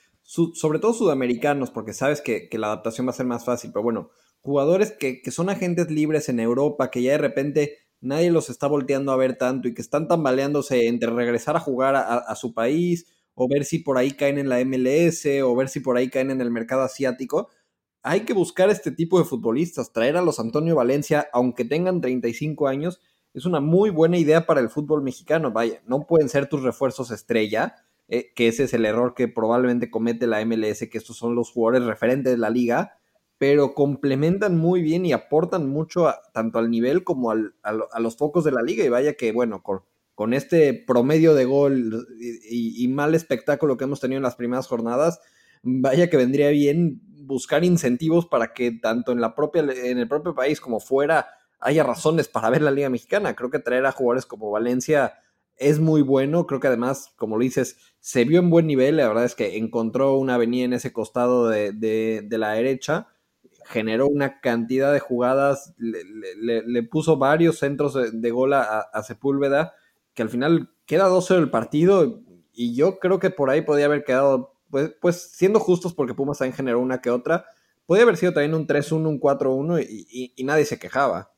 sobre 0.54 0.80
todo 0.80 0.94
sudamericanos, 0.94 1.72
porque 1.72 1.94
sabes 1.94 2.22
que, 2.22 2.50
la 2.54 2.68
adaptación 2.68 3.08
va 3.08 3.12
a 3.12 3.16
ser 3.16 3.26
más 3.26 3.46
fácil, 3.46 3.72
pero 3.74 3.84
bueno, 3.84 4.12
jugadores 4.42 4.92
que, 4.92 5.22
son 5.32 5.50
agentes 5.50 5.90
libres 5.92 6.30
en 6.30 6.40
Europa, 6.40 6.92
que 6.92 7.02
ya 7.02 7.12
de 7.12 7.18
repente 7.18 7.78
nadie 8.00 8.32
los 8.32 8.50
está 8.50 8.68
volteando 8.68 9.12
a 9.12 9.18
ver 9.18 9.38
tanto 9.38 9.68
y 9.68 9.74
que 9.74 9.82
están 9.82 10.08
tambaleándose 10.08 10.88
entre 10.88 11.12
regresar 11.12 11.56
a 11.56 11.60
jugar 11.60 11.96
a 11.96 12.36
su 12.36 12.54
país 12.54 13.08
o 13.36 13.48
ver 13.48 13.66
si 13.66 13.80
por 13.80 13.98
ahí 13.98 14.12
caen 14.12 14.38
en 14.38 14.50
la 14.50 14.64
MLS 14.66 15.26
o 15.44 15.56
ver 15.56 15.70
si 15.70 15.80
por 15.80 15.98
ahí 15.98 16.10
caen 16.10 16.32
en 16.32 16.42
el 16.42 16.50
mercado 16.50 16.82
asiático 16.82 17.50
hay 18.04 18.22
que 18.22 18.34
buscar 18.34 18.70
este 18.70 18.92
tipo 18.92 19.20
de 19.20 19.26
futbolistas, 19.26 19.94
traer 19.94 20.18
a 20.18 20.22
los 20.22 20.40
Antonio 20.40 20.76
Valencia, 20.76 21.28
aunque 21.34 21.66
tengan 21.66 22.02
35 22.02 22.68
años, 22.68 23.00
es 23.34 23.46
una 23.46 23.60
muy 23.60 23.90
buena 23.90 24.18
idea 24.18 24.46
para 24.46 24.60
el 24.60 24.70
fútbol 24.70 25.04
mexicano. 25.04 25.52
Vaya, 25.52 25.82
no 25.86 26.06
pueden 26.08 26.28
ser 26.28 26.50
tus 26.50 26.64
refuerzos 26.64 27.12
estrella, 27.12 27.76
eh, 28.14 28.34
que 28.36 28.50
ese 28.50 28.66
es 28.66 28.74
el 28.74 28.86
error 28.86 29.14
que 29.16 29.30
probablemente 29.30 29.90
comete 29.90 30.28
la 30.28 30.46
MLS, 30.46 30.88
que 30.92 30.98
estos 30.98 31.16
son 31.16 31.34
los 31.34 31.50
jugadores 31.50 31.88
referentes 31.88 32.34
de 32.34 32.38
la 32.38 32.50
liga, 32.50 32.98
pero 33.38 33.74
complementan 33.74 34.58
muy 34.58 34.82
bien 34.82 35.06
y 35.06 35.14
aportan 35.14 35.70
mucho 35.70 36.14
tanto 36.34 36.60
al 36.60 36.70
nivel 36.70 37.06
como 37.06 37.32
a, 37.32 38.00
los 38.00 38.18
focos 38.18 38.44
de 38.44 38.52
la 38.52 38.62
liga. 38.62 38.84
Y 38.84 38.90
vaya 38.90 39.14
que, 39.14 39.32
bueno, 39.32 39.64
con, 39.64 39.80
con 40.14 40.34
este 40.34 40.74
promedio 40.74 41.34
de 41.34 41.46
gol 41.46 42.06
y 42.20 42.86
mal 42.90 43.16
espectáculo 43.16 43.78
que 43.78 43.86
hemos 43.86 44.02
tenido 44.02 44.18
en 44.18 44.24
las 44.24 44.36
primeras 44.36 44.68
jornadas, 44.68 45.22
vaya 45.64 46.10
que 46.10 46.18
vendría 46.18 46.50
bien 46.50 47.02
buscar 47.24 47.64
incentivos 47.64 48.26
para 48.26 48.54
que 48.54 48.72
tanto 48.72 49.14
en, 49.14 49.22
la 49.22 49.36
propia, 49.36 49.62
en 49.62 49.98
el 49.98 50.08
propio 50.10 50.36
país 50.36 50.60
como 50.60 50.82
fuera 50.82 51.28
haya 51.62 51.84
razones 51.84 52.28
para 52.28 52.50
ver 52.50 52.62
la 52.62 52.72
Liga 52.72 52.90
Mexicana. 52.90 53.36
Creo 53.36 53.50
que 53.50 53.60
traer 53.60 53.86
a 53.86 53.94
jugadores 53.94 54.26
como 54.26 54.52
Valencia 54.52 55.14
es 55.62 55.80
muy 55.80 56.02
bueno. 56.02 56.48
Creo 56.48 56.60
que 56.60 56.68
además, 56.68 57.14
como 57.16 57.38
lo 57.38 57.44
dices, 57.44 57.78
se 58.00 58.26
vio 58.26 58.40
en 58.40 58.50
buen 58.50 58.68
nivel. 58.68 58.98
La 58.98 59.08
verdad 59.08 59.24
es 59.24 59.36
que 59.36 59.58
encontró 59.58 60.18
una 60.18 60.36
avenida 60.36 60.66
en 60.66 60.74
ese 60.74 60.92
costado 60.92 61.48
de, 61.48 62.28
la 62.30 62.54
derecha. 62.54 63.08
Generó 63.66 64.08
una 64.08 64.42
cantidad 64.42 64.92
de 64.92 65.00
jugadas, 65.00 65.74
le, 65.78 66.84
puso 66.84 67.18
varios 67.18 67.60
centros 67.60 67.94
de, 68.12 68.32
gol 68.32 68.54
a, 68.54 69.04
Sepúlveda, 69.04 69.76
que 70.14 70.24
al 70.24 70.30
final 70.30 70.74
queda 70.86 71.08
2-0 71.08 71.38
el 71.38 71.52
partido. 71.52 72.22
Y 72.52 72.76
yo 72.76 73.00
creo 73.00 73.20
que 73.20 73.30
por 73.30 73.50
ahí 73.50 73.62
podía 73.62 73.86
haber 73.86 74.04
quedado 74.04 74.56
pues, 74.72 74.94
pues 75.00 75.32
siendo 75.32 75.60
justos, 75.60 75.94
porque 75.94 76.16
Pumas 76.16 76.40
también 76.40 76.56
generó 76.56 76.80
una 76.80 77.02
que 77.02 77.12
otra, 77.12 77.46
podía 77.86 78.04
haber 78.04 78.18
sido 78.18 78.34
también 78.34 78.56
un 78.56 78.66
3-1, 78.66 79.08
un 79.08 79.20
4-1 79.20 79.86
y, 79.88 80.44
nadie 80.44 80.66
se 80.66 80.80
quejaba. 80.80 81.34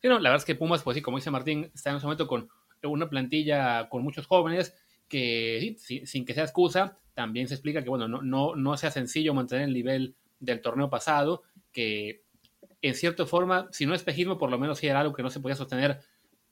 Sí, 0.00 0.08
no, 0.08 0.18
la 0.18 0.30
verdad 0.30 0.42
es 0.42 0.44
que 0.44 0.54
Pumas, 0.54 0.82
pues 0.82 0.96
sí, 0.96 1.02
como 1.02 1.16
dice 1.16 1.30
Martín, 1.30 1.70
está 1.74 1.90
en 1.90 1.96
ese 1.96 2.06
momento 2.06 2.28
con 2.28 2.48
una 2.92 3.08
plantilla 3.08 3.88
con 3.88 4.02
muchos 4.02 4.26
jóvenes 4.26 4.74
que, 5.08 5.76
sin, 5.78 6.24
que 6.24 6.34
sea 6.34 6.44
excusa, 6.44 6.98
también 7.14 7.48
se 7.48 7.54
explica 7.54 7.82
que, 7.82 7.90
bueno, 7.90 8.08
no, 8.08 8.22
no, 8.22 8.56
no 8.56 8.76
sea 8.76 8.90
sencillo 8.90 9.34
mantener 9.34 9.68
el 9.68 9.74
nivel 9.74 10.16
del 10.40 10.60
torneo 10.60 10.90
pasado, 10.90 11.42
que 11.72 12.24
en 12.82 12.94
cierta 12.94 13.26
forma, 13.26 13.68
si 13.72 13.86
no 13.86 13.94
espejismo, 13.94 14.38
por 14.38 14.50
lo 14.50 14.58
menos 14.58 14.78
sí 14.78 14.86
era 14.86 15.00
algo 15.00 15.14
que 15.14 15.22
no 15.22 15.30
se 15.30 15.40
podía 15.40 15.56
sostener 15.56 16.00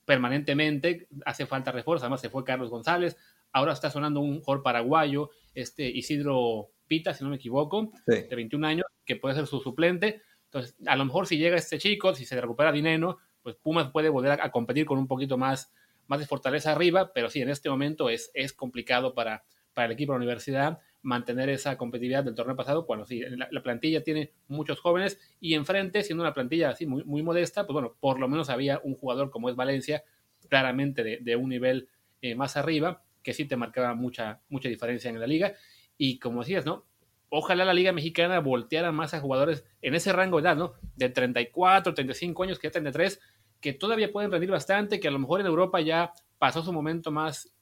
permanentemente, 0.04 1.08
hace 1.24 1.46
falta 1.46 1.72
refuerzo, 1.72 2.04
además 2.04 2.20
se 2.20 2.30
fue 2.30 2.44
Carlos 2.44 2.70
González, 2.70 3.16
ahora 3.52 3.72
está 3.72 3.90
sonando 3.90 4.20
un 4.20 4.40
jugador 4.40 4.62
paraguayo 4.62 5.30
este 5.54 5.88
Isidro 5.88 6.70
Pita, 6.86 7.14
si 7.14 7.24
no 7.24 7.30
me 7.30 7.36
equivoco, 7.36 7.92
de 8.06 8.34
21 8.34 8.66
años, 8.66 8.86
que 9.04 9.16
puede 9.16 9.34
ser 9.34 9.46
su 9.46 9.60
suplente. 9.60 10.22
Entonces, 10.44 10.76
a 10.86 10.96
lo 10.96 11.04
mejor 11.04 11.26
si 11.26 11.38
llega 11.38 11.56
este 11.56 11.78
chico, 11.78 12.14
si 12.14 12.24
se 12.24 12.40
recupera 12.40 12.72
dinero, 12.72 13.18
pues 13.42 13.56
Pumas 13.56 13.90
puede 13.90 14.08
volver 14.08 14.40
a, 14.40 14.50
competir 14.50 14.86
con 14.86 14.98
un 14.98 15.06
poquito 15.06 15.38
más, 15.38 15.72
más 16.06 16.20
de 16.20 16.26
fortaleza 16.26 16.72
arriba, 16.72 17.12
pero 17.12 17.30
sí, 17.30 17.40
en 17.40 17.50
este 17.50 17.70
momento 17.70 18.10
es, 18.10 18.30
es 18.34 18.52
complicado 18.52 19.14
para, 19.14 19.44
para 19.74 19.86
el 19.86 19.92
equipo 19.92 20.12
de 20.12 20.18
la 20.18 20.24
universidad 20.24 20.80
mantener 21.02 21.48
esa 21.48 21.76
competitividad 21.76 22.24
del 22.24 22.34
torneo 22.34 22.54
pasado, 22.54 22.86
cuando 22.86 23.04
sí, 23.04 23.20
la, 23.20 23.62
plantilla 23.62 24.04
tiene 24.04 24.32
muchos 24.46 24.80
jóvenes 24.80 25.20
y 25.40 25.54
enfrente, 25.54 26.02
siendo 26.04 26.22
una 26.22 26.32
plantilla 26.32 26.70
así 26.70 26.86
muy, 26.86 27.02
muy 27.04 27.22
modesta, 27.22 27.66
pues 27.66 27.74
bueno, 27.74 27.96
por 27.98 28.20
lo 28.20 28.28
menos 28.28 28.48
había 28.50 28.80
un 28.84 28.94
jugador 28.94 29.30
como 29.30 29.50
es 29.50 29.56
Valencia, 29.56 30.04
claramente 30.48 31.18
de, 31.20 31.36
un 31.36 31.48
nivel 31.48 31.88
eh, 32.20 32.34
más 32.36 32.56
arriba, 32.56 33.02
que 33.22 33.32
sí 33.32 33.44
te 33.46 33.56
marcaba 33.56 33.94
mucha, 33.94 34.40
mucha 34.48 34.68
diferencia 34.68 35.10
en 35.10 35.18
la 35.18 35.26
liga. 35.26 35.54
Y 35.98 36.18
como 36.18 36.40
decías, 36.40 36.64
¿no? 36.64 36.86
ojalá 37.34 37.64
la 37.64 37.72
Liga 37.72 37.92
Mexicana 37.92 38.40
volteara 38.40 38.92
más 38.92 39.14
a 39.14 39.20
jugadores 39.20 39.64
en 39.80 39.94
ese 39.94 40.12
rango 40.12 40.36
de 40.36 40.48
edad, 40.48 40.56
¿no? 40.56 40.74
De 40.96 41.08
34, 41.08 41.94
35 41.94 42.42
años, 42.42 42.58
que 42.58 42.68
ya 42.68 42.72
33, 42.72 43.20
que 43.62 43.72
todavía 43.72 44.12
pueden 44.12 44.30
rendir 44.30 44.50
bastante, 44.50 45.00
que 45.00 45.08
a 45.08 45.10
lo 45.12 45.20
mejor 45.20 45.40
en 45.40 45.46
Europa 45.46 45.80
ya 45.80 46.12
pasó 46.38 46.62
su 46.62 46.72
momento 46.72 47.12
más, 47.12 47.54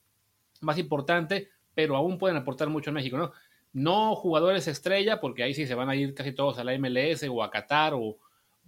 más 0.62 0.78
importante, 0.78 1.50
pero 1.74 1.94
aún 1.94 2.18
pueden 2.18 2.38
aportar 2.38 2.68
mucho 2.68 2.90
en 2.90 2.94
México, 2.94 3.18
¿no? 3.18 3.32
No 3.72 4.16
jugadores 4.16 4.66
estrella, 4.66 5.20
porque 5.20 5.42
ahí 5.42 5.54
sí 5.54 5.66
se 5.66 5.74
van 5.74 5.90
a 5.90 5.94
ir 5.94 6.14
casi 6.14 6.32
todos 6.32 6.58
a 6.58 6.64
la 6.64 6.76
MLS 6.78 7.24
o 7.30 7.44
a 7.44 7.50
Qatar 7.50 7.92
o 7.94 8.18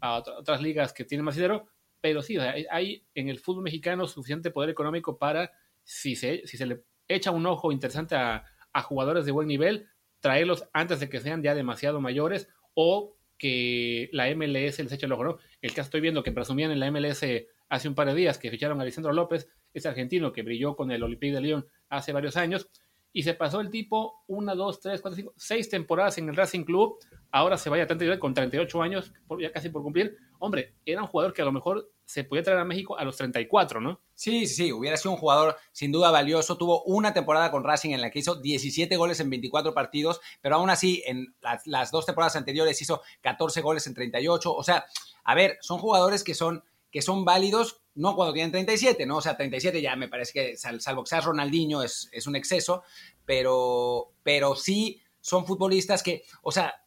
a 0.01 0.19
otras 0.19 0.61
ligas 0.61 0.93
que 0.93 1.05
tienen 1.05 1.25
más 1.25 1.35
dinero, 1.35 1.69
pero 2.01 2.21
sí, 2.21 2.37
hay 2.39 3.07
en 3.15 3.29
el 3.29 3.39
fútbol 3.39 3.65
mexicano 3.65 4.07
suficiente 4.07 4.51
poder 4.51 4.71
económico 4.71 5.17
para, 5.17 5.51
si 5.83 6.15
se, 6.15 6.47
si 6.47 6.59
se 6.59 6.67
le 6.67 6.85
echa 7.09 7.31
un 7.31 7.47
ojo 7.47 7.73
interesante 7.73 8.15
a, 8.15 8.45
a 8.73 8.83
jugadores 8.83 9.25
de 9.25 9.33
buen 9.33 9.49
nivel, 9.49 9.89
traerlos 10.21 10.69
antes 10.73 11.01
de 11.01 11.09
que 11.09 11.21
sean 11.21 11.43
ya 11.43 11.55
demasiado 11.55 12.01
mayores 12.01 12.49
o 12.75 13.17
que 13.43 14.09
la 14.13 14.33
MLS 14.37 14.79
les 14.79 14.93
eche 14.93 15.07
el 15.07 15.11
ojo, 15.11 15.25
¿no? 15.25 15.39
El 15.61 15.71
caso 15.71 15.87
estoy 15.87 16.01
viendo 16.01 16.23
que 16.23 16.31
presumían 16.31 16.71
en 16.71 16.79
la 16.79 16.89
MLS 16.93 17.25
hace 17.69 17.89
un 17.89 17.97
par 17.97 18.07
de 18.07 18.15
días 18.15 18.39
que 18.39 18.53
ficharon 18.53 18.79
a 18.79 18.83
Alessandro 18.83 19.13
López, 19.13 19.49
ese 19.75 19.89
argentino 19.89 20.33
que 20.33 20.43
brilló 20.43 20.77
con 20.77 20.93
el 20.93 21.03
Olympique 21.03 21.35
de 21.35 21.41
Lyon 21.41 21.67
hace 21.89 22.13
varios 22.13 22.37
años, 22.37 22.71
y 23.13 23.25
se 23.25 23.35
pasó 23.35 23.61
el 23.61 23.69
tipo 23.69 24.23
una, 24.29 24.55
dos, 24.55 24.79
tres, 24.79 25.01
cuatro, 25.01 25.17
cinco, 25.17 25.35
seis 25.37 25.69
temporadas 25.69 26.19
en 26.19 26.29
el 26.29 26.37
Racing 26.37 26.63
Club, 26.63 26.99
ahora 27.33 27.59
se 27.59 27.69
vaya 27.69 27.83
a 27.83 27.87
tanto 27.89 28.05
con 28.21 28.33
38 28.33 28.81
años, 28.81 29.13
ya 29.41 29.51
casi 29.51 29.71
por 29.71 29.83
cumplir. 29.83 30.17
Hombre, 30.39 30.77
era 30.87 31.03
un 31.03 31.09
jugador 31.09 31.33
que 31.33 31.43
a 31.43 31.45
lo 31.45 31.51
mejor 31.51 31.91
se 32.13 32.25
podía 32.25 32.43
traer 32.43 32.59
a 32.59 32.65
México 32.67 32.99
a 32.99 33.05
los 33.05 33.17
34, 33.17 33.81
¿no? 33.81 34.03
Sí, 34.15 34.47
sí, 34.47 34.55
sí, 34.55 34.73
hubiera 34.73 34.99
sido 34.99 35.13
un 35.13 35.17
jugador 35.17 35.57
sin 35.73 35.93
duda 35.93 36.11
valioso. 36.11 36.59
Tuvo 36.59 36.83
una 36.85 37.15
temporada 37.15 37.51
con 37.51 37.65
Racing 37.65 37.93
en 37.93 38.03
la 38.03 38.11
que 38.11 38.19
hizo 38.19 38.35
17 38.35 38.95
goles 38.99 39.19
en 39.21 39.31
24 39.31 39.73
partidos, 39.73 40.21
pero 40.43 40.57
aún 40.57 40.69
así 40.69 41.03
en 41.07 41.35
las, 41.65 41.91
dos 41.91 42.05
temporadas 42.05 42.37
anteriores 42.37 42.83
hizo 42.83 43.01
14 43.23 43.63
goles 43.63 43.87
en 43.87 43.95
38. 43.95 44.55
O 44.55 44.63
sea, 44.63 44.85
a 45.25 45.35
ver, 45.35 45.57
son 45.63 45.79
jugadores 45.79 46.23
que 46.23 46.35
son 46.35 46.63
que 46.91 47.01
son 47.01 47.25
válidos, 47.25 47.81
no 47.95 48.15
cuando 48.15 48.35
tienen 48.35 48.53
37, 48.53 49.07
¿no? 49.07 49.17
O 49.17 49.23
sea, 49.23 49.35
37 49.35 49.81
ya 49.81 49.97
me 49.97 50.09
parece 50.09 50.35
que, 50.35 50.57
salvo 50.59 51.05
que 51.05 51.09
seas 51.09 51.25
Ronaldinho, 51.25 51.83
es, 51.83 52.11
es 52.13 52.27
un 52.27 52.37
exceso, 52.37 52.83
pero, 53.25 54.13
pero 54.23 54.55
sí 54.55 55.01
son 55.23 55.47
futbolistas 55.47 56.03
que, 56.03 56.25
o 56.43 56.53
sea, 56.53 56.85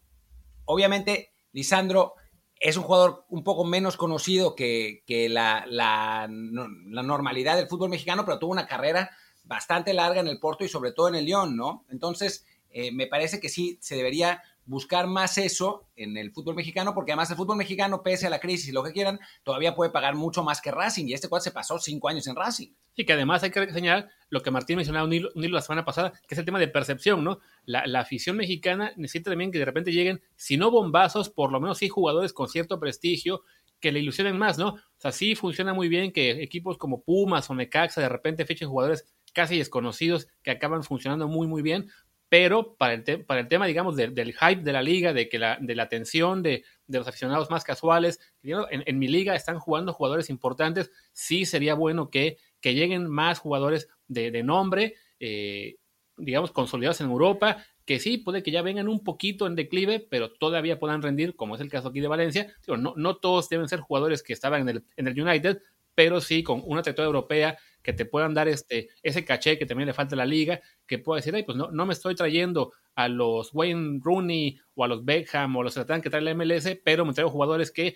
obviamente 0.66 1.34
Lisandro 1.52 2.14
es 2.60 2.78
un 2.78 2.84
jugador 2.84 3.26
un 3.30 3.44
poco 3.44 3.66
menos 3.66 3.98
conocido 3.98 4.56
que, 4.56 5.04
que 5.06 5.30
la, 5.30 5.66
la, 5.68 6.28
normalidad 6.30 7.58
del 7.58 7.68
fútbol 7.68 7.90
mexicano, 7.90 8.26
pero 8.26 8.40
tuvo 8.40 8.52
una 8.52 8.68
carrera 8.68 9.12
bastante 9.44 9.94
larga 9.94 10.22
en 10.22 10.28
el 10.28 10.40
Porto 10.40 10.64
y 10.64 10.70
sobre 10.70 10.92
todo 10.92 11.08
en 11.10 11.16
el 11.16 11.26
Lyon, 11.26 11.56
¿no? 11.56 11.86
Entonces, 11.90 12.46
eh, 12.72 12.92
me 12.92 13.08
parece 13.08 13.40
que 13.40 13.50
sí 13.50 13.78
se 13.82 13.96
debería 13.96 14.42
buscar 14.66 15.08
más 15.08 15.38
eso 15.38 15.88
en 15.96 16.18
el 16.18 16.32
fútbol 16.32 16.56
mexicano, 16.56 16.94
porque 16.94 17.12
además 17.12 17.30
el 17.32 17.38
fútbol 17.38 17.58
mexicano, 17.58 18.02
pese 18.04 18.28
a 18.28 18.30
la 18.30 18.40
crisis 18.40 18.70
y 18.70 18.72
lo 18.72 18.84
que 18.84 18.92
quieran, 18.92 19.20
todavía 19.44 19.76
puede 19.76 19.92
pagar 19.92 20.16
mucho 20.16 20.44
más 20.44 20.62
que 20.62 20.72
Racing, 20.72 21.06
y 21.08 21.14
este 21.14 21.30
cual 21.30 21.42
se 21.42 21.52
pasó 21.52 21.80
cinco 21.80 22.10
años 22.10 22.28
en 22.28 22.36
Racing. 22.36 22.70
Y 22.96 23.06
que 23.06 23.14
además 23.14 23.44
hay 23.44 23.52
que 23.52 23.72
señalar 23.72 24.10
lo 24.30 24.42
que 24.42 24.52
Martín 24.52 24.78
mencionaba 24.78 25.06
un 25.06 25.14
hilo, 25.14 25.32
la 25.36 25.62
semana 25.62 25.86
pasada, 25.86 26.12
que 26.28 26.36
es 26.36 26.40
el 26.40 26.46
tema 26.46 26.60
de 26.60 26.68
percepción, 26.68 27.24
¿no? 27.24 27.40
La, 27.66 27.86
la, 27.86 28.02
afición 28.02 28.38
mexicana 28.38 28.94
necesita 28.96 29.32
también 29.32 29.52
que 29.52 29.60
de 29.60 29.66
repente 29.66 29.92
lleguen, 29.92 30.22
si 30.36 30.58
no 30.58 30.72
bombazos, 30.72 31.30
por 31.30 31.52
lo 31.52 31.60
menos 31.60 31.78
sí 31.78 31.90
jugadores 31.90 32.34
con 32.34 32.48
cierto 32.48 32.80
prestigio, 32.80 33.44
que 33.80 33.92
le 33.92 34.00
ilusionen 34.00 34.38
más, 34.38 34.58
¿no? 34.58 34.70
O 34.70 34.80
sea, 34.98 35.12
sí 35.12 35.36
funciona 35.36 35.74
muy 35.74 35.90
bien 35.90 36.12
que 36.12 36.42
equipos 36.42 36.78
como 36.78 37.04
Pumas 37.04 37.50
o 37.50 37.56
Necaxa 37.56 38.02
de 38.02 38.10
repente 38.10 38.46
fichen 38.46 38.70
jugadores 38.70 39.14
casi 39.34 39.58
desconocidos 39.58 40.28
que 40.42 40.52
acaban 40.52 40.84
funcionando 40.84 41.28
muy, 41.28 41.46
muy 41.46 41.62
bien, 41.62 41.90
pero 42.38 42.76
para 42.76 42.92
el, 42.96 43.48
tema, 43.48 43.66
digamos, 43.66 43.96
del 43.96 44.34
hype 44.34 44.62
de 44.62 44.74
la 44.74 44.82
liga, 44.82 45.14
de, 45.14 45.30
que 45.30 45.40
la, 45.40 45.58
de 45.62 45.74
la 45.74 45.84
atención 45.84 46.44
de, 46.44 46.66
los 46.86 47.08
aficionados 47.08 47.50
más 47.50 47.64
casuales, 47.64 48.20
en, 48.44 49.00
mi 49.00 49.08
liga 49.08 49.36
están 49.36 49.58
jugando 49.58 49.94
jugadores 49.94 50.30
importantes, 50.30 50.92
sí 51.14 51.46
sería 51.46 51.76
bueno 51.76 52.10
que, 52.10 52.38
que 52.60 52.74
lleguen 52.74 53.08
más 53.10 53.40
jugadores 53.40 53.88
de, 54.10 54.44
nombre, 54.44 54.96
eh, 55.22 55.78
digamos, 56.18 56.52
consolidados 56.52 57.00
en 57.00 57.08
Europa, 57.08 57.64
que 57.86 58.02
sí, 58.02 58.18
puede 58.18 58.44
que 58.44 58.52
ya 58.52 58.62
vengan 58.62 58.90
un 58.90 59.02
poquito 59.02 59.48
en 59.48 59.56
declive, 59.56 60.02
pero 60.02 60.34
todavía 60.34 60.78
puedan 60.78 61.02
rendir, 61.02 61.38
como 61.38 61.56
es 61.56 61.62
el 61.62 61.70
caso 61.70 61.88
aquí 61.88 62.02
de 62.02 62.10
Valencia. 62.10 62.54
no, 62.68 62.96
no 62.98 63.16
todos 63.16 63.48
deben 63.48 63.70
ser 63.70 63.80
jugadores 63.80 64.24
que 64.24 64.34
estaban 64.34 64.64
en 64.64 64.68
el, 64.68 64.84
en 64.98 65.08
el 65.08 65.22
United, 65.22 65.62
pero 65.96 66.20
sí 66.20 66.44
con 66.44 66.62
una 66.66 66.82
trayectoria 66.82 67.08
europea 67.08 67.58
que 67.86 67.94
te 67.94 68.06
puedan 68.06 68.34
dar 68.34 68.48
este, 68.48 68.90
ese 69.04 69.24
caché 69.24 69.60
que 69.60 69.68
también 69.68 69.86
le 69.86 69.94
falta 69.94 70.16
a 70.16 70.18
la 70.18 70.26
liga, 70.26 70.60
que 70.88 70.98
pueda 70.98 71.18
decir, 71.18 71.36
ay, 71.36 71.44
pues 71.44 71.56
no, 71.56 71.70
no 71.70 71.86
me 71.86 71.94
estoy 71.94 72.16
trayendo 72.16 72.74
a 72.96 73.08
los 73.08 73.54
Wayne 73.54 74.00
Rooney 74.04 74.58
o 74.74 74.84
a 74.84 74.88
los 74.88 75.06
Beckham 75.06 75.56
o 75.56 75.62
a 75.62 75.66
los 75.66 75.76
Zlatan 75.76 76.02
que 76.02 76.10
trae 76.10 76.22
la 76.22 76.34
MLS, 76.34 76.80
pero 76.84 77.06
me 77.06 77.14
traigo 77.14 77.30
jugadores 77.30 77.70
que 77.70 77.96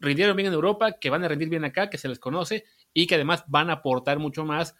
rindieron 0.00 0.34
bien 0.36 0.46
en 0.46 0.54
Europa, 0.54 0.92
que 0.98 1.10
van 1.10 1.22
a 1.22 1.28
rendir 1.28 1.50
bien 1.50 1.64
acá, 1.64 1.90
que 1.90 1.98
se 1.98 2.08
les 2.08 2.18
conoce 2.18 2.64
y 2.94 3.06
que 3.06 3.16
además 3.16 3.44
van 3.46 3.68
a 3.68 3.74
aportar 3.74 4.18
mucho 4.18 4.46
más 4.46 4.74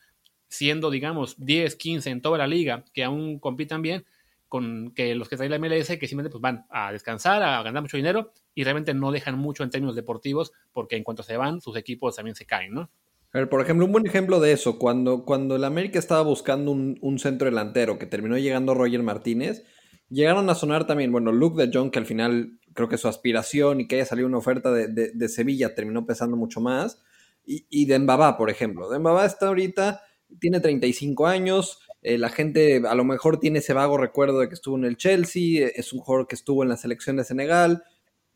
siendo, 0.49 0.91
digamos, 0.91 1.37
10, 1.39 1.77
15 1.77 2.09
en 2.09 2.23
toda 2.23 2.39
la 2.39 2.47
liga, 2.47 2.87
que 2.95 3.05
aún 3.05 3.39
compitan 3.39 3.83
bien, 3.83 4.07
con 4.49 4.93
que 4.95 5.15
los 5.15 5.29
que 5.29 5.37
traen 5.37 5.53
la 5.53 5.59
MLS, 5.59 5.99
que 5.99 6.09
simplemente 6.09 6.31
pues, 6.31 6.41
van 6.41 6.65
a 6.71 6.91
descansar, 6.93 7.43
a 7.43 7.63
ganar 7.63 7.83
mucho 7.83 7.99
dinero 7.99 8.33
y 8.55 8.65
realmente 8.65 8.95
no 8.95 9.13
dejan 9.13 9.39
mucho 9.39 9.63
en 9.65 9.69
términos 9.69 9.95
deportivos, 9.95 10.53
porque 10.73 10.97
en 10.97 11.05
cuanto 11.05 11.23
se 11.23 11.37
van, 11.37 11.61
sus 11.61 11.77
equipos 11.77 12.17
también 12.17 12.35
se 12.35 12.47
caen, 12.47 12.73
¿no? 12.73 12.91
A 13.33 13.39
ver, 13.39 13.49
por 13.51 13.61
ejemplo, 13.61 13.85
un 13.85 13.93
buen 13.93 14.07
ejemplo 14.07 14.41
de 14.41 14.53
eso, 14.53 14.79
cuando, 14.79 15.25
cuando 15.25 15.57
el 15.57 15.65
América 15.65 15.99
estaba 15.99 16.23
buscando 16.23 16.71
un, 16.71 17.19
centro 17.19 17.45
delantero, 17.45 17.99
que 17.99 18.07
terminó 18.07 18.39
llegando 18.39 18.75
Roger 18.75 19.03
Martínez, 19.03 19.65
llegaron 20.09 20.49
a 20.49 20.55
sonar 20.55 20.87
también, 20.87 21.13
bueno, 21.13 21.31
Luke 21.31 21.63
de 21.63 21.71
Jong, 21.71 21.91
que 21.91 21.99
al 21.99 22.07
final 22.07 22.59
creo 22.73 22.89
que 22.89 22.97
su 22.97 23.07
aspiración 23.07 23.81
y 23.81 23.87
que 23.87 23.97
haya 23.97 24.07
salido 24.07 24.29
una 24.29 24.39
oferta 24.39 24.73
de, 24.73 25.29
Sevilla 25.29 25.75
terminó 25.75 26.07
pesando 26.07 26.39
mucho 26.39 26.63
más, 26.63 27.03
y, 27.45 27.67
y 27.69 27.85
Dembaba, 27.85 28.39
por 28.39 28.49
ejemplo. 28.49 28.89
Dembaba 28.89 29.27
está 29.27 29.49
ahorita, 29.49 30.01
tiene 30.41 30.61
35 30.61 31.27
años, 31.27 31.81
eh, 32.01 32.17
la 32.17 32.31
gente 32.31 32.83
a 32.89 32.95
lo 32.95 33.05
mejor 33.05 33.41
tiene 33.41 33.59
ese 33.59 33.75
vago 33.75 33.99
recuerdo 33.99 34.41
de 34.41 34.49
que 34.49 34.55
estuvo 34.55 34.79
en 34.79 34.85
el 34.85 34.97
Chelsea, 34.97 35.69
es 35.75 35.93
un 35.93 36.01
jugador 36.01 36.29
que 36.29 36.35
estuvo 36.35 36.63
en 36.63 36.71
la 36.71 36.79
selección 36.79 37.17
de 37.17 37.25
Senegal, 37.25 37.83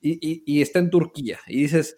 y, 0.05 0.43
y 0.45 0.61
está 0.63 0.81
en 0.81 0.91
Turquía, 0.91 1.39
y 1.47 1.63
dices 1.63 1.97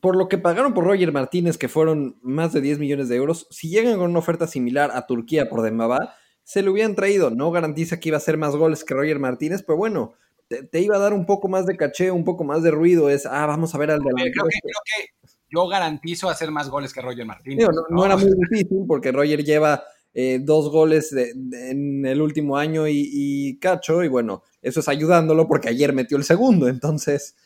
por 0.00 0.16
lo 0.16 0.28
que 0.28 0.38
pagaron 0.38 0.74
por 0.74 0.84
Roger 0.84 1.12
Martínez, 1.12 1.58
que 1.58 1.68
fueron 1.68 2.18
más 2.22 2.52
de 2.52 2.60
10 2.60 2.78
millones 2.78 3.08
de 3.08 3.16
euros, 3.16 3.46
si 3.50 3.68
llegan 3.68 3.98
con 3.98 4.10
una 4.10 4.18
oferta 4.18 4.46
similar 4.46 4.90
a 4.92 5.06
Turquía 5.06 5.48
por 5.48 5.62
Dembaba, 5.62 6.14
se 6.42 6.62
lo 6.62 6.72
hubieran 6.72 6.94
traído. 6.94 7.30
No 7.30 7.50
garantiza 7.50 7.98
que 7.98 8.10
iba 8.10 8.16
a 8.16 8.18
hacer 8.18 8.36
más 8.36 8.54
goles 8.56 8.84
que 8.84 8.94
Roger 8.94 9.18
Martínez, 9.18 9.62
pero 9.62 9.76
bueno, 9.76 10.14
te, 10.48 10.80
iba 10.80 10.96
a 10.96 11.00
dar 11.00 11.12
un 11.12 11.26
poco 11.26 11.48
más 11.48 11.66
de 11.66 11.76
caché, 11.76 12.10
un 12.10 12.24
poco 12.24 12.44
más 12.44 12.62
de 12.62 12.70
ruido. 12.70 13.10
Es, 13.10 13.26
ah, 13.26 13.46
vamos 13.46 13.74
a 13.74 13.78
ver 13.78 13.90
al 13.90 14.00
delantero. 14.00 14.44
Creo 14.44 14.80
que, 14.84 15.30
yo 15.50 15.66
garantizo 15.68 16.28
hacer 16.28 16.50
más 16.50 16.68
goles 16.68 16.92
que 16.92 17.00
Roger 17.00 17.26
Martínez. 17.26 17.68
no, 17.90 18.04
era 18.04 18.16
muy 18.16 18.30
difícil 18.50 18.84
porque 18.86 19.12
Roger 19.12 19.44
lleva 19.44 19.84
eh, 20.14 20.38
dos 20.40 20.70
goles 20.70 21.12
en 21.12 22.06
el 22.06 22.20
último 22.20 22.56
año 22.56 22.88
y, 22.88 23.10
y 23.12 23.58
cacho, 23.58 24.02
y 24.02 24.08
bueno, 24.08 24.42
eso 24.62 24.80
es 24.80 24.88
ayudándolo 24.88 25.46
porque 25.46 25.68
ayer 25.68 25.92
metió 25.92 26.16
el 26.16 26.24
segundo, 26.24 26.68
entonces 26.68 27.36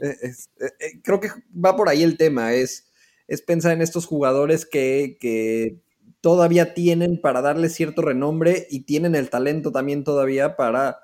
eh, 0.00 0.16
eh, 0.22 0.32
eh, 0.60 1.00
creo 1.02 1.20
que 1.20 1.28
va 1.52 1.76
por 1.76 1.88
ahí 1.88 2.02
el 2.02 2.16
tema, 2.16 2.54
es, 2.54 2.90
es 3.28 3.42
pensar 3.42 3.72
en 3.72 3.82
estos 3.82 4.06
jugadores 4.06 4.66
que, 4.66 5.80
todavía 6.20 6.72
tienen 6.72 7.20
para 7.20 7.42
darle 7.42 7.68
cierto 7.68 8.00
renombre 8.00 8.68
y 8.70 8.84
tienen 8.84 9.16
el 9.16 9.28
talento 9.28 9.72
también 9.72 10.04
todavía 10.04 10.54
para, 10.54 11.00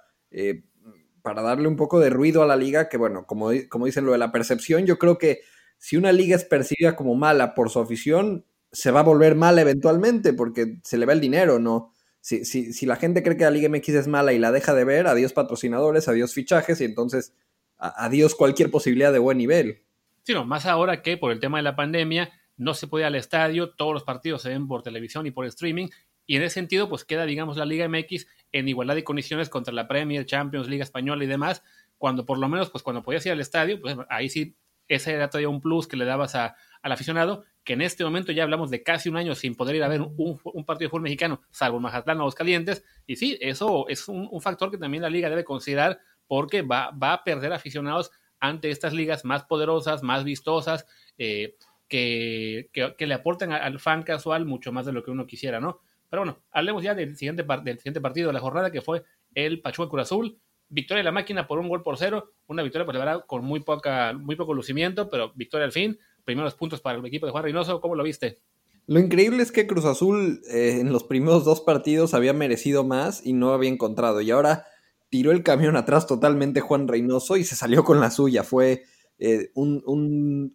para 1.23 1.43
darle 1.43 1.67
un 1.67 1.75
poco 1.75 1.99
de 1.99 2.09
ruido 2.09 2.41
a 2.41 2.47
la 2.47 2.55
liga, 2.55 2.89
que 2.89 2.99
bueno, 2.99 3.27
como, 3.27 3.51
como 3.69 3.87
dicen 3.87 4.07
lo 4.07 4.13
de 4.13 4.19
la 4.19 4.31
percepción, 4.31 4.87
yo 4.87 4.97
creo 4.97 5.19
que 5.19 5.41
si 5.77 5.97
una 5.97 6.13
liga 6.13 6.37
es 6.37 6.45
percibida 6.45 6.95
como 6.95 7.17
mala 7.17 7.55
por 7.55 7.69
su 7.69 7.81
afición, 7.81 8.45
se 8.71 8.93
va 8.93 9.01
a 9.01 9.03
volver 9.03 9.35
mala 9.35 9.61
eventualmente 9.61 10.33
porque 10.35 10.79
se 10.85 10.99
le 10.99 11.07
va 11.07 11.15
el 11.15 11.21
dinero, 11.21 11.59
¿no? 11.59 11.93
Si, 12.21 12.45
si, 12.45 12.73
si 12.73 12.87
la 12.87 12.97
gente 12.97 13.23
cree 13.23 13.37
que 13.37 13.45
la 13.45 13.51
Liga 13.51 13.69
MX 13.69 13.89
es 13.91 14.07
mala 14.09 14.33
y 14.33 14.39
la 14.39 14.53
deja 14.53 14.75
de 14.75 14.85
ver, 14.85 15.07
adiós 15.07 15.33
patrocinadores, 15.33 16.09
adiós 16.09 16.35
fichajes, 16.35 16.81
y 16.81 16.85
entonces 16.85 17.33
adiós 17.79 18.35
cualquier 18.35 18.71
posibilidad 18.71 19.13
de 19.13 19.19
buen 19.19 19.39
nivel. 19.39 19.83
Sí, 20.23 20.35
no, 20.35 20.45
más 20.45 20.67
ahora 20.67 21.01
que 21.03 21.17
por 21.17 21.33
el 21.33 21.41
tema 21.41 21.59
de 21.59 21.63
la 21.63 21.77
pandemia 21.77 22.31
no 22.57 22.75
se 22.75 22.87
puede 22.87 23.05
ir 23.05 23.07
al 23.07 23.15
estadio, 23.15 23.71
todos 23.71 23.95
los 23.95 24.03
partidos 24.03 24.43
se 24.43 24.51
ven 24.51 24.67
por 24.67 24.83
televisión 24.83 25.27
y 25.27 25.31
por 25.31 25.47
streaming, 25.47 25.89
y 26.27 26.37
en 26.37 26.43
ese 26.43 26.55
sentido, 26.55 26.91
pues 26.91 27.05
queda, 27.05 27.25
digamos, 27.25 27.57
la 27.57 27.65
Liga 27.65 27.89
MX 27.89 28.27
en 28.53 28.69
igualdad 28.69 28.95
de 28.95 29.05
condiciones 29.05 29.49
contra 29.49 29.73
la 29.73 29.89
Premier, 29.89 30.27
Champions, 30.27 30.69
Liga 30.69 30.85
Española 30.85 31.25
y 31.25 31.27
demás, 31.27 31.63
cuando 31.97 32.27
por 32.27 32.39
lo 32.39 32.49
menos, 32.49 32.69
pues 32.69 32.83
cuando 32.83 33.03
podías 33.03 33.25
ir 33.25 33.33
al 33.33 33.41
estadio, 33.41 33.81
pues 33.81 33.97
ahí 34.11 34.29
sí, 34.29 34.55
ese 34.89 35.15
era 35.15 35.31
todavía 35.31 35.49
un 35.49 35.63
plus 35.63 35.87
que 35.87 35.97
le 35.97 36.05
dabas 36.05 36.35
al 36.35 36.53
aficionado, 36.83 37.45
que 37.65 37.73
en 37.73 37.81
este 37.81 38.05
momento 38.05 38.33
ya 38.33 38.43
hablamos 38.43 38.71
de 38.71 38.83
casi 38.83 39.09
un 39.09 39.17
año 39.17 39.35
sin 39.35 39.55
poder 39.55 39.77
ir 39.77 39.83
a 39.83 39.89
ver 39.89 40.03
un, 40.03 40.39
partido 40.67 40.87
de 40.87 40.91
fútbol 40.91 41.03
mexicano, 41.03 41.41
salvo 41.51 41.81
Mazatlán 41.81 42.21
o 42.21 42.31
calientes 42.33 42.85
y 43.07 43.17
sí, 43.17 43.39
eso 43.41 43.89
es 43.89 44.07
un 44.09 44.41
factor 44.43 44.71
que 44.71 44.79
también 44.79 45.03
la 45.03 45.11
liga 45.11 45.31
debe 45.31 45.45
considerar 45.45 45.99
porque 46.29 46.63
va, 46.63 46.91
va 46.91 47.15
a 47.15 47.25
perder 47.25 47.53
aficionados 47.53 48.13
ante 48.39 48.71
estas 48.71 48.93
ligas 48.93 49.25
más 49.25 49.45
poderosas, 49.45 50.03
más 50.03 50.23
vistosas, 50.25 50.87
eh, 51.19 51.57
que, 51.89 52.71
que, 52.73 53.07
le 53.07 53.15
aporten 53.15 53.51
al 53.51 53.81
fan 53.81 54.03
casual 54.03 54.45
mucho 54.45 54.71
más 54.73 54.87
de 54.87 54.93
lo 54.93 55.03
que 55.03 55.11
uno 55.11 55.27
quisiera, 55.27 55.59
¿no? 55.59 55.81
Pero 56.11 56.23
bueno, 56.23 56.39
hablemos 56.53 56.83
ya 56.83 56.95
del 56.95 57.17
siguiente, 57.17 57.45
del 57.65 57.79
siguiente 57.79 58.01
partido 58.01 58.29
de 58.29 58.35
la 58.35 58.41
jornada, 58.41 58.71
que 58.71 58.83
fue 58.83 59.05
el 59.35 59.61
Pachuca 59.61 59.89
Cruz 59.89 60.03
Azul. 60.03 60.39
Victoria 60.71 60.99
de 60.99 61.05
la 61.05 61.13
máquina 61.13 61.47
por 61.47 61.59
un 61.59 61.69
gol 61.69 61.83
por 61.83 61.97
cero. 61.97 62.33
Una 62.47 62.63
victoria, 62.63 62.85
pues 62.85 62.97
la 62.97 63.05
verdad, 63.05 63.25
con 63.27 63.45
muy, 63.45 63.61
poca, 63.61 64.13
muy 64.13 64.37
poco 64.37 64.53
lucimiento, 64.53 65.09
pero 65.09 65.33
victoria 65.35 65.65
al 65.65 65.73
fin. 65.73 65.99
Primeros 66.25 66.55
puntos 66.55 66.81
para 66.81 66.99
el 66.99 67.07
equipo 67.07 67.25
de 67.25 67.33
Juan 67.33 67.45
Reynoso. 67.45 67.81
¿Cómo 67.81 67.95
lo 67.95 68.03
viste? 68.03 68.39
Lo 68.87 69.01
increíble 69.01 69.43
es 69.43 69.53
que 69.53 69.67
Cruz 69.67 69.85
Azul 69.85 70.41
eh, 70.51 70.79
en 70.81 70.93
los 70.93 71.05
primeros 71.05 71.45
dos 71.45 71.61
partidos 71.61 72.15
había 72.15 72.33
merecido 72.33 72.85
más 72.85 73.25
y 73.25 73.33
no 73.33 73.53
había 73.53 73.71
encontrado. 73.71 74.21
Y 74.21 74.31
ahora 74.31 74.67
tiró 75.11 75.33
el 75.33 75.43
camión 75.43 75.77
atrás 75.77 76.07
totalmente 76.07 76.61
Juan 76.61 76.89
Reynoso 76.89 77.37
y 77.37 77.45
se 77.45 77.57
salió 77.57 77.85
con 77.85 78.01
la 78.01 78.11
suya. 78.11 78.43
Fue 78.43 78.85
eh, 79.19 79.51
un, 79.55 79.83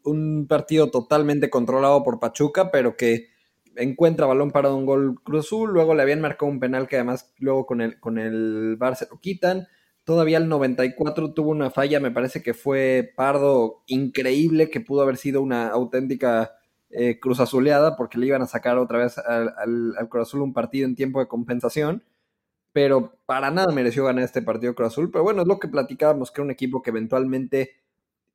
un, 0.04 0.47
partido 0.47 0.89
totalmente 0.89 1.49
controlado 1.49 2.04
por 2.04 2.20
Pachuca, 2.20 2.72
pero 2.72 2.95
que 2.95 3.30
encuentra 3.76 4.28
balón 4.28 4.51
para 4.51 4.74
un 4.74 4.86
gol 4.86 5.16
Cruz 5.24 5.47
Azul. 5.47 5.72
Luego 5.72 5.95
le 5.95 6.04
habían 6.04 6.22
marcado 6.22 6.51
un 6.51 6.60
penal 6.60 6.88
que 6.88 6.95
además 6.95 7.34
luego 7.39 7.66
con 7.66 7.82
el, 7.82 7.99
con 7.99 8.18
el 8.18 8.76
Bar 8.78 8.95
se 8.95 9.08
lo 9.10 9.20
quitan. 9.20 9.68
Todavía 10.04 10.38
el 10.38 10.49
94 10.49 11.34
tuvo 11.34 11.51
una 11.51 11.72
falla, 11.72 11.99
me 11.99 12.12
parece 12.12 12.43
que 12.43 12.54
fue 12.54 13.14
Pardo 13.16 13.84
increíble, 13.88 14.70
que 14.70 14.82
pudo 14.82 15.01
haber 15.01 15.16
sido 15.16 15.41
una 15.41 15.70
auténtica 15.70 16.51
eh, 16.89 17.20
cruz 17.20 17.39
azuleada 17.39 17.95
porque 17.95 18.20
le 18.20 18.28
iban 18.28 18.41
a 18.41 18.47
sacar 18.47 18.78
otra 18.78 18.99
vez 18.99 19.18
al, 19.18 19.54
al, 19.58 20.10
Cruz 20.10 20.28
Azul 20.28 20.41
un 20.41 20.54
partido 20.54 20.86
en 20.86 20.95
tiempo 20.95 21.20
de 21.20 21.28
compensación. 21.28 22.04
Pero 22.74 23.20
para 23.26 23.52
nada 23.52 23.72
mereció 23.72 24.06
ganar 24.06 24.26
este 24.26 24.42
partido 24.42 24.76
Cruz 24.76 24.90
Azul. 24.90 25.12
Pero 25.12 25.24
bueno, 25.24 25.44
es 25.44 25.48
lo 25.48 25.60
que 25.60 25.68
platicábamos, 25.68 26.32
que 26.32 26.42
era 26.42 26.46
un 26.46 26.52
equipo 26.52 26.82
que 26.82 26.90
eventualmente 26.90 27.72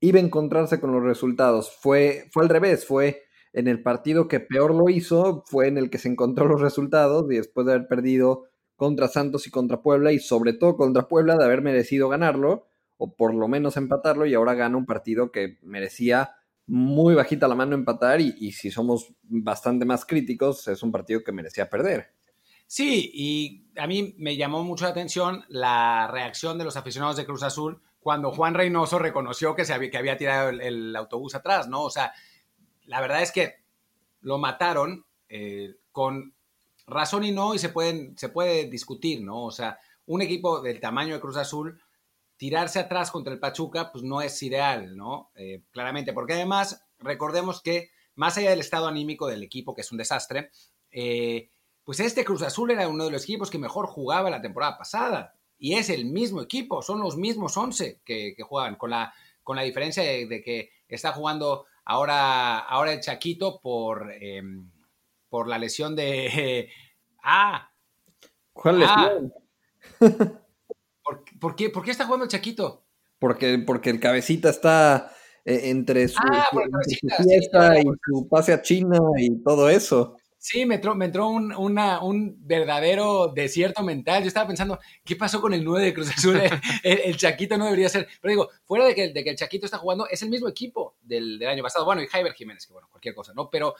iba 0.01 0.19
a 0.19 0.23
encontrarse 0.23 0.81
con 0.81 0.93
los 0.93 1.03
resultados. 1.03 1.77
Fue, 1.81 2.29
fue 2.33 2.45
al 2.45 2.49
revés, 2.49 2.87
fue 2.87 3.23
en 3.53 3.69
el 3.69 3.83
partido 3.83 4.29
que 4.29 4.41
peor 4.41 4.75
lo 4.75 4.89
hizo, 4.89 5.43
fue 5.47 5.69
en 5.69 5.79
el 5.79 5.91
que 5.91 5.99
se 5.99 6.09
encontró 6.09 6.47
los 6.47 6.61
resultados 6.61 7.31
y 7.31 7.37
después 7.37 7.67
de 7.67 7.75
haber 7.75 7.89
perdido 7.89 8.45
contra 8.77 9.09
Santos 9.09 9.47
y 9.47 9.51
contra 9.51 9.83
Puebla 9.83 10.13
y 10.13 10.21
sobre 10.21 10.53
todo 10.53 10.77
contra 10.77 11.09
Puebla 11.09 11.37
de 11.37 11.45
haber 11.45 11.63
merecido 11.63 12.09
ganarlo 12.09 12.69
o 12.97 13.17
por 13.17 13.35
lo 13.35 13.49
menos 13.49 13.77
empatarlo 13.77 14.27
y 14.27 14.35
ahora 14.35 14.55
gana 14.55 14.77
un 14.77 14.87
partido 14.87 15.33
que 15.33 15.59
merecía 15.63 16.31
muy 16.67 17.15
bajita 17.15 17.49
la 17.49 17.55
mano 17.55 17.75
empatar 17.75 18.21
y, 18.21 18.53
si 18.53 18.71
somos 18.71 19.15
bastante 19.23 19.87
más 19.87 20.05
críticos, 20.05 20.69
es 20.69 20.83
un 20.83 20.93
partido 20.93 21.25
que 21.25 21.33
merecía 21.33 21.71
perder. 21.71 22.18
Sí, 22.71 23.11
y 23.15 23.65
a 23.81 23.87
mí 23.87 24.15
me 24.19 24.37
llamó 24.37 24.63
mucho 24.63 24.85
la 24.85 24.91
atención 24.91 25.43
la 25.49 26.07
reacción 26.13 26.59
de 26.59 26.65
los 26.65 26.77
aficionados 26.77 27.17
de 27.17 27.25
Cruz 27.25 27.43
Azul 27.43 27.81
cuando 27.99 28.31
Juan 28.31 28.53
Reynoso 28.53 28.99
reconoció 28.99 29.55
que, 29.55 29.65
se 29.65 29.73
había, 29.73 29.91
que 29.91 29.97
había 29.97 30.19
tirado 30.19 30.51
el, 30.51 30.95
autobús 30.95 31.35
atrás, 31.35 31.67
¿no? 31.67 31.83
O 31.83 31.91
sea, 31.91 32.13
la 32.85 33.01
verdad 33.01 33.23
es 33.23 33.33
que 33.33 33.57
lo 34.21 34.37
mataron 34.37 35.07
eh, 35.31 35.77
con 35.93 36.35
razón 36.87 37.25
y 37.25 37.33
no, 37.33 37.55
y 37.55 37.59
se, 37.59 37.71
pueden, 37.71 38.19
se 38.19 38.29
puede 38.29 38.69
discutir, 38.69 39.23
¿no? 39.23 39.45
O 39.45 39.51
sea, 39.51 39.79
un 40.05 40.21
equipo 40.21 40.61
del 40.61 40.79
tamaño 40.79 41.15
de 41.15 41.21
Cruz 41.21 41.39
Azul 41.39 41.81
tirarse 42.37 42.81
atrás 42.81 43.11
contra 43.11 43.33
el 43.33 43.41
Pachuca, 43.41 43.91
pues 43.91 44.05
no 44.05 44.21
es 44.21 44.43
ideal, 44.43 44.95
¿no? 44.95 45.31
Eh, 45.37 45.63
claramente, 45.71 46.13
porque 46.13 46.35
además, 46.35 46.85
recordemos 46.99 47.63
que 47.63 47.93
más 48.15 48.37
allá 48.37 48.51
del 48.51 48.61
estado 48.61 48.89
anímico 48.89 49.27
del 49.27 49.43
equipo, 49.43 49.75
que 49.75 49.81
es 49.81 49.91
un 49.91 49.97
desastre, 49.97 50.51
eh, 50.91 51.49
pues 51.89 52.01
este 52.01 52.23
Cruz 52.23 52.43
Azul 52.43 52.71
era 52.71 52.87
uno 52.87 53.07
de 53.07 53.11
los 53.11 53.23
equipos 53.23 53.51
que 53.51 53.57
mejor 53.57 53.87
jugaba 53.87 54.29
la 54.29 54.43
temporada 54.43 54.77
pasada. 54.77 55.35
Y 55.59 55.73
es 55.73 55.89
el 55.89 56.05
mismo 56.05 56.43
equipo, 56.43 56.83
son 56.83 57.01
los 57.01 57.17
mismos 57.17 57.57
11 57.57 58.03
que, 58.05 58.37
juegan, 58.47 58.77
con 58.77 58.91
la, 58.91 59.15
con 59.43 59.57
la 59.57 59.63
diferencia 59.63 60.03
de, 60.03 60.43
que 60.43 60.71
está 60.87 61.13
jugando 61.13 61.65
ahora, 61.87 62.59
ahora 62.59 62.93
el 62.93 63.01
Chaquito 63.01 63.59
por, 63.63 64.13
em, 64.21 64.71
por 65.31 65.49
la 65.49 65.57
lesión 65.57 65.97
de... 65.97 66.69
ah, 67.23 67.71
¿Cuál 68.53 68.81
lesión? 68.81 69.33
Ah, 71.11 71.19
¿Por, 71.41 71.57
qué, 71.57 71.73
está 71.87 72.05
jugando 72.05 72.25
el 72.25 72.31
Chaquito? 72.31 72.85
Porque, 73.19 73.59
porque 73.61 73.89
el 73.89 73.99
cabecita 73.99 74.51
está 74.51 75.11
eh, 75.43 75.71
entre 75.71 76.07
su, 76.07 76.19
ah, 76.21 76.49
fiesta 77.17 77.81
y 77.81 77.85
su 78.05 78.29
pase 78.29 78.53
a 78.53 78.61
China 78.61 78.99
y 79.17 79.43
todo 79.43 79.71
eso. 79.71 80.18
Sí, 80.51 80.65
me 80.65 80.77
entró, 80.77 80.95
me 80.95 81.05
entró 81.05 81.29
un, 81.29 81.53
un, 81.53 82.37
verdadero 82.41 83.29
desierto 83.29 83.83
mental. 83.83 84.23
Yo 84.23 84.29
estaba 84.29 84.47
pensando, 84.47 84.79
¿qué 85.05 85.15
pasó 85.15 85.43
con 85.43 85.53
el 85.53 85.63
9 85.63 85.85
de 85.85 85.93
Cruz 85.93 86.09
Azul? 86.09 86.41
el, 86.83 87.19
Chaquito 87.19 87.59
no 87.59 87.67
debería 87.67 87.91
ser. 87.91 88.09
Pero 88.19 88.33
digo, 88.33 88.49
fuera 88.65 88.87
de 88.87 88.95
que, 88.95 89.13
de 89.13 89.25
que 89.25 89.29
el 89.29 89.37
Chaquito 89.37 89.67
está 89.67 89.77
jugando, 89.77 90.09
es 90.09 90.23
el 90.23 90.31
mismo 90.31 90.49
equipo 90.49 90.97
del, 91.03 91.47
año 91.47 91.63
pasado. 91.63 91.85
Bueno, 91.85 92.01
y 92.01 92.07
Javier 92.07 92.33
Jiménez, 92.33 92.67
que 92.67 92.73
bueno, 92.73 92.89
cualquier 92.91 93.15
cosa, 93.15 93.35
¿no? 93.35 93.51
Pero, 93.51 93.75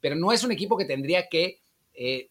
pero 0.00 0.16
no 0.16 0.32
es 0.32 0.42
un 0.44 0.52
equipo 0.52 0.78
que 0.78 0.86
tendría 0.86 1.28
que 1.28 1.60
eh, 1.92 2.30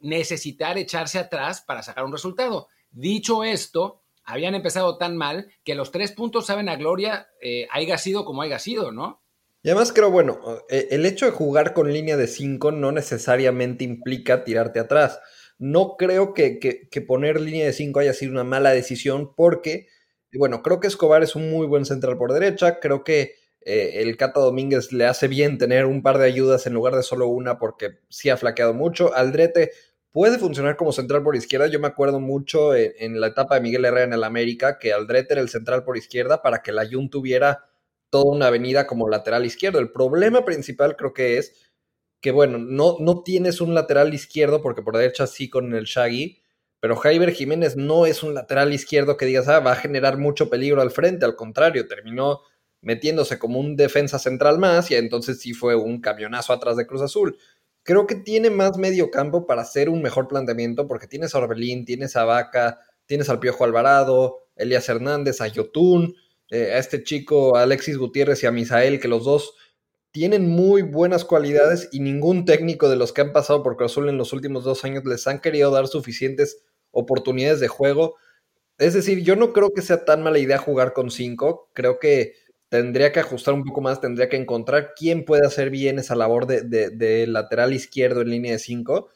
necesitar 0.00 0.76
echarse 0.76 1.20
atrás 1.20 1.60
para 1.60 1.84
sacar 1.84 2.04
un 2.04 2.10
resultado. 2.10 2.66
Dicho 2.90 3.44
esto, 3.44 4.02
habían 4.24 4.56
empezado 4.56 4.98
tan 4.98 5.16
mal 5.16 5.52
que 5.62 5.76
los 5.76 5.92
tres 5.92 6.10
puntos 6.10 6.46
saben 6.46 6.68
a 6.68 6.74
gloria, 6.74 7.28
eh, 7.40 7.68
haya 7.70 7.96
sido 7.96 8.24
como 8.24 8.42
haya 8.42 8.58
sido, 8.58 8.90
¿no? 8.90 9.22
Y 9.62 9.68
además 9.68 9.92
creo, 9.92 10.10
bueno, 10.10 10.40
eh, 10.70 10.88
el 10.90 11.04
hecho 11.04 11.26
de 11.26 11.32
jugar 11.32 11.74
con 11.74 11.92
línea 11.92 12.16
de 12.16 12.26
cinco 12.26 12.72
no 12.72 12.92
necesariamente 12.92 13.84
implica 13.84 14.44
tirarte 14.44 14.80
atrás. 14.80 15.20
No 15.58 15.96
creo 15.98 16.32
que, 16.32 16.88
poner 17.06 17.40
línea 17.40 17.66
de 17.66 17.74
cinco 17.74 18.00
haya 18.00 18.14
sido 18.14 18.32
una 18.32 18.44
mala 18.44 18.70
decisión 18.70 19.34
porque, 19.34 19.88
bueno, 20.32 20.62
creo 20.62 20.80
que 20.80 20.86
Escobar 20.86 21.22
es 21.22 21.36
un 21.36 21.50
muy 21.50 21.66
buen 21.66 21.84
central 21.84 22.16
por 22.16 22.32
derecha, 22.32 22.80
creo 22.80 23.04
que 23.04 23.34
eh, 23.60 24.00
el 24.00 24.16
Cata 24.16 24.40
Domínguez 24.40 24.92
le 24.92 25.04
hace 25.04 25.28
bien 25.28 25.58
tener 25.58 25.84
un 25.84 26.02
par 26.02 26.16
de 26.16 26.24
ayudas 26.24 26.66
en 26.66 26.72
lugar 26.72 26.96
de 26.96 27.02
solo 27.02 27.26
una 27.28 27.58
porque 27.58 27.98
sí 28.08 28.30
ha 28.30 28.38
flaqueado 28.38 28.72
mucho. 28.72 29.14
Aldrete 29.14 29.72
puede 30.12 30.38
funcionar 30.38 30.76
como 30.76 30.92
central 30.92 31.22
por 31.22 31.36
izquierda. 31.36 31.66
Yo 31.66 31.80
me 31.80 31.88
acuerdo 31.88 32.20
mucho 32.20 32.74
en, 32.74 33.20
la 33.20 33.28
etapa 33.28 33.56
de 33.56 33.60
Miguel 33.60 33.84
Herrera 33.84 34.06
en 34.06 34.12
el 34.14 34.24
América 34.24 34.78
que 34.78 34.94
Aldrete 34.94 35.34
era 35.34 35.42
el 35.42 35.50
central 35.50 35.84
por 35.84 35.98
izquierda 35.98 36.40
para 36.42 36.62
que 36.62 36.72
la 36.72 36.88
Jun 36.90 37.10
tuviera 37.10 37.69
toda 38.10 38.32
una 38.32 38.48
avenida 38.48 38.86
como 38.86 39.08
lateral 39.08 39.46
izquierdo. 39.46 39.78
El 39.78 39.92
problema 39.92 40.44
principal 40.44 40.96
creo 40.96 41.12
que 41.12 41.38
es 41.38 41.72
que, 42.20 42.32
bueno, 42.32 42.58
no, 42.58 42.96
no 43.00 43.22
tienes 43.22 43.60
un 43.60 43.74
lateral 43.74 44.12
izquierdo 44.12 44.62
porque 44.62 44.82
por 44.82 44.96
derecha 44.96 45.26
sí 45.26 45.48
con 45.48 45.74
el 45.74 45.84
Shaggy, 45.84 46.42
pero 46.80 46.96
Jaiber 46.96 47.32
Jiménez 47.32 47.76
no 47.76 48.06
es 48.06 48.22
un 48.22 48.34
lateral 48.34 48.72
izquierdo 48.72 49.16
que 49.16 49.26
digas, 49.26 49.48
ah, 49.48 49.60
va 49.60 49.72
a 49.72 49.76
generar 49.76 50.18
mucho 50.18 50.50
peligro 50.50 50.82
al 50.82 50.90
frente. 50.90 51.24
Al 51.24 51.36
contrario, 51.36 51.86
terminó 51.86 52.40
metiéndose 52.82 53.38
como 53.38 53.58
un 53.60 53.76
defensa 53.76 54.18
central 54.18 54.58
más 54.58 54.90
y 54.90 54.94
entonces 54.94 55.40
sí 55.40 55.52
fue 55.52 55.74
un 55.76 56.00
camionazo 56.00 56.52
atrás 56.52 56.76
de 56.76 56.86
Cruz 56.86 57.02
Azul 57.02 57.36
creo 57.82 58.06
que 58.06 58.14
tiene 58.14 58.50
más 58.50 58.76
medio 58.76 59.10
campo 59.10 59.46
para 59.46 59.62
hacer 59.62 59.88
un 59.88 60.02
mejor 60.02 60.28
planteamiento 60.28 60.86
porque 60.86 61.06
tienes 61.06 61.34
a 61.34 61.38
Orbelín, 61.38 61.84
tienes 61.84 62.16
a 62.16 62.24
Vaca, 62.24 62.80
tienes 63.06 63.28
al 63.28 63.40
Piojo 63.40 63.64
Alvarado, 63.64 64.38
Elías 64.56 64.88
Hernández, 64.88 65.40
a 65.40 65.48
Yotun, 65.48 66.14
eh, 66.50 66.72
a 66.74 66.78
este 66.78 67.02
chico 67.02 67.56
Alexis 67.56 67.96
Gutiérrez 67.96 68.42
y 68.42 68.46
a 68.46 68.50
Misael, 68.50 69.00
que 69.00 69.08
los 69.08 69.24
dos 69.24 69.54
tienen 70.12 70.48
muy 70.48 70.82
buenas 70.82 71.24
cualidades 71.24 71.88
y 71.92 72.00
ningún 72.00 72.44
técnico 72.44 72.88
de 72.88 72.96
los 72.96 73.12
que 73.12 73.20
han 73.20 73.32
pasado 73.32 73.62
por 73.62 73.76
Cruz 73.76 73.92
Azul 73.92 74.08
en 74.08 74.18
los 74.18 74.32
últimos 74.32 74.64
dos 74.64 74.84
años 74.84 75.04
les 75.04 75.26
han 75.26 75.40
querido 75.40 75.70
dar 75.70 75.86
suficientes 75.86 76.64
oportunidades 76.90 77.60
de 77.60 77.68
juego. 77.68 78.16
Es 78.78 78.94
decir, 78.94 79.22
yo 79.22 79.36
no 79.36 79.52
creo 79.52 79.70
que 79.70 79.82
sea 79.82 80.04
tan 80.04 80.22
mala 80.22 80.38
idea 80.38 80.58
jugar 80.58 80.92
con 80.92 81.10
cinco. 81.10 81.70
Creo 81.74 81.98
que 81.98 82.34
tendría 82.70 83.12
que 83.12 83.20
ajustar 83.20 83.54
un 83.54 83.64
poco 83.64 83.80
más, 83.80 84.00
tendría 84.00 84.28
que 84.28 84.36
encontrar 84.36 84.94
quién 84.96 85.24
puede 85.24 85.46
hacer 85.46 85.70
bien 85.70 85.98
esa 85.98 86.14
labor 86.14 86.46
de, 86.46 87.26
lateral 87.26 87.72
izquierdo 87.72 88.22
en 88.22 88.30
línea 88.30 88.52
de 88.52 88.58
5. 88.58 89.08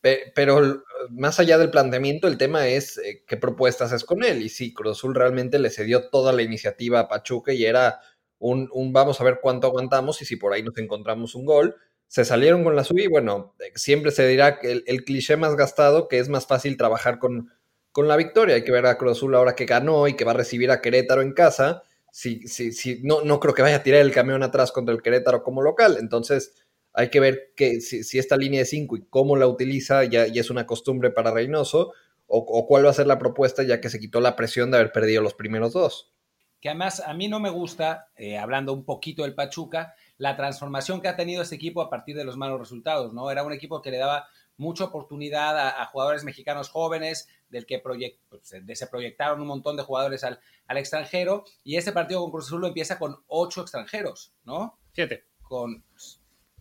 Pero 0.00 0.84
más 1.10 1.40
allá 1.40 1.58
del 1.58 1.70
planteamiento, 1.70 2.28
el 2.28 2.38
tema 2.38 2.68
es 2.68 2.98
eh, 2.98 3.24
qué 3.26 3.36
propuestas 3.36 3.92
es 3.92 4.04
con 4.04 4.22
él. 4.22 4.42
Y 4.42 4.48
sí, 4.48 4.72
Cruz 4.72 4.98
Azul 4.98 5.14
realmente 5.14 5.58
le 5.58 5.70
cedió 5.70 6.08
toda 6.08 6.32
la 6.32 6.42
iniciativa 6.42 7.00
a 7.00 7.08
Pachuca 7.08 7.52
y 7.52 7.64
era 7.64 8.00
un, 8.38 8.68
vamos 8.92 9.20
a 9.20 9.24
ver 9.24 9.40
cuánto 9.42 9.66
aguantamos 9.66 10.22
y 10.22 10.24
si 10.24 10.36
por 10.36 10.52
ahí 10.52 10.62
nos 10.62 10.76
encontramos 10.78 11.34
un 11.34 11.44
gol. 11.44 11.76
Se 12.06 12.24
salieron 12.24 12.64
con 12.64 12.74
la 12.74 12.84
suya 12.84 13.04
y 13.04 13.08
bueno, 13.08 13.54
eh, 13.58 13.72
siempre 13.74 14.10
se 14.12 14.26
dirá 14.26 14.58
que 14.58 14.82
el, 14.86 15.04
cliché 15.04 15.36
más 15.36 15.56
gastado 15.56 16.08
que 16.08 16.18
es 16.18 16.28
más 16.28 16.46
fácil 16.46 16.76
trabajar 16.76 17.18
con, 17.18 17.50
con 17.92 18.08
la 18.08 18.16
victoria. 18.16 18.54
Hay 18.54 18.64
que 18.64 18.72
ver 18.72 18.86
a 18.86 18.96
Cruz 18.96 19.18
Azul 19.18 19.34
ahora 19.34 19.54
que 19.54 19.66
ganó 19.66 20.08
y 20.08 20.14
que 20.14 20.24
va 20.24 20.32
a 20.32 20.34
recibir 20.34 20.70
a 20.70 20.80
Querétaro 20.80 21.22
en 21.22 21.32
casa 21.32 21.82
si, 22.10 22.46
si, 22.48 22.72
si, 22.72 23.00
no, 23.02 23.22
no 23.22 23.40
creo 23.40 23.54
que 23.54 23.62
vaya 23.62 23.76
a 23.76 23.82
tirar 23.82 24.00
el 24.00 24.12
camión 24.12 24.42
atrás 24.42 24.72
contra 24.72 24.94
el 24.94 25.02
Querétaro 25.02 25.42
como 25.42 25.62
local. 25.62 25.98
Entonces, 26.00 26.54
hay 26.98 27.10
que 27.10 27.20
ver 27.20 27.52
que, 27.54 27.80
si, 27.80 28.18
esta 28.18 28.36
línea 28.36 28.58
de 28.58 28.66
5 28.66 28.96
y 28.96 29.04
cómo 29.04 29.36
la 29.36 29.46
utiliza 29.46 30.02
ya, 30.02 30.26
ya, 30.26 30.40
es 30.40 30.50
una 30.50 30.66
costumbre 30.66 31.10
para 31.10 31.30
Reynoso, 31.30 31.92
o, 32.26 32.66
cuál 32.66 32.84
va 32.84 32.90
a 32.90 32.94
ser 32.94 33.06
la 33.06 33.20
propuesta 33.20 33.62
ya 33.62 33.80
que 33.80 33.88
se 33.88 34.00
quitó 34.00 34.20
la 34.20 34.34
presión 34.34 34.72
de 34.72 34.78
haber 34.78 34.90
perdido 34.90 35.22
los 35.22 35.32
primeros 35.32 35.72
dos. 35.72 36.12
Que 36.60 36.70
además 36.70 37.00
a 37.06 37.14
mí 37.14 37.28
no 37.28 37.38
me 37.38 37.50
gusta, 37.50 38.08
eh, 38.16 38.36
hablando 38.36 38.72
un 38.72 38.84
poquito 38.84 39.22
del 39.22 39.36
Pachuca, 39.36 39.94
la 40.16 40.36
transformación 40.36 41.00
que 41.00 41.06
ha 41.06 41.14
tenido 41.14 41.40
este 41.40 41.54
equipo 41.54 41.82
a 41.82 41.88
partir 41.88 42.16
de 42.16 42.24
los 42.24 42.36
malos 42.36 42.58
resultados, 42.58 43.14
¿no? 43.14 43.30
Era 43.30 43.44
un 43.44 43.52
equipo 43.52 43.80
que 43.80 43.92
le 43.92 43.98
daba 43.98 44.26
mucha 44.56 44.82
oportunidad 44.82 45.56
a, 45.56 45.86
jugadores 45.86 46.24
mexicanos 46.24 46.68
jóvenes, 46.68 47.28
del 47.48 47.64
que 47.64 47.78
pues, 47.78 48.42
se 48.42 48.86
proyectaron 48.88 49.40
un 49.40 49.46
montón 49.46 49.76
de 49.76 49.84
jugadores 49.84 50.24
al, 50.24 50.40
extranjero, 50.70 51.44
y 51.62 51.76
este 51.76 51.92
partido 51.92 52.20
con 52.22 52.32
Cruz 52.32 52.46
Azul 52.46 52.66
empieza 52.66 52.98
con 52.98 53.22
ocho 53.28 53.62
extranjeros, 53.62 54.34
¿no? 54.42 54.80
Siete. 54.92 55.26
Con 55.42 55.84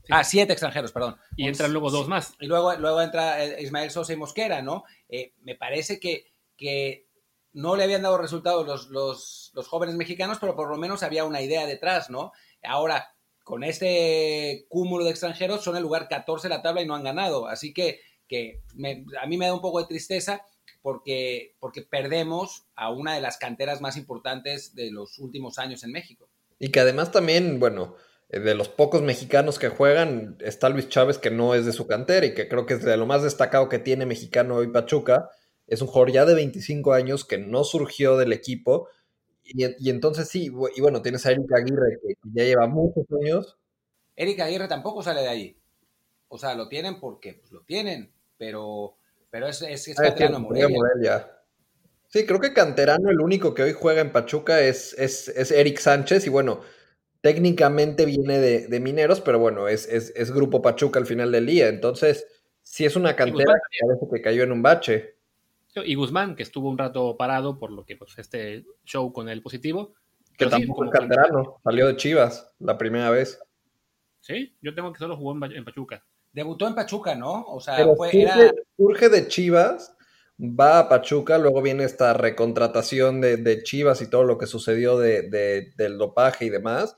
Ah, 0.09 0.23
siete 0.23 0.53
extranjeros, 0.53 0.91
perdón. 0.91 1.17
Y 1.35 1.47
entran 1.47 1.71
luego 1.71 1.89
dos 1.89 2.07
más. 2.07 2.33
Y 2.39 2.47
luego, 2.47 2.75
luego 2.75 3.01
entra 3.01 3.43
eh, 3.43 3.61
Ismael 3.61 3.91
Sosa 3.91 4.13
y 4.13 4.17
Mosquera, 4.17 4.61
¿no? 4.61 4.83
Eh, 5.09 5.33
me 5.41 5.55
parece 5.55 5.99
que, 5.99 6.25
que 6.55 7.07
no 7.53 7.75
le 7.75 7.83
habían 7.83 8.01
dado 8.01 8.17
resultados 8.17 8.65
los, 8.67 8.87
los, 8.89 9.51
los, 9.53 9.67
jóvenes 9.67 9.95
mexicanos, 9.95 10.37
pero 10.39 10.55
por 10.55 10.69
lo 10.69 10.77
menos 10.77 11.03
había 11.03 11.25
una 11.25 11.41
idea 11.41 11.65
detrás, 11.65 12.09
¿no? 12.09 12.31
Ahora, 12.63 13.15
con 13.43 13.63
este 13.63 14.65
cúmulo 14.69 15.05
de 15.05 15.11
extranjeros, 15.11 15.63
son 15.63 15.77
el 15.77 15.83
lugar 15.83 16.07
14 16.09 16.47
de 16.47 16.55
la 16.55 16.61
tabla 16.61 16.81
y 16.81 16.85
no 16.85 16.95
han 16.95 17.03
ganado. 17.03 17.47
Así 17.47 17.73
que, 17.73 18.01
que 18.27 18.61
a 19.21 19.25
mí 19.25 19.37
me 19.37 19.45
da 19.45 19.53
un 19.53 19.61
poco 19.61 19.79
de 19.79 19.87
tristeza 19.87 20.41
porque, 20.81 21.55
porque 21.59 21.81
perdemos 21.81 22.65
a 22.75 22.91
una 22.91 23.15
de 23.15 23.21
las 23.21 23.37
canteras 23.37 23.81
más 23.81 23.97
importantes 23.97 24.75
de 24.75 24.91
los 24.91 25.17
últimos 25.19 25.59
años 25.59 25.83
en 25.83 25.91
México. 25.91 26.29
Y 26.59 26.69
que 26.69 26.79
además 26.79 27.11
también, 27.11 27.59
bueno, 27.59 27.95
de 28.29 28.55
los 28.55 28.67
pocos 28.67 29.01
mexicanos 29.01 29.57
que 29.57 29.69
juegan, 29.69 30.37
está 30.41 30.69
Luis 30.69 30.89
Chávez, 30.89 31.17
que 31.17 31.31
no 31.31 31.55
es 31.55 31.65
de 31.65 31.71
su 31.71 31.87
cantera 31.87 32.25
y 32.25 32.33
que 32.33 32.49
creo 32.49 32.65
que 32.65 32.73
es 32.73 32.83
de 32.83 32.97
lo 32.97 33.05
más 33.05 33.23
destacado 33.23 33.69
que 33.69 33.79
tiene 33.79 34.05
mexicano 34.05 34.55
hoy 34.55 34.67
Pachuca. 34.67 35.29
Es 35.65 35.81
un 35.81 35.87
jugador 35.87 36.11
ya 36.11 36.25
de 36.25 36.35
25 36.35 36.93
años 36.93 37.25
que 37.25 37.37
no 37.37 37.63
surgió 37.63 38.17
del 38.17 38.33
equipo. 38.33 38.89
Y, 39.43 39.89
entonces 39.89 40.27
sí, 40.27 40.51
y 40.75 40.81
bueno, 40.81 41.01
tienes 41.01 41.25
a 41.25 41.31
Eric 41.31 41.49
Aguirre, 41.53 41.99
que 42.01 42.13
ya 42.33 42.43
lleva 42.43 42.67
muchos 42.67 43.05
años. 43.21 43.57
Eric 44.15 44.41
Aguirre 44.41 44.67
tampoco 44.67 45.01
sale 45.01 45.21
de 45.21 45.29
ahí. 45.29 45.57
O 46.27 46.37
sea, 46.37 46.53
lo 46.55 46.67
tienen 46.67 46.99
porque 46.99 47.35
pues, 47.35 47.51
lo 47.53 47.61
tienen, 47.61 48.11
pero, 48.37 48.97
pero 49.29 49.47
es, 49.47 49.61
es, 49.61 49.87
es 49.87 49.97
ah, 49.99 50.39
Morelia. 50.39 51.31
Sí, 52.09 52.25
creo 52.25 52.41
que 52.41 52.53
canterano, 52.53 53.09
el 53.09 53.21
único 53.21 53.53
que 53.53 53.63
hoy 53.63 53.73
juega 53.73 54.01
en 54.01 54.11
Pachuca 54.11 54.61
es, 54.61 54.93
es, 54.97 55.29
es 55.29 55.51
Eric 55.51 55.79
Sánchez. 55.79 56.25
Y 56.25 56.29
bueno, 56.29 56.61
técnicamente 57.21 58.05
viene 58.05 58.39
de, 58.39 58.79
Mineros, 58.79 59.21
pero 59.21 59.39
bueno, 59.39 59.67
es, 59.67 59.87
es, 59.87 60.31
Grupo 60.31 60.61
Pachuca 60.61 60.99
al 60.99 61.05
final 61.05 61.31
del 61.31 61.45
día. 61.45 61.67
Entonces, 61.67 62.25
sí 62.63 62.85
es 62.85 62.95
una 62.95 63.15
cantera 63.15 63.53
que 63.53 63.85
parece 63.85 64.05
que 64.13 64.21
cayó 64.21 64.43
en 64.43 64.51
un 64.51 64.61
bache. 64.61 65.15
Y 65.75 65.95
Guzmán, 65.95 66.35
que 66.35 66.43
estuvo 66.43 66.69
un 66.69 66.77
rato 66.77 67.15
parado 67.17 67.59
por 67.59 67.71
lo 67.71 67.85
que 67.85 67.97
pues, 67.97 68.17
este 68.17 68.65
show 68.83 69.11
con 69.13 69.29
el 69.29 69.41
positivo. 69.41 69.93
Que 70.37 70.47
tampoco 70.47 70.85
es 70.85 70.91
canterano, 70.91 71.59
salió 71.63 71.87
de 71.87 71.95
Chivas 71.95 72.51
la 72.59 72.77
primera 72.77 73.09
vez. 73.09 73.39
Sí, 74.19 74.55
yo 74.61 74.73
tengo 74.75 74.91
que 74.91 74.99
solo 74.99 75.17
jugó 75.17 75.33
en, 75.45 75.65
Pachuca. 75.65 76.03
Debutó 76.31 76.67
en 76.67 76.75
Pachuca, 76.75 77.15
¿no? 77.15 77.43
O 77.43 77.59
sea, 77.59 77.87
fue, 77.95 78.11
surge, 78.75 79.09
de 79.09 79.27
Chivas, 79.27 79.95
va 80.39 80.79
a 80.79 80.89
Pachuca, 80.89 81.39
luego 81.39 81.61
viene 81.63 81.85
esta 81.85 82.13
recontratación 82.13 83.21
de, 83.21 83.63
Chivas 83.63 84.01
y 84.01 84.09
todo 84.09 84.23
lo 84.23 84.37
que 84.37 84.45
sucedió 84.45 84.99
de, 84.99 85.71
del 85.75 85.97
dopaje 85.97 86.45
y 86.45 86.49
demás 86.49 86.95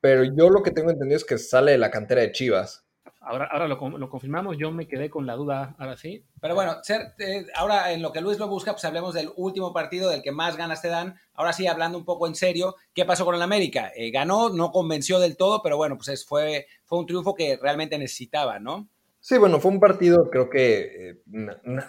pero 0.00 0.24
yo 0.24 0.50
lo 0.50 0.62
que 0.62 0.70
tengo 0.70 0.90
entendido 0.90 1.16
es 1.16 1.24
que 1.24 1.38
sale 1.38 1.72
de 1.72 1.78
la 1.78 1.90
cantera 1.90 2.20
de 2.20 2.32
Chivas. 2.32 2.84
Ahora, 3.20 3.46
ahora 3.50 3.68
lo, 3.68 4.08
confirmamos, 4.08 4.56
yo 4.56 4.70
me 4.70 4.88
quedé 4.88 5.10
con 5.10 5.26
la 5.26 5.34
duda, 5.34 5.74
ahora 5.78 5.96
sí. 5.96 6.24
Pero 6.40 6.54
bueno, 6.54 6.76
eh, 7.18 7.46
ahora 7.54 7.92
en 7.92 8.00
lo 8.00 8.10
que 8.10 8.22
Luis 8.22 8.38
lo 8.38 8.48
busca, 8.48 8.72
pues 8.72 8.84
hablemos 8.86 9.12
del 9.12 9.30
último 9.36 9.72
partido 9.72 10.08
del 10.08 10.22
que 10.22 10.32
más 10.32 10.56
ganas 10.56 10.80
te 10.80 10.88
dan. 10.88 11.14
Ahora 11.34 11.52
sí, 11.52 11.66
hablando 11.66 11.98
un 11.98 12.06
poco 12.06 12.26
en 12.26 12.34
serio, 12.34 12.76
¿qué 12.94 13.04
pasó 13.04 13.26
con 13.26 13.34
el 13.34 13.42
América? 13.42 13.92
Eh, 13.94 14.10
ganó, 14.10 14.48
no 14.48 14.70
convenció 14.70 15.18
del 15.18 15.36
todo, 15.36 15.60
pero 15.62 15.76
bueno, 15.76 15.98
pues 15.98 16.24
fue, 16.24 16.66
fue 16.84 17.00
un 17.00 17.06
triunfo 17.06 17.34
que 17.34 17.58
realmente 17.60 17.98
necesitaba, 17.98 18.58
¿no? 18.58 18.88
Sí, 19.20 19.36
bueno, 19.36 19.60
fue 19.60 19.72
un 19.72 19.80
partido 19.80 20.30
creo 20.30 20.48
que 20.48 21.10
eh, 21.10 21.22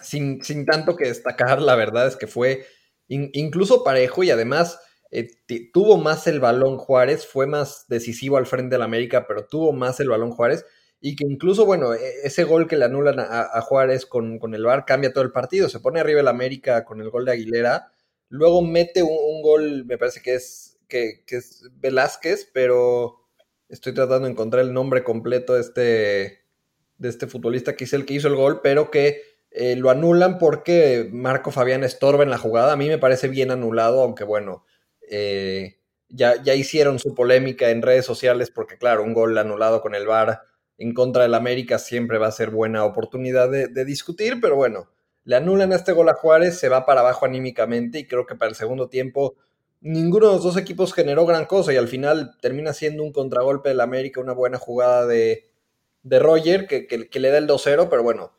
sin, 0.02 0.42
sin, 0.42 0.66
tanto 0.66 0.96
que 0.96 1.06
destacar, 1.06 1.62
la 1.62 1.76
verdad 1.76 2.06
es 2.08 2.16
que 2.16 2.26
fue 2.26 2.66
incluso 3.08 3.82
parejo 3.82 4.22
y 4.22 4.30
además 4.30 4.78
eh, 5.10 5.28
tuvo 5.72 5.96
más 5.96 6.26
el 6.26 6.40
balón 6.40 6.76
Juárez, 6.78 7.26
fue 7.26 7.46
más 7.46 7.86
decisivo 7.88 8.36
al 8.36 8.46
frente 8.46 8.74
del 8.74 8.82
América, 8.82 9.26
pero 9.26 9.46
tuvo 9.46 9.72
más 9.72 10.00
el 10.00 10.08
balón 10.08 10.30
Juárez. 10.30 10.64
Y 11.00 11.16
que 11.16 11.24
incluso, 11.24 11.66
bueno, 11.66 11.94
e, 11.94 11.98
ese 12.24 12.44
gol 12.44 12.68
que 12.68 12.76
le 12.76 12.84
anulan 12.84 13.18
a, 13.18 13.60
Juárez 13.62 14.06
con, 14.06 14.38
el 14.54 14.64
VAR 14.64 14.84
cambia 14.84 15.12
todo 15.12 15.24
el 15.24 15.32
partido. 15.32 15.68
Se 15.68 15.80
pone 15.80 16.00
arriba 16.00 16.20
el 16.20 16.28
América 16.28 16.84
con 16.84 17.00
el 17.00 17.10
gol 17.10 17.24
de 17.24 17.32
Aguilera. 17.32 17.92
Luego 18.28 18.62
mete 18.62 19.02
un, 19.02 19.42
gol, 19.42 19.84
me 19.86 19.98
parece 19.98 20.22
que 20.22 20.34
es, 20.34 20.78
que, 20.88 21.24
es 21.28 21.68
Velázquez, 21.76 22.48
pero 22.52 23.26
estoy 23.68 23.94
tratando 23.94 24.26
de 24.26 24.32
encontrar 24.32 24.62
el 24.64 24.72
nombre 24.72 25.02
completo 25.04 25.54
de 25.54 25.60
este, 25.60 26.40
de 26.98 27.08
este 27.08 27.26
futbolista 27.26 27.76
que 27.76 27.84
es 27.84 27.92
el 27.92 28.04
que 28.04 28.14
hizo 28.14 28.28
el 28.28 28.36
gol, 28.36 28.60
pero 28.62 28.90
que 28.90 29.22
eh, 29.50 29.76
lo 29.76 29.90
anulan 29.90 30.38
porque 30.38 31.08
Marco 31.12 31.50
Fabián 31.50 31.82
estorba 31.82 32.22
en 32.22 32.30
la 32.30 32.38
jugada. 32.38 32.72
A 32.72 32.76
mí 32.76 32.88
me 32.88 32.98
parece 32.98 33.28
bien 33.28 33.50
anulado, 33.50 34.02
aunque 34.02 34.24
bueno, 34.24 34.64
eh, 35.10 35.76
ya, 36.08 36.42
ya 36.42 36.54
hicieron 36.54 36.98
su 36.98 37.14
polémica 37.14 37.70
en 37.70 37.82
redes 37.82 38.06
sociales 38.06 38.50
porque, 38.50 38.78
claro, 38.78 39.02
un 39.02 39.12
gol 39.12 39.36
anulado 39.36 39.82
con 39.82 39.94
el 39.94 40.06
VAR 40.06 40.40
en 40.78 40.94
contra 40.94 41.24
del 41.24 41.34
América 41.34 41.78
siempre 41.78 42.18
va 42.18 42.28
a 42.28 42.32
ser 42.32 42.50
buena 42.50 42.84
oportunidad 42.84 43.50
de, 43.50 43.84
discutir, 43.84 44.40
pero 44.40 44.56
bueno, 44.56 44.88
le 45.24 45.36
anulan 45.36 45.72
este 45.72 45.92
gol 45.92 46.08
a 46.08 46.14
Juárez, 46.14 46.58
se 46.58 46.70
va 46.70 46.86
para 46.86 47.00
abajo 47.00 47.26
anímicamente 47.26 47.98
y 47.98 48.06
creo 48.06 48.24
que 48.26 48.34
para 48.34 48.48
el 48.48 48.54
segundo 48.54 48.88
tiempo 48.88 49.36
ninguno 49.82 50.28
de 50.28 50.32
los 50.34 50.42
dos 50.42 50.56
equipos 50.56 50.94
generó 50.94 51.26
gran 51.26 51.44
cosa 51.44 51.72
y 51.72 51.76
al 51.76 51.88
final 51.88 52.36
termina 52.40 52.72
siendo 52.72 53.02
un 53.02 53.12
contragolpe 53.12 53.68
del 53.68 53.80
América, 53.80 54.20
una 54.20 54.32
buena 54.32 54.58
jugada 54.58 55.06
de, 55.06 55.50
de 56.02 56.18
Roger 56.18 56.66
que, 56.66 56.86
que, 56.86 57.20
le 57.20 57.30
da 57.30 57.38
el 57.38 57.46
2-0, 57.46 57.88
pero 57.90 58.02
bueno, 58.02 58.32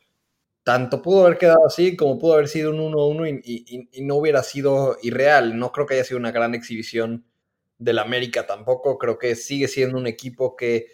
tanto 0.64 1.02
pudo 1.02 1.26
haber 1.26 1.38
quedado 1.38 1.66
así 1.66 1.96
como 1.96 2.18
pudo 2.18 2.34
haber 2.34 2.48
sido 2.48 2.70
un 2.70 2.78
1-1 2.92 3.40
y, 3.44 4.02
no 4.02 4.16
hubiera 4.16 4.42
sido 4.42 4.96
irreal. 5.02 5.58
No 5.58 5.72
creo 5.72 5.86
que 5.86 5.94
haya 5.94 6.04
sido 6.04 6.18
una 6.18 6.32
gran 6.32 6.54
exhibición 6.54 7.24
del 7.78 7.98
América 7.98 8.46
tampoco. 8.46 8.98
Creo 8.98 9.18
que 9.18 9.34
sigue 9.34 9.68
siendo 9.68 9.98
un 9.98 10.06
equipo 10.06 10.56
que, 10.56 10.86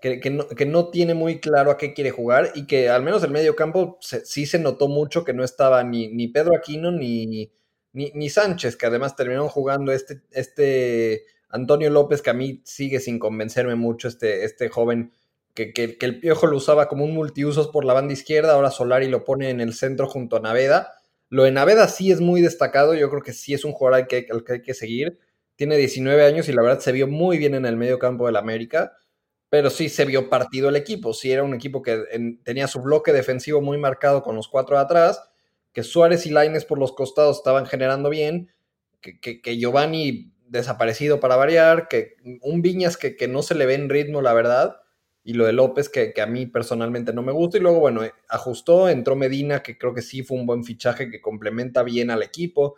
que, 0.00 0.66
no, 0.66 0.90
tiene 0.90 1.14
muy 1.14 1.40
claro 1.40 1.70
a 1.70 1.76
qué 1.76 1.92
quiere 1.94 2.10
jugar 2.10 2.52
y 2.54 2.66
que 2.66 2.88
al 2.88 3.02
menos 3.02 3.22
el 3.24 3.30
medio 3.30 3.56
campo 3.56 3.98
sí 4.00 4.46
se 4.46 4.58
notó 4.58 4.88
mucho 4.88 5.24
que 5.24 5.32
no 5.32 5.42
estaba 5.42 5.82
ni, 5.82 6.08
ni 6.08 6.28
Pedro 6.28 6.56
Aquino 6.56 6.92
ni, 6.92 7.50
ni, 7.92 8.30
Sánchez, 8.30 8.76
que 8.76 8.86
además 8.86 9.16
terminaron 9.16 9.48
jugando 9.48 9.90
este, 9.90 10.22
este 10.30 11.24
Antonio 11.48 11.90
López, 11.90 12.22
que 12.22 12.30
a 12.30 12.34
mí 12.34 12.60
sigue 12.64 13.00
sin 13.00 13.18
convencerme 13.18 13.74
mucho, 13.74 14.06
este, 14.06 14.44
este 14.44 14.68
joven 14.68 15.12
que, 15.56 15.96
el 15.98 16.20
Piojo 16.20 16.46
lo 16.46 16.58
usaba 16.58 16.86
como 16.86 17.04
un 17.04 17.14
multiusos 17.14 17.68
por 17.68 17.84
la 17.84 17.94
banda 17.94 18.12
izquierda, 18.12 18.52
ahora 18.52 18.70
Solari 18.70 19.08
lo 19.08 19.24
pone 19.24 19.48
en 19.48 19.60
el 19.60 19.72
centro 19.72 20.06
junto 20.06 20.36
a 20.36 20.40
Naveda. 20.40 20.92
Lo 21.30 21.44
de 21.44 21.50
Naveda 21.50 21.88
sí 21.88 22.12
es 22.12 22.20
muy 22.20 22.42
destacado, 22.42 22.94
yo 22.94 23.08
creo 23.08 23.22
que 23.22 23.32
sí 23.32 23.54
es 23.54 23.64
un 23.64 23.72
jugador 23.72 24.00
al 24.02 24.06
que, 24.06 24.26
hay 24.48 24.62
que 24.62 24.74
seguir. 24.74 25.18
Tiene 25.56 25.78
19 25.78 26.24
años 26.24 26.48
y 26.48 26.52
la 26.52 26.62
verdad 26.62 26.80
se 26.80 26.92
vio 26.92 27.08
muy 27.08 27.38
bien 27.38 27.54
en 27.54 27.64
el 27.64 27.76
medio 27.76 27.98
campo 27.98 28.26
del 28.26 28.36
América, 28.36 28.92
pero 29.48 29.70
sí 29.70 29.88
se 29.88 30.04
vio 30.04 30.28
partido 30.28 30.68
el 30.68 30.76
equipo. 30.76 31.14
Sí 31.14 31.32
era 31.32 31.42
un 31.42 31.54
equipo 31.54 31.80
que 31.80 32.04
tenía 32.44 32.68
su 32.68 32.82
bloque 32.82 33.12
defensivo 33.12 33.62
muy 33.62 33.78
marcado 33.78 34.22
con 34.22 34.36
los 34.36 34.48
cuatro 34.48 34.76
de 34.76 34.82
atrás, 34.82 35.22
que 35.72 35.82
Suárez 35.82 36.26
y 36.26 36.30
Laines 36.30 36.66
por 36.66 36.78
los 36.78 36.92
costados 36.92 37.38
estaban 37.38 37.64
generando 37.64 38.10
bien, 38.10 38.52
que, 39.00 39.40
que, 39.40 39.56
Giovanni 39.56 40.34
desaparecido 40.46 41.18
para 41.20 41.36
variar, 41.36 41.88
que 41.88 42.16
un 42.42 42.60
Viñas 42.60 42.96
que, 42.98 43.16
que 43.16 43.28
no 43.28 43.42
se 43.42 43.54
le 43.54 43.66
ve 43.66 43.74
en 43.74 43.88
ritmo, 43.88 44.20
la 44.20 44.34
verdad 44.34 44.76
y 45.26 45.32
lo 45.32 45.44
de 45.44 45.52
López, 45.52 45.88
que, 45.88 46.14
a 46.22 46.26
mí 46.26 46.46
personalmente 46.46 47.12
no 47.12 47.20
me 47.20 47.32
gusta. 47.32 47.58
Y 47.58 47.60
luego, 47.60 47.80
bueno, 47.80 48.04
eh, 48.04 48.12
ajustó, 48.28 48.88
entró 48.88 49.16
Medina, 49.16 49.60
que 49.60 49.76
creo 49.76 49.92
que 49.92 50.00
sí 50.00 50.22
fue 50.22 50.38
un 50.38 50.46
buen 50.46 50.62
fichaje 50.62 51.10
que 51.10 51.20
complementa 51.20 51.82
bien 51.82 52.10
al 52.10 52.22
equipo. 52.22 52.76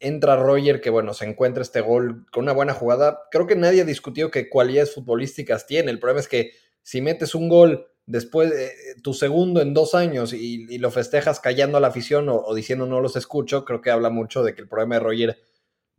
Entra 0.00 0.34
Roger, 0.34 0.80
que 0.80 0.88
bueno, 0.88 1.12
se 1.12 1.26
encuentra 1.26 1.62
este 1.62 1.82
gol 1.82 2.24
con 2.32 2.44
una 2.44 2.54
buena 2.54 2.72
jugada. 2.72 3.24
Creo 3.30 3.46
que 3.46 3.54
nadie 3.54 3.82
ha 3.82 3.84
discutido 3.84 4.30
qué 4.30 4.48
cualidades 4.48 4.94
futbolísticas 4.94 5.66
tiene. 5.66 5.90
El 5.90 5.98
problema 5.98 6.20
es 6.20 6.28
que 6.28 6.52
si 6.80 7.02
metes 7.02 7.34
un 7.34 7.50
gol 7.50 7.86
después, 8.06 8.48
de 8.48 8.72
tu 9.02 9.12
segundo 9.12 9.60
en 9.60 9.74
dos 9.74 9.94
años 9.94 10.32
y, 10.32 10.78
lo 10.78 10.90
festejas 10.90 11.38
callando 11.38 11.76
a 11.76 11.80
la 11.82 11.88
afición 11.88 12.30
o, 12.30 12.36
o, 12.36 12.54
diciendo 12.54 12.86
no 12.86 13.02
los 13.02 13.14
escucho, 13.16 13.66
creo 13.66 13.82
que 13.82 13.90
habla 13.90 14.08
mucho 14.08 14.42
de 14.42 14.54
que 14.54 14.62
el 14.62 14.68
problema 14.68 14.94
de 14.94 15.00
Roger 15.02 15.38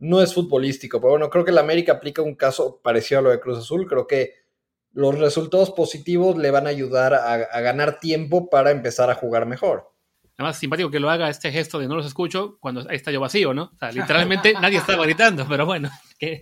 no 0.00 0.20
es 0.20 0.34
futbolístico. 0.34 1.00
Pero 1.00 1.10
bueno, 1.12 1.30
creo 1.30 1.44
que 1.44 1.52
el 1.52 1.58
América 1.58 1.92
aplica 1.92 2.22
un 2.22 2.34
caso 2.34 2.80
parecido 2.82 3.20
a 3.20 3.22
lo 3.22 3.30
de 3.30 3.38
Cruz 3.38 3.58
Azul. 3.58 3.86
Creo 3.86 4.08
que 4.08 4.45
los 4.96 5.18
resultados 5.18 5.72
positivos 5.72 6.38
le 6.38 6.50
van 6.50 6.66
a 6.66 6.70
ayudar 6.70 7.12
a, 7.12 7.60
ganar 7.60 8.00
tiempo 8.00 8.48
para 8.48 8.70
empezar 8.70 9.10
a 9.10 9.14
jugar 9.14 9.44
mejor. 9.44 9.92
Además, 10.38 10.58
simpático 10.58 10.90
que 10.90 11.00
lo 11.00 11.10
haga 11.10 11.28
este 11.28 11.52
gesto 11.52 11.78
de 11.78 11.86
no 11.86 11.96
los 11.96 12.06
escucho 12.06 12.56
cuando 12.60 12.88
está 12.88 13.10
yo 13.10 13.20
vacío, 13.20 13.52
¿no? 13.52 13.64
O 13.74 13.78
sea, 13.78 13.92
literalmente 13.92 14.54
nadie 14.60 14.78
estaba 14.78 15.04
gritando, 15.04 15.46
pero 15.46 15.66
bueno, 15.66 15.90
que 16.18 16.40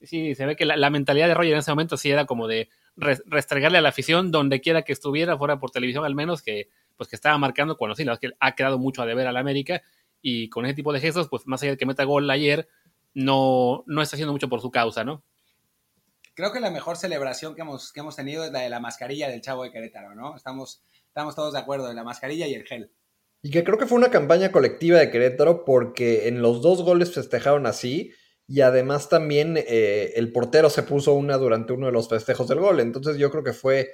sí, 0.00 0.34
se 0.34 0.46
ve 0.46 0.56
que 0.56 0.64
la, 0.64 0.88
mentalidad 0.88 1.28
de 1.28 1.34
Roger 1.34 1.52
en 1.52 1.58
ese 1.58 1.72
momento 1.72 1.98
sí 1.98 2.10
era 2.10 2.24
como 2.24 2.48
de 2.48 2.70
restregarle 2.96 3.76
a 3.76 3.82
la 3.82 3.90
afición 3.90 4.30
donde 4.30 4.62
quiera 4.62 4.80
que 4.80 4.94
estuviera, 4.94 5.36
fuera 5.36 5.60
por 5.60 5.70
televisión 5.70 6.06
al 6.06 6.14
menos, 6.14 6.40
que 6.40 6.70
pues 6.96 7.10
que 7.10 7.16
estaba 7.16 7.36
marcando 7.36 7.76
cuando 7.76 7.94
sí, 7.94 8.04
la 8.04 8.16
que 8.16 8.30
ha 8.40 8.54
quedado 8.54 8.78
mucho 8.78 9.02
a 9.02 9.06
deber 9.06 9.26
al 9.26 9.36
América 9.36 9.82
y 10.22 10.48
con 10.48 10.64
ese 10.64 10.72
tipo 10.72 10.94
de 10.94 11.00
gestos, 11.00 11.28
pues 11.28 11.46
más 11.46 11.62
allá 11.62 11.72
de 11.72 11.76
que 11.76 11.84
meta 11.84 12.04
gol 12.04 12.30
ayer, 12.30 12.66
no, 13.12 13.84
no 13.86 14.00
está 14.00 14.16
haciendo 14.16 14.32
mucho 14.32 14.48
por 14.48 14.62
su 14.62 14.70
causa, 14.70 15.04
¿no? 15.04 15.22
Creo 16.34 16.52
que 16.52 16.60
la 16.60 16.70
mejor 16.70 16.96
celebración 16.96 17.54
que 17.54 17.62
hemos, 17.62 17.92
que 17.92 18.00
hemos 18.00 18.16
tenido 18.16 18.44
es 18.44 18.52
la 18.52 18.60
de 18.60 18.70
la 18.70 18.80
mascarilla 18.80 19.28
del 19.28 19.40
Chavo 19.40 19.64
de 19.64 19.70
Querétaro, 19.70 20.14
¿no? 20.14 20.36
Estamos, 20.36 20.82
estamos 21.06 21.34
todos 21.34 21.52
de 21.52 21.58
acuerdo, 21.58 21.88
de 21.88 21.94
la 21.94 22.04
mascarilla 22.04 22.46
y 22.46 22.54
el 22.54 22.64
gel. 22.64 22.92
Y 23.42 23.50
que 23.50 23.64
creo 23.64 23.78
que 23.78 23.86
fue 23.86 23.98
una 23.98 24.10
campaña 24.10 24.52
colectiva 24.52 24.98
de 24.98 25.10
Querétaro 25.10 25.64
porque 25.64 26.28
en 26.28 26.42
los 26.42 26.60
dos 26.60 26.82
goles 26.82 27.14
festejaron 27.14 27.66
así 27.66 28.12
y 28.46 28.60
además 28.62 29.08
también 29.08 29.56
eh, 29.56 30.12
el 30.16 30.32
portero 30.32 30.70
se 30.70 30.82
puso 30.82 31.14
una 31.14 31.38
durante 31.38 31.72
uno 31.72 31.86
de 31.86 31.92
los 31.92 32.08
festejos 32.08 32.48
del 32.48 32.58
gol. 32.58 32.80
Entonces 32.80 33.16
yo 33.16 33.30
creo 33.30 33.44
que 33.44 33.52
fue 33.52 33.92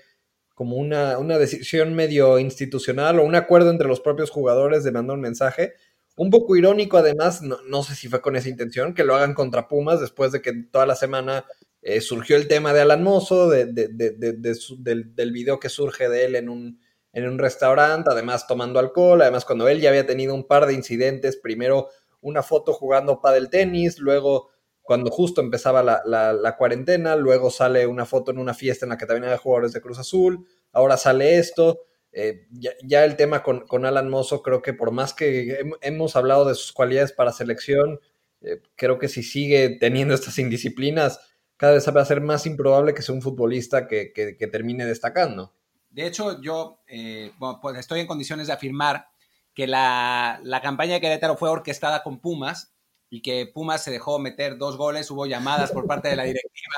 como 0.54 0.76
una, 0.76 1.18
una 1.18 1.36
decisión 1.36 1.94
medio 1.94 2.38
institucional 2.38 3.18
o 3.18 3.22
un 3.22 3.34
acuerdo 3.34 3.70
entre 3.70 3.86
los 3.86 4.00
propios 4.00 4.30
jugadores 4.30 4.82
de 4.82 4.92
mandar 4.92 5.16
un 5.16 5.20
mensaje. 5.20 5.74
Un 6.16 6.30
poco 6.30 6.56
irónico, 6.56 6.96
además, 6.96 7.42
no, 7.42 7.82
sé 7.82 7.94
si 7.94 8.08
fue 8.08 8.22
con 8.22 8.36
esa 8.36 8.48
intención, 8.48 8.94
que 8.94 9.04
lo 9.04 9.14
hagan 9.14 9.34
contra 9.34 9.68
Pumas 9.68 10.00
después 10.00 10.32
de 10.32 10.40
que 10.40 10.54
toda 10.72 10.86
la 10.86 10.96
semana 10.96 11.44
eh, 11.88 12.00
surgió 12.00 12.34
el 12.34 12.48
tema 12.48 12.72
de 12.72 12.80
Alan 12.80 13.04
Mozo, 13.04 13.48
de, 13.48 13.66
del, 13.66 15.14
del, 15.14 15.30
video 15.30 15.60
que 15.60 15.68
surge 15.68 16.08
de 16.08 16.24
él 16.24 16.34
en 16.34 16.48
un, 16.48 16.80
en 17.12 17.28
un 17.28 17.38
restaurante, 17.38 18.10
además 18.10 18.48
tomando 18.48 18.80
alcohol, 18.80 19.22
además 19.22 19.44
cuando 19.44 19.68
él 19.68 19.80
ya 19.80 19.90
había 19.90 20.04
tenido 20.04 20.34
un 20.34 20.48
par 20.48 20.66
de 20.66 20.74
incidentes, 20.74 21.36
primero 21.36 21.90
una 22.20 22.42
foto 22.42 22.72
jugando 22.72 23.20
pádel 23.20 23.50
tenis, 23.50 24.00
luego 24.00 24.48
cuando 24.82 25.12
justo 25.12 25.40
empezaba 25.40 25.84
la, 25.84 26.56
cuarentena, 26.58 27.14
luego 27.14 27.50
sale 27.50 27.86
una 27.86 28.04
foto 28.04 28.32
en 28.32 28.38
una 28.38 28.52
fiesta 28.52 28.84
en 28.84 28.90
la 28.90 28.98
que 28.98 29.06
también 29.06 29.26
había 29.26 29.38
jugadores 29.38 29.72
de 29.72 29.80
Cruz 29.80 30.00
Azul, 30.00 30.44
ahora 30.72 30.96
sale 30.96 31.38
esto. 31.38 31.82
Eh, 32.10 32.48
ya, 32.50 33.04
el 33.04 33.14
tema 33.14 33.44
con, 33.44 33.86
Alan 33.86 34.10
Mozo, 34.10 34.42
creo 34.42 34.60
que 34.60 34.74
por 34.74 34.90
más 34.90 35.14
que 35.14 35.60
hemos 35.82 36.16
hablado 36.16 36.46
de 36.46 36.56
sus 36.56 36.72
cualidades 36.72 37.12
para 37.12 37.30
selección, 37.30 38.00
eh, 38.40 38.60
creo 38.74 38.98
que 38.98 39.06
si 39.06 39.22
sigue 39.22 39.76
teniendo 39.78 40.14
estas 40.14 40.40
indisciplinas, 40.40 41.20
cada 41.56 41.74
vez 41.74 41.86
va 41.94 42.02
a 42.02 42.04
ser 42.04 42.20
más 42.20 42.46
improbable 42.46 42.94
que 42.94 43.02
sea 43.02 43.14
un 43.14 43.22
futbolista 43.22 43.86
que, 43.86 44.12
termine 44.50 44.84
destacando. 44.84 45.54
De 45.90 46.06
hecho, 46.06 46.40
yo 46.42 46.80
eh, 46.86 47.32
pues 47.62 47.78
estoy 47.78 48.00
en 48.00 48.06
condiciones 48.06 48.48
de 48.48 48.52
afirmar 48.52 49.08
que 49.54 49.66
la, 49.66 50.38
la 50.42 50.60
campaña 50.60 50.94
de 50.94 51.00
Querétaro 51.00 51.36
fue 51.36 51.48
orquestada 51.48 52.02
con 52.02 52.20
Pumas 52.20 52.74
y 53.08 53.22
que 53.22 53.46
Pumas 53.46 53.82
se 53.82 53.90
dejó 53.90 54.18
meter 54.18 54.58
dos 54.58 54.76
goles, 54.76 55.10
hubo 55.10 55.26
llamadas 55.26 55.72
por 55.72 55.86
parte 55.86 56.08
de 56.08 56.16
la 56.16 56.24
directiva. 56.24 56.74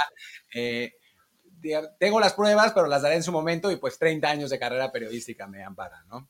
Eh, 0.55 0.93
tengo 1.99 2.21
las 2.21 2.35
pruebas, 2.35 2.73
pero 2.73 2.87
las 2.87 3.03
daré 3.03 3.17
en 3.17 3.23
su 3.23 3.33
momento 3.33 3.71
y 3.71 3.77
pues 3.77 3.99
30 3.99 4.29
años 4.29 4.51
de 4.51 4.59
carrera 4.59 4.93
periodística 4.93 5.47
me 5.47 5.65
amparan, 5.65 6.07
¿no? 6.09 6.29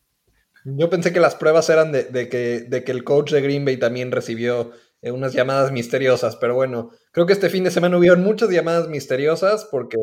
Yo 0.65 0.91
pensé 0.91 1.13
que 1.13 1.21
las 1.21 1.35
pruebas 1.35 1.69
eran 1.71 1.93
de, 1.93 2.29
que, 2.29 2.61
de 2.61 2.85
que 2.85 2.93
el 2.93 3.05
coach 3.05 3.33
de 3.33 3.41
Green 3.41 3.65
Bay 3.65 3.77
también 3.77 4.11
recibió 4.11 4.73
eh, 5.03 5.11
unas 5.11 5.33
llamadas 5.33 5.73
misteriosas, 5.73 6.37
pero 6.37 6.55
bueno, 6.55 6.91
creo 7.13 7.27
que 7.27 7.33
este 7.33 7.51
fin 7.51 7.65
de 7.65 7.71
semana 7.71 7.99
hubieron 7.99 8.23
muchas 8.23 8.51
llamadas 8.51 8.89
misteriosas 8.89 9.65
porque 9.71 9.99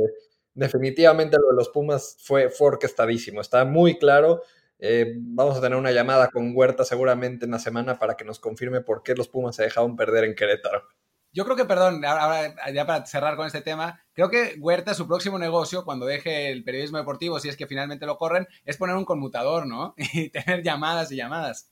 definitivamente 0.53 1.37
lo 1.37 1.49
de 1.49 1.55
los 1.55 1.69
Pumas 1.69 2.17
fue, 2.21 2.49
fue 2.49 2.67
orquestadísimo, 2.67 3.41
está 3.41 3.65
muy 3.65 3.97
claro 3.97 4.41
eh, 4.79 5.13
vamos 5.17 5.57
a 5.57 5.61
tener 5.61 5.77
una 5.77 5.91
llamada 5.91 6.29
con 6.29 6.51
Huerta 6.55 6.83
seguramente 6.83 7.45
en 7.45 7.51
la 7.51 7.59
semana 7.59 7.97
para 7.97 8.15
que 8.15 8.25
nos 8.25 8.39
confirme 8.39 8.81
por 8.81 9.03
qué 9.03 9.15
los 9.15 9.27
Pumas 9.27 9.55
se 9.55 9.63
dejaron 9.63 9.95
perder 9.95 10.25
en 10.25 10.35
Querétaro. 10.35 10.83
Yo 11.31 11.43
creo 11.43 11.57
que, 11.57 11.65
perdón, 11.65 12.03
ahora 12.05 12.55
ya 12.73 12.85
para 12.85 13.05
cerrar 13.05 13.35
con 13.35 13.45
este 13.45 13.61
tema, 13.61 14.01
creo 14.13 14.29
que 14.29 14.55
Huerta, 14.57 14.93
su 14.93 15.05
próximo 15.05 15.37
negocio, 15.37 15.83
cuando 15.83 16.05
deje 16.05 16.49
el 16.49 16.63
periodismo 16.63 16.97
deportivo, 16.97 17.39
si 17.39 17.49
es 17.49 17.57
que 17.57 17.67
finalmente 17.67 18.05
lo 18.05 18.17
corren, 18.17 18.47
es 18.63 18.77
poner 18.77 18.95
un 18.95 19.03
conmutador, 19.03 19.67
¿no? 19.67 19.95
Y 20.13 20.29
tener 20.29 20.63
llamadas 20.63 21.11
y 21.11 21.17
llamadas. 21.17 21.69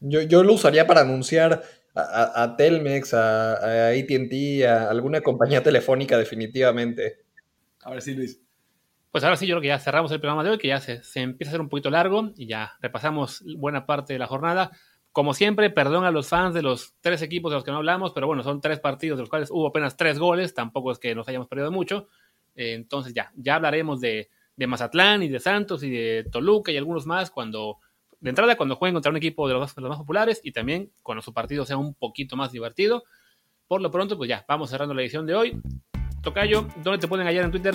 Yo, 0.00 0.22
yo 0.22 0.42
lo 0.42 0.54
usaría 0.54 0.86
para 0.86 1.02
anunciar 1.02 1.62
a, 1.94 2.54
Telmex, 2.56 3.14
a, 3.14 3.54
a 3.54 3.88
ATT, 3.90 4.64
a 4.66 4.90
alguna 4.90 5.22
compañía 5.22 5.62
telefónica, 5.62 6.18
definitivamente. 6.18 7.24
Ahora 7.82 8.00
sí, 8.00 8.14
Luis. 8.14 8.40
Pues 9.16 9.24
ahora 9.24 9.36
sí, 9.36 9.46
yo 9.46 9.54
creo 9.54 9.62
que 9.62 9.68
ya 9.68 9.78
cerramos 9.78 10.12
el 10.12 10.20
programa 10.20 10.44
de 10.44 10.50
hoy, 10.50 10.58
que 10.58 10.68
ya 10.68 10.78
se, 10.78 11.00
empieza 11.14 11.48
a 11.48 11.52
hacer 11.52 11.60
un 11.62 11.70
poquito 11.70 11.88
largo 11.88 12.32
y 12.36 12.46
ya 12.46 12.76
repasamos 12.82 13.42
buena 13.56 13.86
parte 13.86 14.12
de 14.12 14.18
la 14.18 14.26
jornada. 14.26 14.72
Como 15.10 15.32
siempre, 15.32 15.70
perdón 15.70 16.04
a 16.04 16.10
los 16.10 16.28
fans 16.28 16.52
de 16.52 16.60
los 16.60 16.96
tres 17.00 17.22
equipos 17.22 17.50
de 17.50 17.54
los 17.54 17.64
que 17.64 17.70
no 17.70 17.78
hablamos, 17.78 18.12
pero 18.12 18.26
bueno, 18.26 18.42
son 18.42 18.60
tres 18.60 18.78
partidos 18.78 19.16
de 19.16 19.22
los 19.22 19.30
cuales 19.30 19.50
hubo 19.50 19.68
apenas 19.68 19.96
tres 19.96 20.18
goles, 20.18 20.52
tampoco 20.52 20.92
es 20.92 20.98
que 20.98 21.14
nos 21.14 21.26
hayamos 21.28 21.48
perdido 21.48 21.72
mucho. 21.72 22.08
Eh, 22.54 22.74
entonces 22.74 23.14
ya, 23.14 23.32
ya 23.36 23.54
hablaremos 23.54 24.02
de, 24.02 24.28
Mazatlán 24.58 25.22
y 25.22 25.28
de 25.28 25.40
Santos 25.40 25.82
y 25.82 25.88
de 25.88 26.24
Toluca 26.30 26.70
y 26.70 26.76
algunos 26.76 27.06
más 27.06 27.30
cuando, 27.30 27.78
de 28.20 28.30
entrada, 28.30 28.56
cuando 28.56 28.76
jueguen 28.76 28.94
contra 28.94 29.10
un 29.10 29.16
equipo 29.16 29.46
de 29.48 29.54
los, 29.54 29.74
de 29.74 29.82
los 29.82 29.90
más 29.90 29.98
populares 29.98 30.40
y 30.42 30.52
también 30.52 30.92
cuando 31.02 31.22
su 31.22 31.32
partido 31.32 31.64
sea 31.64 31.76
un 31.76 31.94
poquito 31.94 32.36
más 32.36 32.52
divertido. 32.52 33.04
Por 33.68 33.80
lo 33.80 33.90
pronto, 33.90 34.16
pues 34.16 34.28
ya, 34.28 34.44
vamos 34.48 34.70
cerrando 34.70 34.94
la 34.94 35.02
edición 35.02 35.26
de 35.26 35.34
hoy. 35.34 35.60
Tocayo, 36.22 36.66
¿dónde 36.82 36.98
te 36.98 37.08
pueden 37.08 37.26
hallar 37.26 37.44
en 37.44 37.50
Twitter? 37.50 37.74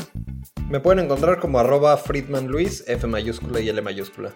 Me 0.70 0.80
pueden 0.80 1.06
encontrar 1.06 1.40
como 1.40 1.60
arroba 1.60 1.96
Friedman 1.98 2.48
Luis, 2.48 2.84
F 2.88 3.08
mayúscula 3.08 3.60
y 3.60 3.70
L 3.70 3.82
mayúscula. 3.82 4.34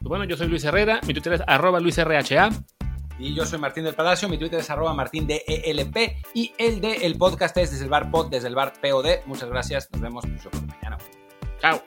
Bueno, 0.00 0.24
yo 0.24 0.36
soy 0.36 0.48
Luis 0.48 0.64
Herrera, 0.64 1.00
mi 1.06 1.12
Twitter 1.12 1.34
es 1.34 1.42
arroba 1.46 1.80
LuisRHA. 1.80 2.50
Y 3.18 3.34
yo 3.34 3.46
soy 3.46 3.58
Martín 3.58 3.84
del 3.84 3.94
Palacio, 3.94 4.28
mi 4.28 4.38
Twitter 4.38 4.60
es 4.60 4.70
arroba 4.70 4.94
Martín 4.94 5.26
de 5.26 5.44
ELP 5.46 5.96
y 6.34 6.52
el 6.58 6.80
de 6.80 7.06
el 7.06 7.16
podcast 7.16 7.56
es 7.58 7.70
desde 7.70 7.84
el 7.84 7.90
bar 7.90 8.10
pod, 8.10 8.30
desde 8.30 8.48
el 8.48 8.54
bar 8.54 8.72
POD. 8.80 9.26
Muchas 9.26 9.48
gracias, 9.48 9.88
nos 9.92 10.00
vemos 10.00 10.24
mañana. 10.26 10.98
Chao. 11.60 11.82